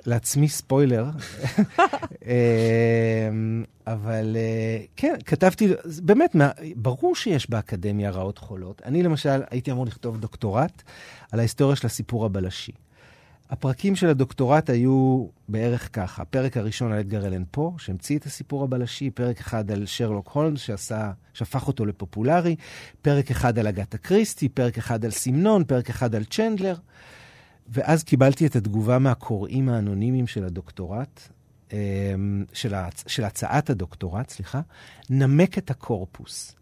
לעצמי 0.07 0.49
ספוילר. 0.49 1.05
אמ, 2.27 3.65
אבל 3.87 4.37
אה, 4.37 4.85
כן, 4.97 5.15
כתבתי, 5.27 5.69
באמת, 6.03 6.37
ברור 6.77 7.17
שיש 7.17 7.51
באקדמיה 7.51 8.11
רעות 8.11 8.39
חולות. 8.39 8.83
אני 8.85 9.03
למשל 9.03 9.43
הייתי 9.51 9.73
אמור 9.73 9.87
לכתוב 9.87 10.21
דוקטורט 10.21 10.83
על 11.33 11.39
ההיסטוריה 11.39 11.77
של 11.77 11.87
הסיפור 11.87 12.25
הבלשי. 12.25 12.73
הפרקים 13.51 13.97
של 13.97 14.09
הדוקטורט 14.09 14.71
היו 14.71 15.27
בערך 15.49 15.89
ככה. 15.93 16.23
הפרק 16.23 16.57
הראשון 16.57 16.93
על 16.93 16.99
אדגר 16.99 17.27
אלן 17.27 17.43
פה, 17.51 17.73
שהמציא 17.79 18.19
את 18.19 18.27
הסיפור 18.27 18.65
הבלשי, 18.65 19.11
פרק 19.11 19.41
אחד 19.41 19.71
על 19.71 19.87
שרלוק 19.87 20.29
הולמס, 20.29 20.61
שעשה, 20.61 21.13
שהפך 21.33 21.67
אותו 21.67 21.87
לפופולרי, 21.87 22.57
פרק 23.03 23.31
אחד 23.31 23.59
על 23.59 23.67
אגתה 23.67 23.99
קריסטי, 23.99 24.49
פרק 24.49 24.79
אחד 24.79 25.05
על 25.05 25.11
סמנון, 25.11 25.65
פרק 25.65 25.91
אחד 25.91 26.15
על 26.15 26.25
צ'נדלר. 26.25 26.77
ואז 27.69 28.05
קיבלתי 28.05 28.47
את 28.47 28.57
התגובה 28.57 28.99
מהקוראים 28.99 29.69
האנונימיים 29.69 30.27
של 30.27 30.45
הדוקטורט, 30.45 31.21
אמ, 31.73 32.45
של, 32.53 32.75
הצ... 32.75 33.05
של 33.07 33.25
הצעת 33.25 33.71
הדוקטורט, 33.71 34.29
סליחה, 34.31 34.61
נמק 35.11 35.59
את 35.59 35.71
הקורפוס. 35.71 36.55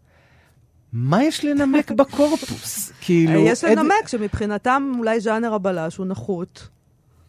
מה 0.93 1.23
יש 1.23 1.45
לנמק 1.45 1.91
בקורפוס? 1.91 2.91
כאילו... 3.01 3.45
יש 3.45 3.63
לנמק 3.63 4.07
שמבחינתם 4.07 4.91
אולי 4.97 5.19
ז'אנר 5.19 5.53
הבלש 5.53 5.95
הוא 5.95 6.05
נחות. 6.05 6.69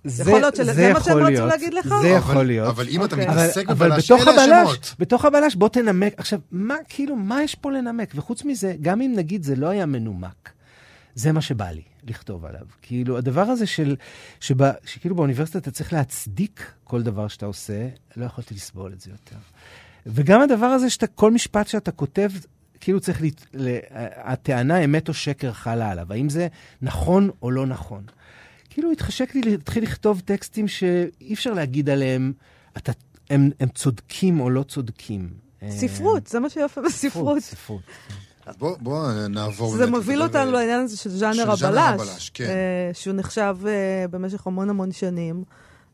זה, 0.05 0.23
יכול 0.23 0.41
להיות 0.41 0.57
שזה 0.57 0.93
מה 0.93 1.01
שהם 1.01 1.19
רצו 1.19 1.47
להגיד 1.47 1.75
לך? 1.75 1.95
זה 2.03 2.09
יכול 2.09 2.43
להיות. 2.43 2.69
אבל 2.69 2.89
אם 2.89 3.05
אתה 3.05 3.17
אוקיי. 3.17 3.31
מתעסק 3.31 3.69
בבלש, 3.69 4.11
אלה 4.11 4.63
השמות. 4.63 4.95
בתוך 4.99 5.25
הבלש, 5.25 5.55
בוא 5.55 5.69
תנמק. 5.69 6.15
עכשיו, 6.17 6.41
מה, 6.51 6.75
כאילו, 6.89 7.17
מה 7.17 7.43
יש 7.43 7.55
פה 7.55 7.71
לנמק? 7.71 8.13
וחוץ 8.15 8.45
מזה, 8.45 8.75
גם 8.83 9.01
אם 9.01 9.13
נגיד 9.17 9.43
זה 9.43 9.57
לא 9.57 9.69
היה 9.69 9.87
מנומק, 9.87 10.51
זה 11.15 11.33
מה 11.33 11.41
שבא 11.41 11.71
לי 11.71 11.83
לכתוב 12.05 12.45
עליו. 12.45 12.61
כאילו, 12.83 13.19
הדבר 13.19 13.43
הזה 13.43 13.67
של, 13.67 13.97
שבה, 14.41 14.73
שכאילו 14.85 15.15
באוניברסיטה 15.15 15.59
אתה 15.59 15.71
צריך 15.71 15.93
להצדיק 15.93 16.73
כל 16.85 17.03
דבר 17.03 17.29
שאתה 17.29 17.47
עושה, 17.47 17.89
לא 18.17 18.25
יכולתי 18.25 18.55
לסבול 18.55 18.93
את 18.93 19.01
זה 19.01 19.11
יותר. 19.11 19.37
וגם 20.07 20.41
הדבר 20.41 20.67
הזה 20.67 20.91
שאתה, 20.91 21.07
כל 21.07 21.31
משפט 21.31 21.67
שאתה 21.67 21.91
כותב, 21.91 22.31
כאילו 22.81 23.01
צריך, 23.01 23.23
לה, 23.55 23.79
הטענה 24.17 24.85
אמת 24.85 25.09
או 25.09 25.15
שקר 25.15 25.53
חלה 25.53 25.91
עליו. 25.91 26.13
האם 26.13 26.29
זה 26.29 26.49
נכון 26.83 27.31
או 27.43 27.51
לא 27.51 27.67
נכון? 27.67 28.03
כאילו 28.79 28.93
התחשק 28.93 29.35
לי 29.35 29.41
להתחיל 29.41 29.83
לכתוב 29.83 30.21
טקסטים 30.25 30.69
שאי 30.69 31.35
אפשר 31.35 31.53
להגיד 31.53 31.91
עליהם, 31.91 32.33
אתה, 32.77 32.93
הם, 33.31 33.51
הם 33.61 33.69
צודקים 33.69 34.41
או 34.41 34.51
לא 34.51 34.63
צודקים. 34.63 35.29
ספרות, 35.71 36.27
זה 36.27 36.41
מה 36.41 36.51
שיפה 36.51 36.81
בספרות. 36.83 37.39
ספרות. 37.41 37.83
אז 38.47 38.57
בוא, 38.57 38.77
בוא 38.81 39.13
נעבור... 39.31 39.77
זה 39.77 39.87
מוביל 39.87 40.23
אותנו 40.23 40.53
לעניין 40.53 40.81
הזה 40.81 40.97
של 40.97 41.11
ז'אנר 41.11 41.53
הבלש. 41.53 42.31
כן. 42.35 42.45
אה, 42.45 42.91
שהוא 42.93 43.15
נחשב 43.15 43.57
אה, 43.67 44.09
במשך 44.11 44.47
המון 44.47 44.71
המון 44.71 44.93
שנים, 44.93 45.45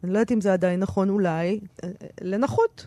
אני 0.05 0.13
לא 0.13 0.19
יודעת 0.19 0.33
אם 0.33 0.41
זה 0.41 0.53
עדיין 0.53 0.81
נכון 0.81 1.09
אולי, 1.09 1.61
אה, 1.85 1.89
לנחות. 2.21 2.87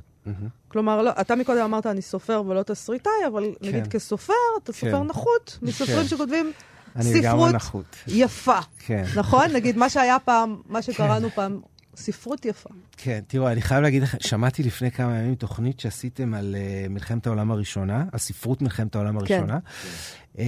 כלומר, 0.68 1.02
לא, 1.02 1.12
אתה 1.22 1.36
מקודם 1.36 1.64
אמרת, 1.64 1.86
אני 1.86 2.02
סופר 2.02 2.44
ולא 2.48 2.64
תסריטאי, 2.64 3.12
אבל 3.28 3.44
כן. 3.62 3.68
נגיד 3.68 3.88
כסופר, 3.88 4.34
אתה 4.64 4.74
סופר 4.74 5.00
כן. 5.02 5.08
נחות, 5.08 5.58
מסופרים 5.62 6.02
כן. 6.02 6.08
שכותבים 6.08 6.52
אני 6.96 7.14
לגמרי 7.14 7.24
ספרות 7.24 7.56
נחות. 7.56 7.96
יפה. 8.08 8.60
כן. 8.80 9.04
נכון? 9.16 9.52
נגיד, 9.54 9.78
מה 9.78 9.90
שהיה 9.90 10.20
פעם, 10.20 10.58
מה 10.70 10.82
שקראנו 10.82 11.30
פעם, 11.30 11.60
ספרות 11.98 12.46
יפה. 12.46 12.70
כן, 12.98 13.20
תראו, 13.28 13.48
אני 13.48 13.62
חייב 13.62 13.82
להגיד 13.82 14.04
לכם, 14.04 14.18
שמעתי 14.22 14.64
לפני 14.64 14.92
כמה 14.92 15.18
ימים 15.18 15.36
תוכנית 15.36 15.80
שעשיתם 15.80 16.34
על 16.34 16.56
uh, 16.56 16.90
מלחמת 16.90 17.28
העולם 17.28 17.52
הראשונה, 17.52 18.06
על 18.12 18.20
ספרות 18.20 18.62
מלחמת 18.62 18.96
העולם 18.96 19.18
הראשונה. 19.18 19.60
Uh, 20.36 20.40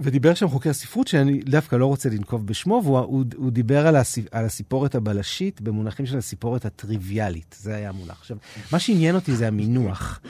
ודיבר 0.00 0.34
שם 0.34 0.48
חוקר 0.48 0.72
ספרות, 0.72 1.08
שאני 1.08 1.40
דווקא 1.40 1.76
לא 1.76 1.86
רוצה 1.86 2.08
לנקוב 2.08 2.46
בשמו, 2.46 2.80
והוא 2.84 2.98
הוא, 2.98 3.24
הוא 3.36 3.50
דיבר 3.50 3.86
על, 3.86 3.96
הסיפ, 3.96 4.26
על 4.30 4.44
הסיפורת 4.44 4.94
הבלשית 4.94 5.60
במונחים 5.60 6.06
של 6.06 6.18
הסיפורת 6.18 6.64
הטריוויאלית. 6.64 7.56
זה 7.60 7.74
היה 7.74 7.88
המונח. 7.88 8.18
עכשיו, 8.20 8.36
מה 8.72 8.78
שעניין 8.78 9.14
אותי 9.14 9.36
זה 9.36 9.48
המינוח. 9.48 10.20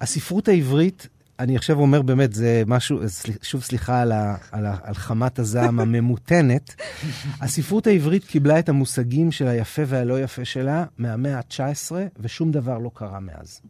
הספרות 0.00 0.48
העברית 0.48 1.08
אני 1.38 1.56
עכשיו 1.56 1.78
אומר 1.78 2.02
באמת, 2.02 2.32
זה 2.32 2.62
משהו, 2.66 3.00
שוב 3.42 3.62
סליחה 3.62 4.00
על, 4.00 4.12
ה, 4.12 4.36
על, 4.52 4.66
ה, 4.66 4.76
על 4.82 4.94
חמת 4.94 5.38
הזעם 5.38 5.80
הממותנת. 5.80 6.74
הספרות 7.42 7.86
העברית 7.86 8.24
קיבלה 8.24 8.58
את 8.58 8.68
המושגים 8.68 9.32
של 9.32 9.48
היפה 9.48 9.82
והלא 9.86 10.20
יפה 10.22 10.44
שלה 10.44 10.84
מהמאה 10.98 11.38
ה-19, 11.38 11.92
ושום 12.18 12.50
דבר 12.50 12.78
לא 12.78 12.90
קרה 12.94 13.20
מאז. 13.20 13.60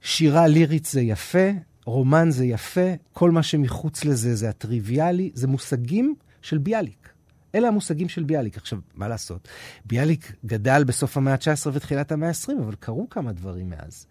שירה 0.00 0.46
לירית 0.46 0.84
זה 0.84 1.00
יפה, 1.00 1.48
רומן 1.84 2.30
זה 2.30 2.44
יפה, 2.44 2.90
כל 3.12 3.30
מה 3.30 3.42
שמחוץ 3.42 4.04
לזה 4.04 4.34
זה 4.34 4.48
הטריוויאלי, 4.48 5.30
זה 5.34 5.46
מושגים 5.46 6.14
של 6.42 6.58
ביאליק. 6.58 7.08
אלה 7.54 7.68
המושגים 7.68 8.08
של 8.08 8.22
ביאליק. 8.22 8.56
עכשיו, 8.56 8.78
מה 8.94 9.08
לעשות? 9.08 9.48
ביאליק 9.84 10.32
גדל 10.46 10.84
בסוף 10.84 11.16
המאה 11.16 11.32
ה-19 11.32 11.68
ותחילת 11.72 12.12
המאה 12.12 12.28
ה-20, 12.28 12.52
אבל 12.62 12.74
קרו 12.80 13.08
כמה 13.10 13.32
דברים 13.32 13.70
מאז. 13.70 14.06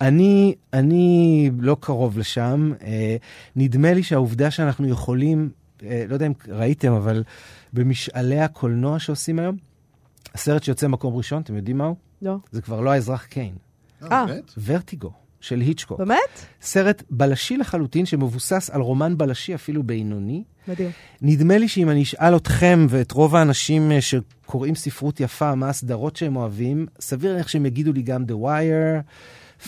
אני, 0.00 0.54
אני 0.72 1.50
לא 1.58 1.76
קרוב 1.80 2.18
לשם. 2.18 2.72
אה, 2.82 3.16
נדמה 3.56 3.92
לי 3.92 4.02
שהעובדה 4.02 4.50
שאנחנו 4.50 4.88
יכולים, 4.88 5.50
אה, 5.82 6.04
לא 6.08 6.14
יודע 6.14 6.26
אם 6.26 6.32
ראיתם, 6.48 6.92
אבל 6.92 7.24
במשאלי 7.72 8.40
הקולנוע 8.40 8.98
שעושים 8.98 9.38
היום, 9.38 9.56
הסרט 10.34 10.62
שיוצא 10.62 10.88
מקום 10.88 11.16
ראשון, 11.16 11.42
אתם 11.42 11.56
יודעים 11.56 11.78
מהו? 11.78 11.94
לא. 12.22 12.36
זה 12.50 12.62
כבר 12.62 12.80
לא 12.80 12.90
האזרח 12.90 13.24
קיין. 13.24 13.54
אה. 14.12 14.26
באמת? 14.26 14.52
ורטיגו 14.64 15.25
של 15.46 15.60
היצ'קוק. 15.60 15.98
באמת? 15.98 16.40
סרט 16.62 17.02
בלשי 17.10 17.56
לחלוטין 17.56 18.06
שמבוסס 18.06 18.70
על 18.72 18.80
רומן 18.80 19.18
בלשי 19.18 19.54
אפילו 19.54 19.82
בינוני. 19.82 20.42
מדהים. 20.68 20.90
נדמה 21.22 21.58
לי 21.58 21.68
שאם 21.68 21.90
אני 21.90 22.02
אשאל 22.02 22.36
אתכם 22.36 22.86
ואת 22.88 23.12
רוב 23.12 23.36
האנשים 23.36 23.92
אה, 23.92 23.98
שקוראים 24.00 24.74
ספרות 24.74 25.20
יפה, 25.20 25.54
מה 25.54 25.68
הסדרות 25.68 26.16
שהם 26.16 26.36
אוהבים, 26.36 26.86
סביר 27.00 27.30
להניח 27.32 27.48
שהם 27.48 27.66
יגידו 27.66 27.92
לי 27.92 28.02
גם 28.02 28.24
The 28.28 28.44
Wire, 28.44 29.02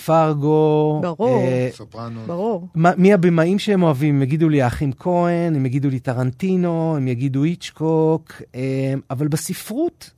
פרגו. 0.05 0.99
ברור. 1.03 1.39
אה, 1.43 1.69
סופרנו. 1.73 2.21
ברור. 2.27 2.69
מה- 2.75 2.93
מי 2.97 3.13
הבמאים 3.13 3.59
שהם 3.59 3.83
אוהבים? 3.83 4.15
הם 4.17 4.23
יגידו 4.23 4.49
לי 4.49 4.63
האחים 4.63 4.93
כהן, 4.93 5.57
הם 5.57 5.67
יגידו 5.67 5.89
לי 5.91 5.99
טרנטינו, 6.01 6.95
הם 6.97 7.09
יגידו 7.09 7.43
היצ'קוק, 7.43 8.33
אה, 8.55 8.61
אבל 9.11 9.29
בספרות, 9.29 10.11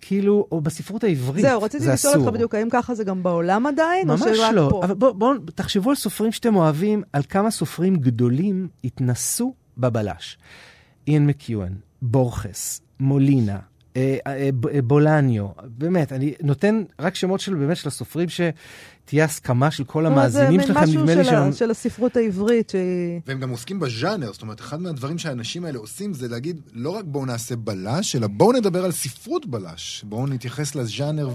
כאילו, 0.00 0.46
או 0.52 0.60
בספרות 0.60 1.04
העברית, 1.04 1.42
זהו, 1.42 1.62
רציתי 1.62 1.84
זה 1.84 1.92
לשאול 1.92 2.12
אסור. 2.12 2.24
אותך 2.24 2.34
בדיוק, 2.34 2.54
האם 2.54 2.68
ככה 2.70 2.94
זה 2.94 3.04
גם 3.04 3.22
בעולם 3.22 3.66
עדיין? 3.66 4.10
או 4.10 4.16
ממש 4.16 4.36
שרק 4.36 4.52
לא. 4.54 4.68
פה? 4.70 4.84
אבל 4.84 4.94
בואו 4.94 5.14
בוא, 5.14 5.34
תחשבו 5.54 5.90
על 5.90 5.96
סופרים 5.96 6.32
שאתם 6.32 6.56
אוהבים, 6.56 7.02
על 7.12 7.22
כמה 7.28 7.50
סופרים 7.50 7.96
גדולים 7.96 8.68
התנסו 8.84 9.54
בבלש. 9.78 10.38
איין 11.08 11.26
מקיואן, 11.26 11.72
בורכס, 12.02 12.80
מולינה, 13.00 13.58
בולניו, 14.84 15.46
באמת, 15.64 16.12
אני 16.12 16.34
נותן 16.42 16.82
רק 17.00 17.14
שמות 17.14 17.40
של 17.40 17.54
באמת 17.54 17.76
של 17.76 17.88
הסופרים 17.88 18.28
שתהיה 18.28 19.24
הסכמה 19.24 19.70
של 19.70 19.84
כל 19.84 20.06
המאזינים 20.06 20.60
שלכם, 20.60 20.70
נדמה 20.72 20.84
לי 20.84 20.92
זה 20.92 20.98
מין 20.98 21.20
משהו. 21.20 21.52
של, 21.52 21.70
הספרות 21.70 22.16
העברית, 22.16 22.70
שהיא... 22.70 23.20
והם 23.26 23.40
גם 23.40 23.50
עוסקים 23.50 23.80
בז'אנר, 23.80 24.32
זאת 24.32 24.42
אומרת, 24.42 24.60
אחד 24.60 24.80
מהדברים 24.80 25.18
שהאנשים 25.18 25.64
האלה 25.64 25.78
עושים 25.78 26.14
זה 26.14 26.28
להגיד, 26.28 26.60
לא 26.72 26.90
רק 26.90 27.04
בואו 27.04 27.26
נעשה 27.26 27.56
בלש, 27.56 28.16
אלא 28.16 28.26
בואו 28.26 28.52
נדבר 28.52 28.84
על 28.84 28.92
ספרות 28.92 29.46
בלש. 29.46 30.04
בואו 30.08 30.26
נתייחס 30.26 30.74
לז'אנר 30.74 31.28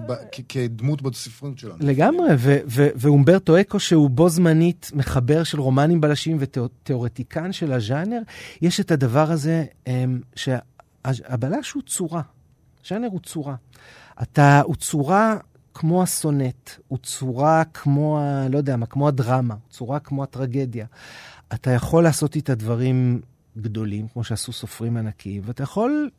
כדמות 0.49 1.01
בספרות 1.01 1.59
שלנו. 1.59 1.75
לגמרי, 1.79 2.27
ואומברטו 2.67 3.61
אקו, 3.61 3.79
שהוא 3.79 4.09
בו 4.09 4.29
זמנית 4.29 4.91
מחבר 4.93 5.43
של 5.43 5.59
רומנים 5.59 6.01
בלשים 6.01 6.37
ותיאורטיקן 6.39 7.51
של 7.51 7.71
הז'אנר, 7.73 8.21
יש 8.61 8.79
את 8.79 8.91
הדבר 8.91 9.31
הזה 9.31 9.65
אמ, 9.87 10.19
שהבלש 10.35 11.71
הוא 11.71 11.83
צורה, 11.87 12.21
ז'אנר 12.87 13.07
הוא 13.07 13.19
צורה. 13.19 13.55
אתה, 14.21 14.61
הוא 14.61 14.75
צורה 14.75 15.37
כמו 15.73 16.03
הסונט, 16.03 16.69
הוא 16.87 16.99
צורה 17.03 17.63
כמו, 17.63 18.19
ה, 18.19 18.47
לא 18.49 18.57
יודע 18.57 18.75
מה, 18.75 18.85
כמו 18.85 19.07
הדרמה, 19.07 19.55
צורה 19.69 19.99
כמו 19.99 20.23
הטרגדיה. 20.23 20.85
אתה 21.53 21.71
יכול 21.71 22.03
לעשות 22.03 22.35
איתה 22.35 22.55
דברים 22.55 23.21
גדולים, 23.57 24.07
כמו 24.07 24.23
שעשו 24.23 24.53
סופרים 24.53 24.97
ענקיים, 24.97 25.41
ואתה 25.45 25.63
יכול 25.63 26.09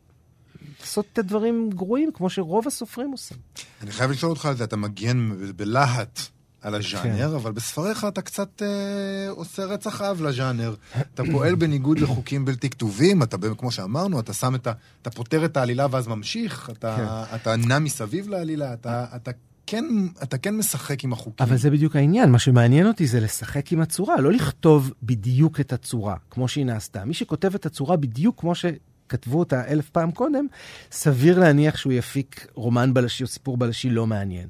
לעשות 0.79 1.05
את 1.13 1.17
הדברים 1.17 1.69
גרועים, 1.69 2.11
כמו 2.13 2.29
שרוב 2.29 2.67
הסופרים 2.67 3.11
עושים. 3.11 3.37
אני 3.81 3.91
חייב 3.91 4.11
לשאול 4.11 4.29
אותך 4.29 4.45
על 4.45 4.55
זה, 4.57 4.63
אתה 4.63 4.77
מגן 4.77 5.31
בלהט 5.55 6.19
על 6.61 6.75
הז'אנר, 6.75 7.29
כן. 7.29 7.35
אבל 7.35 7.51
בספריך 7.51 8.05
אתה 8.05 8.21
קצת 8.21 8.61
אה, 8.61 9.29
עושה 9.29 9.65
רצח 9.65 10.01
אב 10.01 10.21
לז'אנר. 10.21 10.75
אתה 11.13 11.23
פועל 11.31 11.55
בניגוד 11.55 11.99
לחוקים 11.99 12.45
בלתי 12.45 12.69
כתובים, 12.69 13.23
אתה, 13.23 13.37
כמו 13.57 13.71
שאמרנו, 13.71 14.19
אתה 14.19 14.33
שם 14.33 14.55
את 14.55 14.67
ה... 14.67 14.71
אתה 15.01 15.09
פותר 15.09 15.45
את 15.45 15.57
העלילה 15.57 15.87
ואז 15.91 16.07
ממשיך, 16.07 16.69
אתה, 16.69 17.23
אתה 17.35 17.55
נע 17.55 17.79
מסביב 17.79 18.29
לעלילה, 18.29 18.73
אתה, 18.73 19.05
אתה, 19.15 19.31
כן, 19.67 19.85
אתה 20.23 20.37
כן 20.37 20.57
משחק 20.57 21.03
עם 21.03 21.13
החוקים. 21.13 21.47
אבל 21.47 21.57
זה 21.57 21.69
בדיוק 21.69 21.95
העניין, 21.95 22.31
מה 22.31 22.39
שמעניין 22.39 22.87
אותי 22.87 23.07
זה 23.07 23.19
לשחק 23.19 23.71
עם 23.71 23.81
הצורה, 23.81 24.21
לא 24.21 24.31
לכתוב 24.31 24.93
בדיוק 25.03 25.59
את 25.59 25.73
הצורה, 25.73 26.15
כמו 26.29 26.47
שהיא 26.47 26.65
נעשתה. 26.65 27.05
מי 27.05 27.13
שכותב 27.13 27.55
את 27.55 27.65
הצורה 27.65 27.97
בדיוק 27.97 28.39
כמו 28.39 28.53
שכתבו 28.55 29.39
אותה 29.39 29.67
אלף 29.67 29.89
פעם 29.89 30.11
קודם, 30.11 30.47
סביר 30.91 31.39
להניח 31.39 31.77
שהוא 31.77 31.93
יפיק 31.93 32.47
רומן 32.53 32.93
בלשי 32.93 33.23
או 33.23 33.27
סיפור 33.27 33.57
בלשי 33.57 33.89
לא 33.89 34.07
מעניין. 34.07 34.47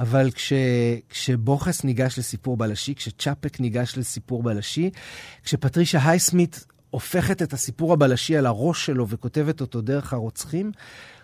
אבל 0.00 0.30
כש, 0.30 0.52
כשבוכס 1.08 1.84
ניגש 1.84 2.18
לסיפור 2.18 2.56
בלשי, 2.56 2.94
כשצ'אפק 2.94 3.60
ניגש 3.60 3.94
לסיפור 3.96 4.42
בלשי, 4.42 4.90
כשפטרישה 5.44 6.10
הייסמית 6.10 6.66
הופכת 6.90 7.42
את 7.42 7.52
הסיפור 7.52 7.92
הבלשי 7.92 8.36
על 8.36 8.46
הראש 8.46 8.86
שלו 8.86 9.08
וכותבת 9.08 9.60
אותו 9.60 9.80
דרך 9.80 10.12
הרוצחים, 10.12 10.72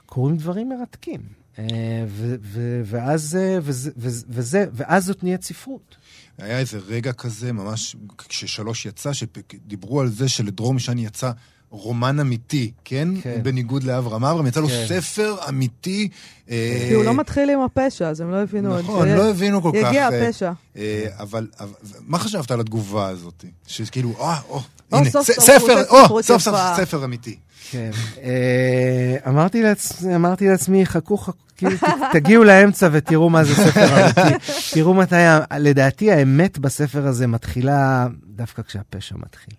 קורים 0.07 0.37
דברים 0.37 0.69
מרתקים. 0.69 1.21
אה, 1.59 1.65
ו- 2.09 2.37
ו- 2.43 2.83
ואז, 2.85 3.37
אה, 3.37 3.59
וזה, 3.63 3.91
וזה, 4.29 4.67
ואז 4.73 5.05
זאת 5.05 5.23
נהיית 5.25 5.43
ספרות. 5.43 5.97
היה 6.39 6.59
איזה 6.59 6.79
רגע 6.79 7.13
כזה, 7.13 7.53
ממש 7.53 7.97
כששלוש 8.19 8.87
יצא, 8.87 9.13
שדיברו 9.13 10.01
על 10.01 10.09
זה 10.09 10.29
שלדרור 10.29 10.75
משני 10.75 11.07
יצא 11.07 11.31
רומן 11.71 12.21
אמיתי, 12.21 12.71
כן? 12.85 13.09
כן. 13.23 13.41
בניגוד 13.43 13.85
לאברהם 13.85 14.25
אברהם, 14.25 14.47
יצא 14.47 14.61
לו 14.61 14.69
כן. 14.69 14.85
ספר 14.89 15.35
אמיתי. 15.49 16.09
אה, 16.51 16.85
כי 16.89 16.95
הוא 16.95 17.05
לא 17.05 17.15
מתחיל 17.15 17.51
עם 17.51 17.61
הפשע, 17.61 18.09
אז 18.09 18.21
הם 18.21 18.31
לא 18.31 18.37
הבינו 18.43 18.75
עוד. 18.75 18.85
נכון, 18.85 19.09
ש- 19.09 19.11
לא 19.11 19.31
הבינו 19.31 19.63
כל 19.63 19.71
כך. 19.83 19.89
יגיע 19.89 20.09
אה, 20.09 20.27
הפשע. 20.29 20.53
אה, 20.77 21.05
אבל, 21.21 21.47
אבל 21.61 21.71
מה 22.07 22.19
חשבת 22.19 22.51
על 22.51 22.61
התגובה 22.61 23.09
הזאת? 23.09 23.45
שכאילו, 23.67 24.15
אה, 24.21 24.41
או, 24.49 24.61
או, 24.93 24.99
הנה, 24.99 25.11
סוף 25.11 25.27
ס- 25.27 25.31
סוף 25.31 25.45
ספר, 25.45 25.83
או, 25.91 26.23
סוף 26.23 26.43
סוף. 26.43 26.57
ספר 26.77 27.05
אמיתי. 27.05 27.37
כן. 27.71 27.91
אה, 28.23 29.17
אמרתי, 29.31 29.63
לעצ... 29.63 30.05
אמרתי 30.05 30.49
לעצמי, 30.49 30.87
חכו, 30.87 31.17
חכו, 31.17 31.33
כאילו, 31.57 31.73
תגיעו 32.13 32.45
לאמצע 32.45 32.89
ותראו 32.93 33.31
מה 33.31 33.45
זה 33.45 33.55
ספר 33.55 34.05
אמיתי. 34.05 34.47
תראו 34.75 34.95
מתי, 34.95 35.15
לדעתי 35.59 36.13
האמת 36.13 36.59
בספר 36.59 37.07
הזה 37.07 37.27
מתחילה 37.27 38.07
דווקא 38.27 38.63
כשהפשע 38.63 39.15
מתחיל. 39.19 39.55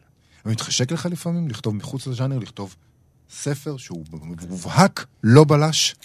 מתחשק 0.48 0.92
לך 0.92 1.06
לפעמים 1.06 1.48
לכתוב 1.48 1.76
מחוץ 1.76 2.08
לז'אנר, 2.08 2.40
לכתוב 2.40 2.76
ספר 3.30 3.78
שהוא 3.78 4.06
מובהק, 4.50 5.06
לא 5.24 5.44
בלש? 5.44 5.96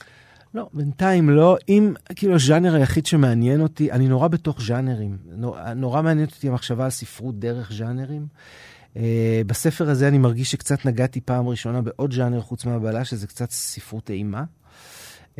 לא, 0.54 0.68
בינתיים 0.72 1.30
לא. 1.30 1.56
אם, 1.68 1.94
כאילו, 2.16 2.34
הז'אנר 2.34 2.74
היחיד 2.74 3.06
שמעניין 3.06 3.60
אותי, 3.60 3.92
אני 3.92 4.08
נורא 4.08 4.28
בתוך 4.28 4.62
ז'אנרים. 4.62 5.16
נורא, 5.24 5.74
נורא 5.74 6.02
מעניינת 6.02 6.32
אותי 6.32 6.48
המחשבה 6.48 6.84
על 6.84 6.90
ספרות 6.90 7.38
דרך 7.38 7.72
ז'אנרים. 7.72 8.26
Uh, 8.94 8.98
בספר 9.46 9.90
הזה 9.90 10.08
אני 10.08 10.18
מרגיש 10.18 10.50
שקצת 10.50 10.86
נגעתי 10.86 11.20
פעם 11.20 11.48
ראשונה 11.48 11.82
בעוד 11.82 12.12
ז'אנר 12.12 12.40
חוץ 12.40 12.64
מהבלש, 12.64 13.10
שזה 13.10 13.26
קצת 13.26 13.50
ספרות 13.50 14.10
אימה. 14.10 14.44
Uh, 15.36 15.38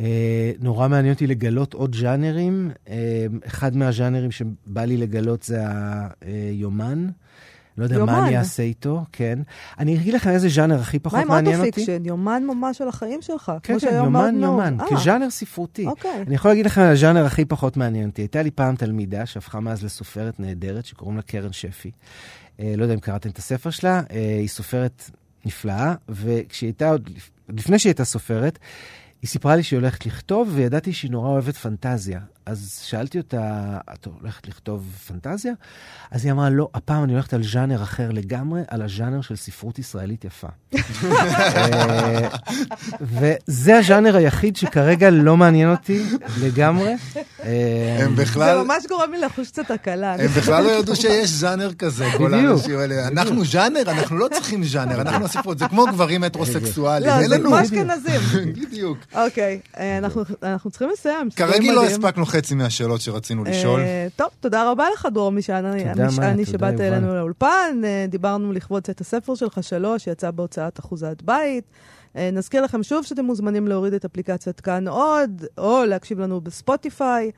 נורא 0.60 0.88
מעניין 0.88 1.14
אותי 1.14 1.26
לגלות 1.26 1.74
עוד 1.74 1.94
ז'אנרים. 1.94 2.70
Uh, 2.86 2.90
אחד 3.46 3.76
מהז'אנרים 3.76 4.30
שבא 4.30 4.84
לי 4.84 4.96
לגלות 4.96 5.42
זה 5.42 5.60
היומן. 6.20 7.08
לא 7.78 7.84
יודע 7.84 7.96
יומן. 7.96 8.12
מה 8.12 8.26
אני 8.26 8.38
אעשה 8.38 8.62
איתו, 8.62 9.04
כן. 9.12 9.38
אני 9.78 9.96
אגיד 9.96 10.14
לכם 10.14 10.30
איזה 10.30 10.48
ז'אנר 10.48 10.80
הכי 10.80 10.98
פחות 10.98 11.16
מעניין 11.18 11.58
אותי. 11.58 11.68
auto-fiction? 11.68 12.04
יומן 12.04 12.42
ממש 12.46 12.78
של 12.78 12.88
החיים 12.88 13.22
שלך. 13.22 13.52
כן, 13.62 13.78
כן, 13.78 13.94
יומן, 13.94 14.34
נהוג. 14.34 14.42
יומן, 14.42 14.76
אה, 14.80 14.86
כז'אנר 14.90 15.30
ספרותי. 15.30 15.86
אוקיי. 15.86 16.22
אני 16.26 16.34
יכול 16.34 16.50
להגיד 16.50 16.66
לכם 16.66 16.80
על 16.80 16.92
הז'אנר 16.92 17.26
הכי 17.26 17.44
פחות 17.44 17.76
מעניין 17.76 18.08
אותי. 18.08 18.22
הייתה 18.22 18.42
לי 18.42 18.50
פעם 18.50 18.76
תלמידה 18.76 19.26
שהפכה 19.26 19.60
מאז 19.60 19.84
לסופרת 19.84 20.40
נהדרת, 20.40 20.86
שקוראים 20.86 21.16
לה 21.16 21.22
קרן 21.22 21.52
שפי. 21.52 21.90
אה, 22.60 22.74
לא 22.76 22.82
יודע 22.82 22.94
אם 22.94 23.00
קראתם 23.00 23.30
את 23.30 23.38
הספר 23.38 23.70
שלה, 23.70 24.02
אה, 24.10 24.36
היא 24.38 24.48
סופרת 24.48 25.10
נפלאה, 25.44 25.94
וכשהיא 26.08 26.68
הייתה, 26.68 26.90
עוד 26.90 27.10
לפני 27.48 27.78
שהיא 27.78 27.90
הייתה 27.90 28.04
סופרת, 28.04 28.58
היא 29.22 29.28
סיפרה 29.28 29.56
לי 29.56 29.62
שהיא 29.62 29.78
הולכת 29.78 30.06
לכתוב, 30.06 30.50
וידעתי 30.54 30.92
שהיא 30.92 31.10
נורא 31.10 31.28
אוהבת 31.28 31.56
פנטזיה. 31.56 32.20
אז 32.46 32.80
שאלתי 32.84 33.18
אותה, 33.18 33.40
את 33.94 34.06
הולכת 34.20 34.48
לכתוב 34.48 34.84
פנטזיה? 35.06 35.52
אז 36.10 36.24
היא 36.24 36.32
אמרה, 36.32 36.50
לא, 36.50 36.68
הפעם 36.74 37.04
אני 37.04 37.12
הולכת 37.12 37.34
על 37.34 37.42
ז'אנר 37.42 37.82
אחר 37.82 38.10
לגמרי, 38.10 38.60
על 38.68 38.82
הז'אנר 38.82 39.20
של 39.20 39.36
ספרות 39.36 39.78
ישראלית 39.78 40.24
יפה. 40.24 40.48
אה, 40.74 42.28
וזה 43.00 43.78
הז'אנר 43.78 44.16
היחיד 44.16 44.56
שכרגע 44.56 45.10
לא 45.10 45.36
מעניין 45.36 45.70
אותי 45.70 46.02
לגמרי. 46.40 46.94
אה, 47.44 47.96
הם 48.00 48.16
זה 48.16 48.22
בכלל... 48.22 48.62
ממש 48.62 48.86
גורם 48.88 49.12
לי 49.12 49.20
לחוש 49.20 49.48
קצת 49.50 49.70
הקלה. 49.70 50.14
הם 50.14 50.26
בכלל 50.36 50.64
לא 50.64 50.70
ידעו 50.70 50.96
שיש 50.96 51.30
ז'אנר 51.30 51.72
כזה, 51.74 52.06
כל. 52.16 52.34
האנשים 52.34 52.78
האלה. 52.78 53.08
אנחנו 53.08 53.44
ז'אנר, 53.44 53.82
אנחנו 53.86 54.16
לא 54.16 54.28
צריכים 54.34 54.64
ז'אנר, 54.64 55.00
אנחנו 55.00 55.24
הספרות, 55.24 55.58
זה 55.58 55.68
כמו 55.68 55.86
גברים 55.86 56.24
הטרוסקסואלים. 56.24 57.08
לא, 57.08 57.28
זה. 57.28 57.38
כמו 57.38 57.62
אשכנזים. 57.62 58.20
בדיוק. 58.66 58.98
אוקיי, 59.14 59.60
אה, 59.78 59.98
אנחנו- 59.98 60.22
צריכים 60.70 60.88
לסיים. 60.92 61.30
כרגיל 61.36 61.74
לא. 61.74 61.86
הספקנו 61.86 62.26
חצי 62.32 62.54
מהשאלות 62.54 63.00
שרצינו 63.00 63.44
לשאול. 63.44 63.80
אה, 63.80 64.06
טוב, 64.16 64.28
תודה 64.40 64.70
רבה 64.70 64.86
לך, 64.94 65.08
דרור 65.14 65.32
משעני, 65.32 66.44
שבאת. 66.44 66.80
אלינו 66.80 67.14
לאולפן. 67.14 67.80
אה, 67.84 68.06
דיברנו 68.08 68.52
לכבוד 68.52 68.82
את 68.90 69.00
הספר 69.00 69.34
שלך, 69.34 69.62
שלוש, 69.62 70.04
שיצא 70.04 70.30
בהוצאת 70.30 70.80
אחוזת 70.80 71.22
בית. 71.22 71.64
אה, 72.16 72.30
נזכיר 72.32 72.62
לכם 72.62 72.82
שוב 72.82 73.04
שאתם 73.04 73.24
מוזמנים 73.24 73.68
להוריד 73.68 73.94
את 73.94 74.04
אפליקציית 74.04 74.60
כאן 74.60 74.88
עוד, 74.88 75.44
או 75.58 75.84
להקשיב 75.84 76.20
לנו 76.20 76.40
בספוטיפיי. 76.40 77.30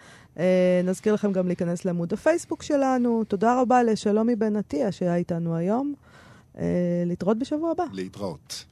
נזכיר 0.84 1.14
לכם 1.14 1.32
גם 1.32 1.46
להיכנס 1.46 1.84
לעמוד 1.84 2.12
הפייסבוק 2.12 2.62
שלנו. 2.62 3.24
תודה 3.24 3.60
רבה 3.60 3.82
לשלומי 3.82 4.36
בן 4.36 4.56
עטיה 4.56 4.92
שהיה 4.92 5.16
איתנו 5.16 5.56
היום. 5.56 5.94
להתראות 7.06 7.38
בשבוע 7.38 7.70
הבא. 7.70 7.84
להתראות. 7.92 8.64